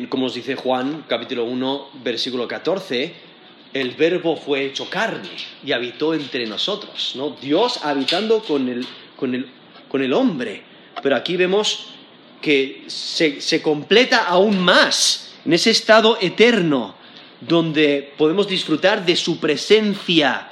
como 0.09 0.25
nos 0.25 0.33
dice 0.33 0.55
Juan 0.55 1.05
capítulo 1.07 1.45
1, 1.45 1.89
versículo 2.03 2.47
14, 2.47 3.13
el 3.73 3.91
verbo 3.91 4.35
fue 4.35 4.65
hecho 4.65 4.89
carne 4.89 5.29
y 5.63 5.71
habitó 5.71 6.13
entre 6.13 6.45
nosotros, 6.45 7.13
¿no? 7.15 7.31
Dios 7.41 7.79
habitando 7.83 8.41
con 8.41 8.67
el, 8.67 8.85
con 9.15 9.35
el, 9.35 9.49
con 9.88 10.03
el 10.03 10.11
hombre. 10.13 10.63
Pero 11.01 11.15
aquí 11.15 11.38
vemos 11.38 11.88
que 12.41 12.83
se 12.88 13.61
completa 13.61 14.25
aún 14.25 14.59
más 14.59 15.35
en 15.45 15.53
ese 15.53 15.71
estado 15.71 16.17
eterno 16.19 16.96
donde 17.41 18.13
podemos 18.17 18.47
disfrutar 18.47 19.05
de 19.05 19.15
su 19.15 19.39
presencia 19.39 20.49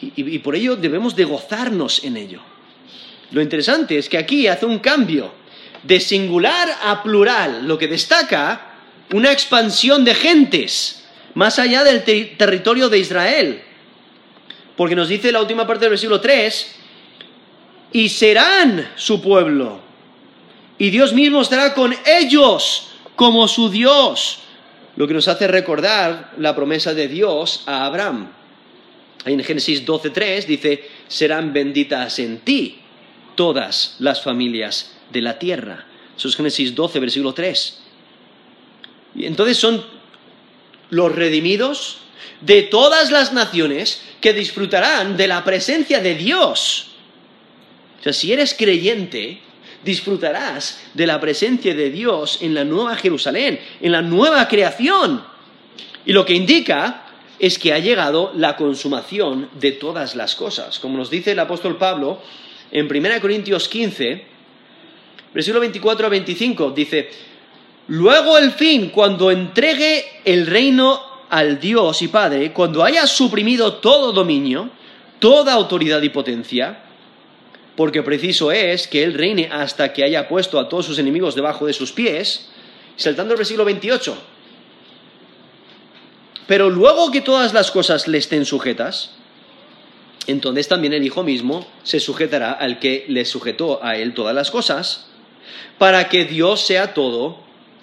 y, 0.00 0.38
por 0.38 0.54
ello 0.54 0.76
debemos 0.76 1.16
de 1.16 1.24
gozarnos 1.24 2.04
en 2.04 2.16
ello. 2.16 2.40
Lo 3.32 3.42
interesante 3.42 3.98
es 3.98 4.08
que 4.08 4.18
aquí 4.18 4.46
hace 4.46 4.64
un 4.64 4.78
cambio 4.78 5.32
de 5.82 6.00
singular 6.00 6.68
a 6.82 7.02
plural, 7.02 7.66
lo 7.66 7.78
que 7.78 7.88
destaca 7.88 8.74
una 9.12 9.32
expansión 9.32 10.04
de 10.04 10.14
gentes 10.14 11.04
más 11.34 11.58
allá 11.58 11.84
del 11.84 12.04
territorio 12.36 12.88
de 12.88 12.98
Israel. 12.98 13.62
Porque 14.76 14.94
nos 14.94 15.08
dice 15.08 15.32
la 15.32 15.40
última 15.40 15.66
parte 15.66 15.82
del 15.84 15.90
versículo 15.90 16.20
3, 16.20 16.74
y 17.92 18.08
serán 18.08 18.92
su 18.96 19.20
pueblo, 19.20 19.80
y 20.78 20.90
Dios 20.90 21.12
mismo 21.12 21.40
estará 21.42 21.74
con 21.74 21.94
ellos 22.06 22.87
como 23.18 23.48
su 23.48 23.68
Dios, 23.68 24.38
lo 24.96 25.06
que 25.06 25.12
nos 25.12 25.28
hace 25.28 25.46
recordar 25.46 26.32
la 26.38 26.54
promesa 26.56 26.94
de 26.94 27.08
Dios 27.08 27.64
a 27.66 27.84
Abraham 27.84 28.38
en 29.24 29.44
Génesis 29.44 29.84
12.3 29.84 30.46
dice, 30.46 30.88
serán 31.08 31.52
benditas 31.52 32.18
en 32.18 32.38
ti 32.40 32.78
todas 33.34 33.96
las 33.98 34.22
familias 34.22 34.92
de 35.10 35.20
la 35.20 35.38
tierra. 35.38 35.86
Eso 36.16 36.28
es 36.28 36.36
Génesis 36.36 36.74
12, 36.74 37.00
versículo 37.00 37.34
3. 37.34 37.78
Y 39.16 39.26
entonces 39.26 39.56
son 39.56 39.84
los 40.90 41.14
redimidos 41.14 41.98
de 42.40 42.62
todas 42.62 43.10
las 43.10 43.32
naciones 43.32 44.02
que 44.20 44.32
disfrutarán 44.32 45.16
de 45.16 45.28
la 45.28 45.44
presencia 45.44 46.00
de 46.00 46.14
Dios. 46.14 46.88
O 48.00 48.02
sea, 48.02 48.12
si 48.12 48.32
eres 48.32 48.54
creyente, 48.54 49.40
disfrutarás 49.84 50.80
de 50.94 51.06
la 51.06 51.20
presencia 51.20 51.74
de 51.74 51.90
Dios 51.90 52.38
en 52.42 52.54
la 52.54 52.64
nueva 52.64 52.96
Jerusalén, 52.96 53.60
en 53.80 53.92
la 53.92 54.02
nueva 54.02 54.48
creación. 54.48 55.22
Y 56.04 56.12
lo 56.12 56.24
que 56.24 56.34
indica 56.34 57.04
es 57.38 57.58
que 57.58 57.72
ha 57.72 57.78
llegado 57.78 58.32
la 58.34 58.56
consumación 58.56 59.48
de 59.60 59.72
todas 59.72 60.16
las 60.16 60.34
cosas. 60.34 60.78
Como 60.78 60.98
nos 60.98 61.10
dice 61.10 61.32
el 61.32 61.38
apóstol 61.38 61.76
Pablo 61.76 62.20
en 62.70 62.86
1 62.86 63.20
Corintios 63.20 63.68
15, 63.68 64.24
versículo 65.32 65.60
24 65.60 66.06
a 66.06 66.10
25, 66.10 66.70
dice, 66.72 67.10
luego 67.88 68.38
el 68.38 68.52
fin, 68.52 68.90
cuando 68.90 69.30
entregue 69.30 70.04
el 70.24 70.46
reino 70.46 71.00
al 71.30 71.60
Dios 71.60 72.02
y 72.02 72.08
Padre, 72.08 72.52
cuando 72.52 72.82
haya 72.82 73.06
suprimido 73.06 73.74
todo 73.74 74.12
dominio, 74.12 74.70
toda 75.18 75.52
autoridad 75.52 76.02
y 76.02 76.08
potencia, 76.08 76.84
porque 77.78 78.02
preciso 78.02 78.50
es 78.50 78.88
que 78.88 79.04
Él 79.04 79.14
reine 79.14 79.48
hasta 79.52 79.92
que 79.92 80.02
haya 80.02 80.26
puesto 80.26 80.58
a 80.58 80.68
todos 80.68 80.84
sus 80.84 80.98
enemigos 80.98 81.36
debajo 81.36 81.64
de 81.64 81.72
sus 81.72 81.92
pies, 81.92 82.48
saltando 82.96 83.34
el 83.34 83.38
versículo 83.38 83.64
28, 83.64 84.18
pero 86.48 86.70
luego 86.70 87.12
que 87.12 87.20
todas 87.20 87.54
las 87.54 87.70
cosas 87.70 88.08
le 88.08 88.18
estén 88.18 88.46
sujetas, 88.46 89.12
entonces 90.26 90.66
también 90.66 90.92
el 90.92 91.06
Hijo 91.06 91.22
mismo 91.22 91.68
se 91.84 92.00
sujetará 92.00 92.50
al 92.50 92.80
que 92.80 93.04
le 93.06 93.24
sujetó 93.24 93.78
a 93.84 93.96
él 93.96 94.12
todas 94.12 94.34
las 94.34 94.50
cosas, 94.50 95.06
para 95.78 96.08
que 96.08 96.24
Dios 96.24 96.62
sea 96.62 96.94
todo 96.94 97.38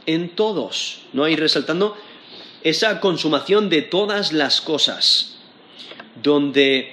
en 0.08 0.28
todos. 0.28 1.04
¿No? 1.14 1.26
Y 1.30 1.38
resaltando 1.38 1.96
esa 2.64 3.00
consumación 3.00 3.70
de 3.70 3.82
todas 3.82 4.34
las 4.34 4.60
cosas, 4.60 5.38
donde 6.22 6.92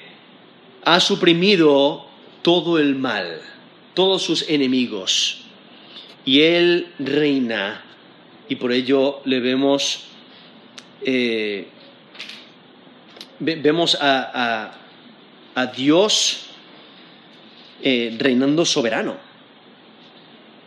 ha 0.84 1.00
suprimido 1.00 2.11
todo 2.42 2.78
el 2.78 2.94
mal, 2.94 3.40
todos 3.94 4.22
sus 4.22 4.48
enemigos, 4.48 5.44
y 6.24 6.42
Él 6.42 6.88
reina, 6.98 7.84
y 8.48 8.56
por 8.56 8.72
ello 8.72 9.20
le 9.24 9.40
vemos 9.40 10.06
eh, 11.04 11.66
vemos 13.40 13.98
a, 14.00 14.78
Dios 15.76 16.46
eh, 17.82 18.16
reinando 18.18 18.64
soberano, 18.64 19.16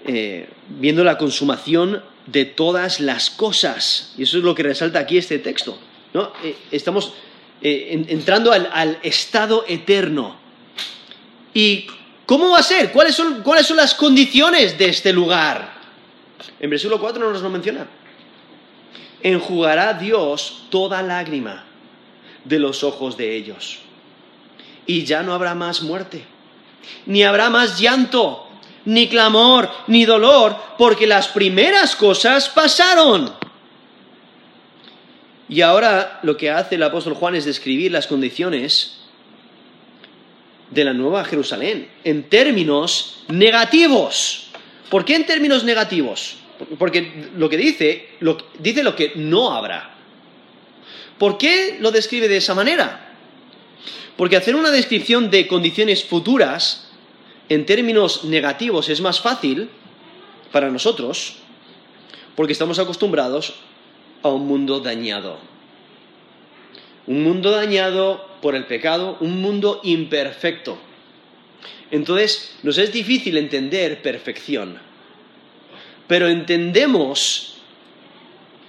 eh, 0.06 0.50
viendo 0.70 1.04
la 1.04 1.18
consumación 1.18 2.04
de 2.26 2.46
todas 2.46 3.00
las 3.00 3.30
cosas. 3.30 4.14
Y 4.18 4.24
eso 4.24 4.38
es 4.38 4.44
lo 4.44 4.54
que 4.54 4.64
resalta 4.64 5.00
aquí 5.00 5.18
este 5.18 5.40
texto. 5.40 5.78
¿no? 6.14 6.32
estamos 6.72 7.14
entrando 7.62 8.52
al, 8.52 8.70
al, 8.74 9.00
estado 9.04 9.66
eterno. 9.68 10.38
¿Y 11.56 11.88
cómo 12.26 12.50
va 12.50 12.60
a 12.60 12.64
ser? 12.64 12.92
¿Cuáles 12.92 13.16
son, 13.16 13.42
¿Cuáles 13.42 13.66
son 13.66 13.78
las 13.78 13.96
condiciones 13.96 14.78
de 14.78 14.90
este 14.90 15.14
lugar? 15.14 15.74
En 16.60 16.70
versículo 16.70 17.00
4 17.00 17.24
no 17.24 17.32
nos 17.32 17.42
lo 17.42 17.50
menciona. 17.50 17.88
Enjugará 19.24 19.94
Dios 19.94 20.66
toda 20.70 21.02
lágrima 21.02 21.64
de 22.44 22.60
los 22.60 22.84
ojos 22.84 23.16
de 23.16 23.38
ellos. 23.38 23.80
Y 24.86 25.06
ya 25.06 25.24
no 25.24 25.34
habrá 25.34 25.56
más 25.56 25.82
muerte, 25.82 26.26
ni 27.06 27.24
habrá 27.24 27.50
más 27.50 27.80
llanto, 27.80 28.50
ni 28.84 29.08
clamor, 29.08 29.72
ni 29.88 30.04
dolor, 30.04 30.58
porque 30.78 31.08
las 31.08 31.30
primeras 31.30 31.96
cosas 31.96 32.50
pasaron. 32.50 33.34
Y 35.48 35.62
ahora 35.62 36.20
lo 36.22 36.36
que 36.36 36.52
hace 36.52 36.76
el 36.76 36.84
apóstol 36.84 37.14
Juan 37.14 37.36
es 37.36 37.46
describir 37.46 37.94
las 37.94 38.08
condiciones 38.08 39.05
de 40.76 40.84
la 40.84 40.94
nueva 40.94 41.24
Jerusalén 41.24 41.88
en 42.04 42.24
términos 42.24 43.24
negativos. 43.30 44.50
¿Por 44.90 45.06
qué 45.06 45.16
en 45.16 45.26
términos 45.26 45.64
negativos? 45.64 46.36
Porque 46.78 47.30
lo 47.38 47.50
que 47.50 47.58
dice, 47.58 48.10
lo, 48.20 48.38
dice 48.60 48.84
lo 48.84 48.96
que 48.96 49.14
no 49.16 49.52
habrá. 49.52 49.96
¿Por 51.18 51.38
qué 51.38 51.78
lo 51.80 51.92
describe 51.92 52.28
de 52.28 52.38
esa 52.38 52.54
manera? 52.54 53.16
Porque 54.18 54.36
hacer 54.36 54.56
una 54.56 54.70
descripción 54.70 55.32
de 55.32 55.48
condiciones 55.48 56.04
futuras 56.04 56.90
en 57.48 57.66
términos 57.66 58.26
negativos 58.26 58.90
es 58.90 59.00
más 59.00 59.22
fácil 59.22 59.70
para 60.52 60.70
nosotros 60.70 61.38
porque 62.36 62.54
estamos 62.54 62.80
acostumbrados 62.80 63.56
a 64.24 64.30
un 64.30 64.46
mundo 64.46 64.82
dañado. 64.82 65.38
Un 67.08 67.24
mundo 67.24 67.52
dañado 67.52 68.28
por 68.46 68.56
el 68.56 68.68
pecado, 68.68 69.18
un 69.22 69.42
mundo 69.42 69.82
imperfecto. 69.84 70.78
Entonces, 71.90 72.54
nos 72.62 72.78
es 72.78 72.94
difícil 72.94 73.38
entender 73.38 74.04
perfección, 74.04 74.78
pero 76.06 76.28
entendemos 76.28 77.56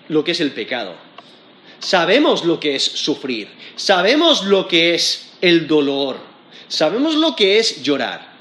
lo 0.08 0.24
que 0.24 0.30
es 0.30 0.40
el 0.40 0.52
pecado. 0.52 0.94
Sabemos 1.78 2.46
lo 2.46 2.58
que 2.58 2.74
es 2.74 2.84
sufrir, 2.84 3.48
sabemos 3.74 4.46
lo 4.46 4.66
que 4.66 4.94
es 4.94 5.34
el 5.42 5.66
dolor, 5.66 6.20
sabemos 6.68 7.14
lo 7.14 7.36
que 7.36 7.58
es 7.58 7.82
llorar. 7.82 8.32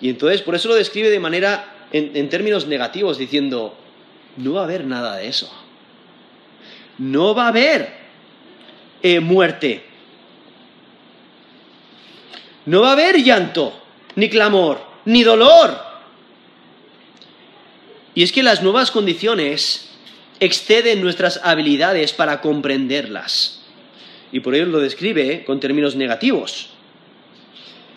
Y 0.00 0.08
entonces, 0.08 0.42
por 0.42 0.56
eso 0.56 0.66
lo 0.66 0.74
describe 0.74 1.10
de 1.10 1.20
manera, 1.20 1.86
en, 1.92 2.28
términos 2.28 2.66
negativos, 2.66 3.18
diciendo, 3.18 3.78
no 4.36 4.54
va 4.54 4.62
a 4.62 4.64
haber 4.64 4.84
nada 4.84 5.14
de 5.14 5.28
eso. 5.28 5.48
No 6.98 7.36
va 7.36 7.44
a 7.44 7.48
haber 7.50 7.88
eh, 9.04 9.20
muerte. 9.20 9.85
No 12.66 12.82
va 12.82 12.90
a 12.90 12.92
haber 12.92 13.22
llanto, 13.22 13.72
ni 14.16 14.28
clamor, 14.28 14.84
ni 15.04 15.22
dolor. 15.22 15.78
Y 18.14 18.22
es 18.22 18.32
que 18.32 18.42
las 18.42 18.62
nuevas 18.62 18.90
condiciones 18.90 19.88
exceden 20.40 21.02
nuestras 21.02 21.40
habilidades 21.42 22.12
para 22.12 22.40
comprenderlas. 22.40 23.60
Y 24.32 24.40
por 24.40 24.54
ello 24.54 24.66
lo 24.66 24.80
describe 24.80 25.44
con 25.44 25.60
términos 25.60 25.96
negativos. 25.96 26.70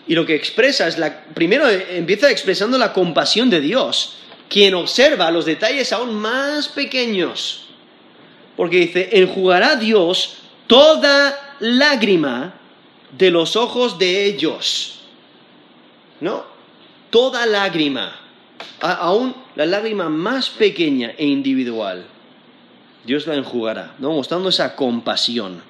Y 0.06 0.14
lo 0.14 0.26
que 0.26 0.34
expresa 0.34 0.86
es 0.86 0.98
la... 0.98 1.24
Primero 1.24 1.68
empieza 1.68 2.30
expresando 2.30 2.78
la 2.78 2.92
compasión 2.92 3.50
de 3.50 3.60
Dios, 3.60 4.16
quien 4.48 4.74
observa 4.74 5.30
los 5.30 5.46
detalles 5.46 5.92
aún 5.92 6.14
más 6.14 6.68
pequeños. 6.68 7.66
Porque 8.56 8.78
dice, 8.78 9.08
enjugará 9.12 9.76
Dios 9.76 10.38
toda 10.66 11.56
lágrima 11.60 12.59
de 13.16 13.30
los 13.30 13.56
ojos 13.56 13.98
de 13.98 14.26
ellos. 14.26 15.00
¿No? 16.20 16.44
Toda 17.10 17.46
lágrima, 17.46 18.14
aún 18.80 19.34
la 19.56 19.66
lágrima 19.66 20.08
más 20.08 20.50
pequeña 20.50 21.12
e 21.16 21.26
individual, 21.26 22.06
Dios 23.04 23.26
la 23.26 23.34
enjugará, 23.34 23.94
¿no? 23.98 24.12
Mostrando 24.12 24.50
esa 24.50 24.76
compasión. 24.76 25.62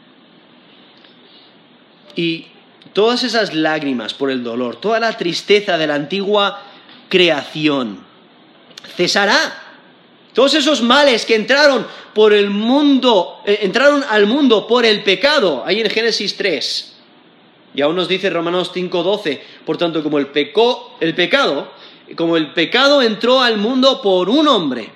Y 2.16 2.47
todas 2.93 3.22
esas 3.22 3.55
lágrimas 3.55 4.12
por 4.14 4.30
el 4.30 4.43
dolor, 4.43 4.76
toda 4.76 4.99
la 4.99 5.16
tristeza 5.16 5.78
de 5.78 5.86
la 5.86 5.95
antigua 5.95 6.62
creación, 7.09 8.01
cesará. 8.97 9.66
Todos 10.34 10.55
esos 10.55 10.82
males 10.82 11.24
que 11.24 11.34
entraron 11.34 11.86
por 12.14 12.32
el 12.32 12.51
mundo, 12.51 13.41
eh, 13.45 13.61
entraron 13.62 14.05
al 14.09 14.26
mundo 14.26 14.66
por 14.66 14.84
el 14.84 15.03
pecado, 15.03 15.62
ahí 15.66 15.80
en 15.80 15.91
Génesis 15.91 16.36
3. 16.36 16.89
Y 17.74 17.82
aún 17.82 17.96
nos 17.96 18.08
dice 18.08 18.30
Romanos 18.30 18.72
5:12, 18.74 19.40
por 19.64 19.76
tanto, 19.76 20.02
como 20.02 20.18
el, 20.18 20.28
pecó, 20.28 20.96
el 21.00 21.14
pecado, 21.14 21.70
como 22.16 22.36
el 22.36 22.52
pecado 22.52 23.02
entró 23.02 23.40
al 23.40 23.58
mundo 23.58 24.00
por 24.02 24.28
un 24.28 24.48
hombre, 24.48 24.90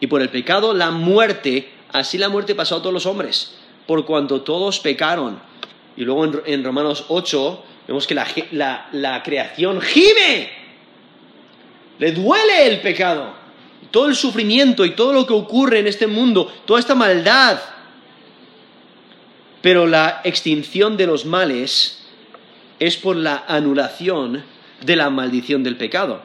y 0.00 0.06
por 0.06 0.22
el 0.22 0.28
pecado 0.28 0.74
la 0.74 0.90
muerte, 0.90 1.70
así 1.92 2.18
la 2.18 2.28
muerte 2.28 2.54
pasó 2.54 2.76
a 2.76 2.78
todos 2.80 2.92
los 2.92 3.06
hombres, 3.06 3.54
por 3.86 4.04
cuanto 4.04 4.42
todos 4.42 4.80
pecaron. 4.80 5.38
Y 5.96 6.04
luego 6.04 6.42
en, 6.44 6.64
Romanos 6.64 7.04
8 7.08 7.64
vemos 7.86 8.06
que 8.06 8.14
la, 8.14 8.88
la 8.92 9.22
creación 9.22 9.80
gime, 9.80 10.50
le 11.98 12.12
duele 12.12 12.66
el 12.66 12.80
pecado 12.80 13.44
todo 13.94 14.08
el 14.08 14.16
sufrimiento 14.16 14.84
y 14.84 14.90
todo 14.90 15.12
lo 15.12 15.24
que 15.24 15.32
ocurre 15.32 15.78
en 15.78 15.86
este 15.86 16.08
mundo, 16.08 16.52
toda 16.64 16.80
esta 16.80 16.96
maldad. 16.96 17.60
Pero 19.62 19.86
la 19.86 20.20
extinción 20.24 20.96
de 20.96 21.06
los 21.06 21.24
males 21.24 22.03
es 22.78 22.96
por 22.96 23.16
la 23.16 23.44
anulación 23.46 24.44
de 24.84 24.96
la 24.96 25.10
maldición 25.10 25.62
del 25.62 25.76
pecado. 25.76 26.22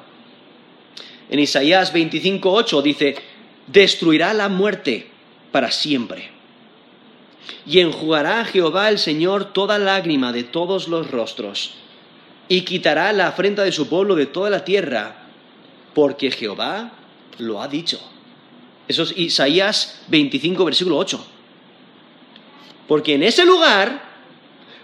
En 1.29 1.39
Isaías 1.39 1.93
25:8 1.93 2.81
dice, 2.81 3.15
destruirá 3.67 4.33
la 4.33 4.49
muerte 4.49 5.09
para 5.51 5.71
siempre. 5.71 6.31
Y 7.65 7.79
enjugará 7.79 8.41
a 8.41 8.45
Jehová 8.45 8.89
el 8.89 8.99
Señor 8.99 9.53
toda 9.53 9.77
lágrima 9.77 10.31
de 10.31 10.43
todos 10.43 10.87
los 10.87 11.09
rostros, 11.11 11.75
y 12.47 12.61
quitará 12.61 13.13
la 13.13 13.27
afrenta 13.27 13.63
de 13.63 13.71
su 13.71 13.87
pueblo 13.87 14.15
de 14.15 14.25
toda 14.25 14.49
la 14.49 14.65
tierra, 14.65 15.15
porque 15.93 16.31
Jehová 16.31 16.91
lo 17.37 17.61
ha 17.61 17.67
dicho. 17.67 17.99
Eso 18.87 19.03
es 19.03 19.13
Isaías 19.15 20.01
25, 20.07 20.65
versículo 20.65 20.97
8. 20.97 21.25
Porque 22.87 23.13
en 23.13 23.23
ese 23.23 23.45
lugar 23.45 24.01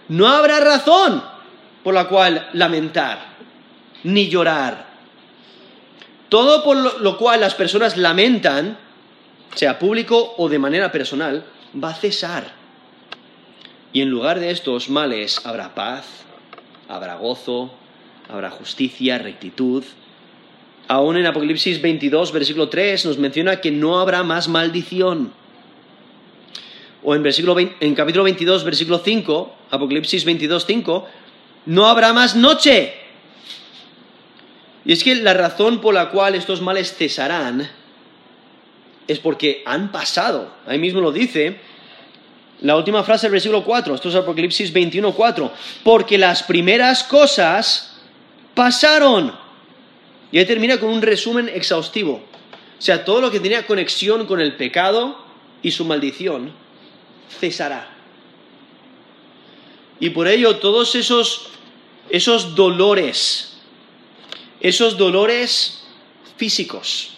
no 0.08 0.28
habrá 0.28 0.60
razón 0.60 1.22
por 1.86 1.94
la 1.94 2.08
cual 2.08 2.48
lamentar, 2.54 3.36
ni 4.02 4.26
llorar. 4.26 4.86
Todo 6.28 6.64
por 6.64 7.00
lo 7.00 7.16
cual 7.16 7.38
las 7.38 7.54
personas 7.54 7.96
lamentan, 7.96 8.76
sea 9.54 9.78
público 9.78 10.34
o 10.36 10.48
de 10.48 10.58
manera 10.58 10.90
personal, 10.90 11.44
va 11.80 11.90
a 11.90 11.94
cesar. 11.94 12.50
Y 13.92 14.00
en 14.00 14.10
lugar 14.10 14.40
de 14.40 14.50
estos 14.50 14.90
males 14.90 15.46
habrá 15.46 15.76
paz, 15.76 16.06
habrá 16.88 17.14
gozo, 17.14 17.70
habrá 18.28 18.50
justicia, 18.50 19.18
rectitud, 19.18 19.84
Aún 20.88 21.16
en 21.16 21.26
Apocalipsis 21.26 21.80
22, 21.80 22.32
versículo 22.32 22.68
3, 22.68 23.06
nos 23.06 23.18
menciona 23.18 23.60
que 23.60 23.70
no 23.70 24.00
habrá 24.00 24.24
más 24.24 24.48
maldición. 24.48 25.32
O 27.04 27.14
en, 27.14 27.22
versículo 27.22 27.56
en 27.60 27.94
capítulo 27.94 28.24
22, 28.24 28.64
versículo 28.64 28.98
5, 28.98 29.54
Apocalipsis 29.70 30.24
22, 30.24 30.66
5, 30.66 31.08
no 31.66 31.86
habrá 31.86 32.12
más 32.12 32.34
noche. 32.36 32.94
Y 34.84 34.92
es 34.92 35.02
que 35.02 35.16
la 35.16 35.34
razón 35.34 35.80
por 35.80 35.94
la 35.94 36.10
cual 36.10 36.34
estos 36.34 36.60
males 36.60 36.94
cesarán 36.94 37.68
es 39.08 39.18
porque 39.18 39.62
han 39.66 39.90
pasado. 39.92 40.52
Ahí 40.66 40.78
mismo 40.78 41.00
lo 41.00 41.12
dice. 41.12 41.60
La 42.60 42.76
última 42.76 43.02
frase 43.04 43.26
del 43.26 43.32
versículo 43.32 43.64
4, 43.64 43.94
esto 43.94 44.08
es 44.08 44.14
Apocalipsis 44.14 44.72
21, 44.72 45.12
4. 45.12 45.52
Porque 45.84 46.16
las 46.16 46.42
primeras 46.42 47.04
cosas 47.04 47.98
pasaron. 48.54 49.36
Y 50.32 50.38
ahí 50.38 50.46
termina 50.46 50.78
con 50.78 50.90
un 50.90 51.02
resumen 51.02 51.48
exhaustivo. 51.48 52.22
O 52.78 52.82
sea, 52.82 53.04
todo 53.04 53.20
lo 53.20 53.30
que 53.30 53.40
tenía 53.40 53.66
conexión 53.66 54.26
con 54.26 54.40
el 54.40 54.56
pecado 54.56 55.18
y 55.62 55.70
su 55.70 55.84
maldición 55.84 56.52
cesará. 57.40 57.88
Y 59.98 60.10
por 60.10 60.28
ello 60.28 60.56
todos 60.56 60.94
esos, 60.94 61.48
esos 62.10 62.54
dolores, 62.54 63.58
esos 64.60 64.96
dolores 64.96 65.82
físicos, 66.36 67.10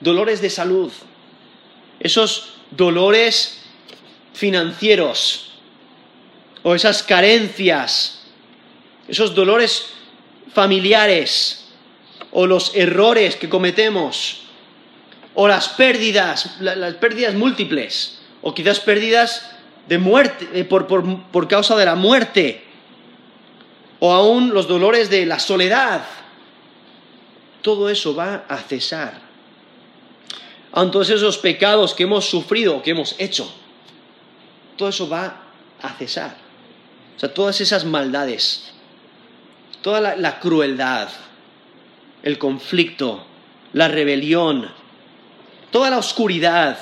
dolores 0.00 0.40
de 0.40 0.50
salud, 0.50 0.92
esos 2.00 2.54
dolores 2.70 3.62
financieros 4.34 5.50
o 6.62 6.74
esas 6.74 7.02
carencias, 7.02 8.22
esos 9.08 9.34
dolores 9.34 9.86
familiares, 10.52 11.68
o 12.32 12.46
los 12.46 12.74
errores 12.74 13.36
que 13.36 13.48
cometemos, 13.48 14.42
o 15.34 15.48
las 15.48 15.68
pérdidas, 15.68 16.60
las 16.60 16.94
pérdidas 16.94 17.34
múltiples, 17.34 18.20
o 18.42 18.54
quizás 18.54 18.80
pérdidas 18.80 19.50
de 19.88 19.98
muerte, 19.98 20.48
eh, 20.52 20.64
por, 20.64 20.86
por 20.86 21.48
causa 21.48 21.76
de 21.76 21.84
la 21.84 21.94
muerte, 21.94 22.64
o 24.00 24.12
aún 24.12 24.52
los 24.52 24.66
dolores 24.66 25.10
de 25.10 25.26
la 25.26 25.38
soledad. 25.38 26.02
Todo 27.62 27.88
eso 27.88 28.14
va 28.14 28.44
a 28.48 28.56
cesar. 28.56 29.20
aun 30.72 30.90
todos 30.90 31.10
esos 31.10 31.36
pecados 31.38 31.94
que 31.94 32.04
hemos 32.04 32.24
sufrido, 32.24 32.80
que 32.82 32.92
hemos 32.92 33.14
hecho, 33.18 33.52
todo 34.76 34.88
eso 34.88 35.08
va 35.08 35.42
a 35.82 35.90
cesar. 35.94 36.36
O 37.16 37.20
sea, 37.20 37.34
todas 37.34 37.60
esas 37.60 37.84
maldades, 37.84 38.72
toda 39.82 40.16
la 40.16 40.40
crueldad, 40.40 41.08
el 42.22 42.38
conflicto, 42.38 43.24
la 43.72 43.88
rebelión, 43.88 44.70
toda 45.70 45.90
la 45.90 45.98
oscuridad, 45.98 46.78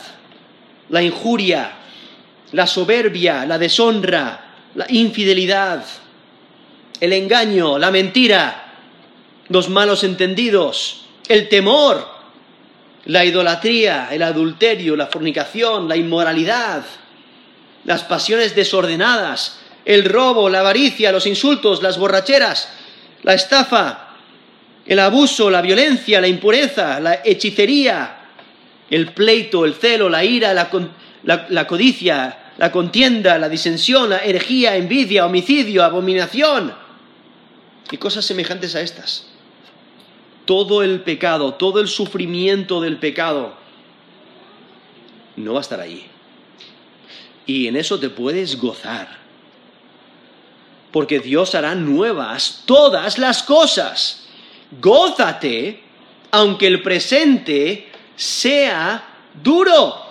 la 0.89 1.03
injuria, 1.03 1.73
la 2.53 2.67
soberbia, 2.67 3.45
la 3.47 3.59
deshonra, 3.59 4.55
la 4.75 4.87
infidelidad, 4.89 5.85
el 7.01 7.13
engaño, 7.13 7.79
la 7.79 7.91
mentira, 7.91 8.75
los 9.49 9.69
malos 9.69 10.05
entendidos, 10.05 11.05
el 11.29 11.49
temor, 11.49 12.07
la 13.07 13.25
idolatría, 13.25 14.09
el 14.11 14.23
adulterio, 14.23 14.97
la 14.97 15.07
fornicación, 15.07 15.89
la 15.89 15.97
inmoralidad, 15.97 16.85
las 17.85 18.05
pasiones 18.05 18.55
desordenadas, 18.55 19.61
el 19.85 20.05
robo, 20.05 20.51
la 20.51 20.61
avaricia, 20.61 21.13
los 21.13 21.27
insultos, 21.27 21.83
las 21.83 21.99
borracheras, 21.99 22.69
la 23.23 23.35
estafa, 23.35 24.17
el 24.85 24.99
abuso, 24.99 25.51
la 25.51 25.63
violencia, 25.63 26.21
la 26.21 26.29
impureza, 26.29 27.01
la 27.01 27.21
hechicería, 27.25 28.17
el 28.91 29.13
pleito, 29.13 29.65
el 29.65 29.75
celo, 29.75 30.09
la 30.09 30.25
ira, 30.25 30.53
la, 30.53 31.67
codicia, 31.67 32.53
la 32.59 32.73
contienda, 32.73 33.39
la 33.39 33.49
disensión, 33.49 34.11
la 34.11 34.19
herejía, 34.19 34.77
envidia, 34.77 35.27
homicidio, 35.27 35.85
abominación 35.85 36.88
y 37.91 37.97
cosas 37.97 38.25
semejantes 38.25 38.75
a 38.75 38.81
estas. 38.81 39.27
Todo 40.45 40.83
el 40.83 41.03
pecado, 41.03 41.55
todo 41.55 41.81
el 41.81 41.89
sufrimiento 41.89 42.81
del 42.81 42.99
pecado 42.99 43.55
no 45.37 45.53
va 45.53 45.61
a 45.61 45.63
estar 45.63 45.81
allí. 45.81 46.05
Y 47.47 47.67
en 47.67 47.77
eso 47.77 47.99
te 47.99 48.11
puedes 48.11 48.59
gozar. 48.59 49.19
Porque 50.93 51.21
Dios 51.21 51.55
hará 51.55 51.75
nuevas 51.75 52.63
todas 52.65 53.19
las 53.19 53.43
cosas. 53.43 54.27
Gózate, 54.81 55.83
aunque 56.31 56.67
el 56.67 56.83
presente 56.83 57.91
sea 58.17 59.03
duro. 59.43 60.08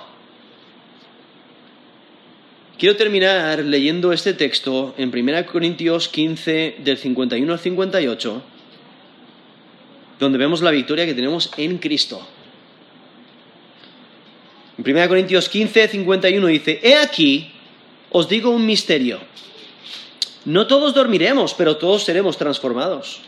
Quiero 2.77 2.95
terminar 2.95 3.65
leyendo 3.65 4.13
este 4.13 4.33
texto 4.35 4.93
en 4.99 5.09
1 5.09 5.45
Corintios 5.47 6.09
15 6.09 6.75
del 6.77 6.97
51 6.97 7.51
al 7.51 7.59
58, 7.59 8.43
donde 10.19 10.37
vemos 10.37 10.61
la 10.61 10.69
victoria 10.69 11.07
que 11.07 11.15
tenemos 11.15 11.49
en 11.57 11.79
Cristo. 11.79 12.21
En 14.77 14.95
1 14.95 15.07
Corintios 15.07 15.49
15, 15.49 15.87
51 15.87 16.47
dice, 16.47 16.79
He 16.83 16.95
aquí, 16.95 17.51
os 18.11 18.29
digo 18.29 18.51
un 18.51 18.67
misterio. 18.67 19.21
No 20.45 20.67
todos 20.67 20.93
dormiremos, 20.93 21.55
pero 21.55 21.77
todos 21.77 22.03
seremos 22.03 22.37
transformados 22.37 23.21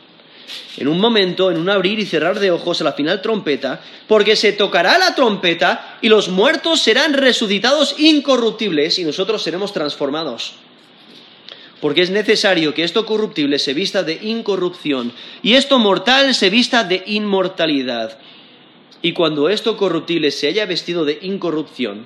en 0.77 0.87
un 0.87 0.99
momento, 0.99 1.51
en 1.51 1.57
un 1.57 1.69
abrir 1.69 1.99
y 1.99 2.05
cerrar 2.05 2.39
de 2.39 2.51
ojos 2.51 2.81
a 2.81 2.83
la 2.83 2.93
final 2.93 3.21
trompeta, 3.21 3.81
porque 4.07 4.35
se 4.35 4.53
tocará 4.53 4.97
la 4.97 5.15
trompeta 5.15 5.97
y 6.01 6.09
los 6.09 6.29
muertos 6.29 6.81
serán 6.81 7.13
resucitados 7.13 7.95
incorruptibles 7.97 8.99
y 8.99 9.03
nosotros 9.03 9.43
seremos 9.43 9.73
transformados. 9.73 10.53
Porque 11.81 12.01
es 12.01 12.09
necesario 12.09 12.73
que 12.73 12.83
esto 12.83 13.05
corruptible 13.05 13.57
se 13.59 13.73
vista 13.73 14.03
de 14.03 14.19
incorrupción 14.21 15.13
y 15.41 15.53
esto 15.53 15.79
mortal 15.79 16.35
se 16.35 16.49
vista 16.49 16.83
de 16.83 17.03
inmortalidad. 17.05 18.17
Y 19.01 19.13
cuando 19.13 19.49
esto 19.49 19.77
corruptible 19.77 20.31
se 20.31 20.47
haya 20.47 20.65
vestido 20.65 21.05
de 21.05 21.19
incorrupción 21.21 22.05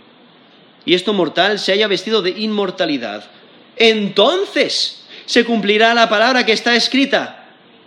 y 0.86 0.94
esto 0.94 1.14
mortal 1.14 1.58
se 1.58 1.72
haya 1.72 1.88
vestido 1.88 2.22
de 2.22 2.32
inmortalidad, 2.32 3.30
entonces 3.76 5.06
se 5.26 5.44
cumplirá 5.46 5.94
la 5.94 6.10
palabra 6.10 6.46
que 6.46 6.52
está 6.52 6.76
escrita 6.76 7.43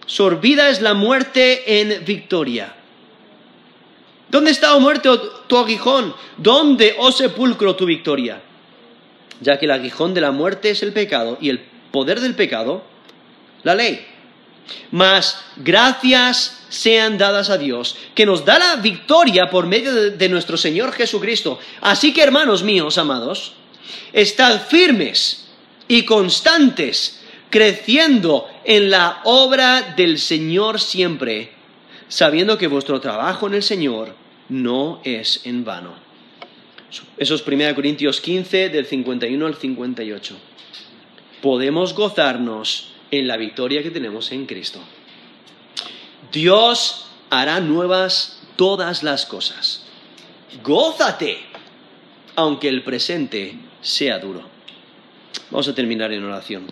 Sorbida 0.06 0.70
es 0.70 0.80
la 0.80 0.94
muerte 0.94 1.80
en 1.80 2.04
victoria. 2.04 2.74
¿Dónde 4.28 4.50
está, 4.52 4.74
oh 4.74 4.80
muerte, 4.80 5.08
tu 5.46 5.56
aguijón? 5.56 6.14
¿Dónde, 6.36 6.94
oh 6.98 7.12
sepulcro, 7.12 7.76
tu 7.76 7.86
victoria? 7.86 8.40
Ya 9.40 9.58
que 9.58 9.66
el 9.66 9.72
aguijón 9.72 10.14
de 10.14 10.20
la 10.20 10.30
muerte 10.30 10.70
es 10.70 10.82
el 10.82 10.92
pecado 10.92 11.38
y 11.40 11.50
el 11.50 11.60
poder 11.90 12.20
del 12.20 12.34
pecado, 12.34 12.82
la 13.62 13.74
ley. 13.74 14.04
Mas 14.90 15.44
gracias 15.56 16.64
sean 16.68 17.18
dadas 17.18 17.50
a 17.50 17.58
Dios, 17.58 17.96
que 18.14 18.26
nos 18.26 18.44
da 18.44 18.58
la 18.58 18.76
victoria 18.76 19.48
por 19.48 19.66
medio 19.66 19.94
de, 19.94 20.10
de 20.10 20.28
nuestro 20.28 20.56
Señor 20.56 20.92
Jesucristo. 20.92 21.58
Así 21.80 22.12
que, 22.12 22.22
hermanos 22.22 22.62
míos, 22.64 22.98
amados, 22.98 23.54
estad 24.12 24.60
firmes 24.66 25.46
y 25.86 26.04
constantes 26.04 27.20
creciendo 27.56 28.46
en 28.64 28.90
la 28.90 29.22
obra 29.24 29.94
del 29.96 30.18
Señor 30.18 30.78
siempre, 30.78 31.52
sabiendo 32.06 32.58
que 32.58 32.66
vuestro 32.66 33.00
trabajo 33.00 33.46
en 33.46 33.54
el 33.54 33.62
Señor 33.62 34.14
no 34.50 35.00
es 35.04 35.40
en 35.44 35.64
vano. 35.64 35.94
Eso 37.16 37.34
es 37.34 37.46
1 37.46 37.74
Corintios 37.74 38.20
15, 38.20 38.68
del 38.68 38.84
51 38.84 39.46
al 39.46 39.54
58. 39.54 40.36
Podemos 41.40 41.94
gozarnos 41.94 42.92
en 43.10 43.26
la 43.26 43.38
victoria 43.38 43.82
que 43.82 43.90
tenemos 43.90 44.32
en 44.32 44.44
Cristo. 44.44 44.80
Dios 46.30 47.06
hará 47.30 47.60
nuevas 47.60 48.42
todas 48.56 49.02
las 49.02 49.24
cosas. 49.24 49.86
Gózate, 50.62 51.38
aunque 52.34 52.68
el 52.68 52.82
presente 52.82 53.54
sea 53.80 54.18
duro. 54.18 54.42
Vamos 55.50 55.68
a 55.68 55.74
terminar 55.74 56.12
en 56.12 56.22
oración. 56.22 56.66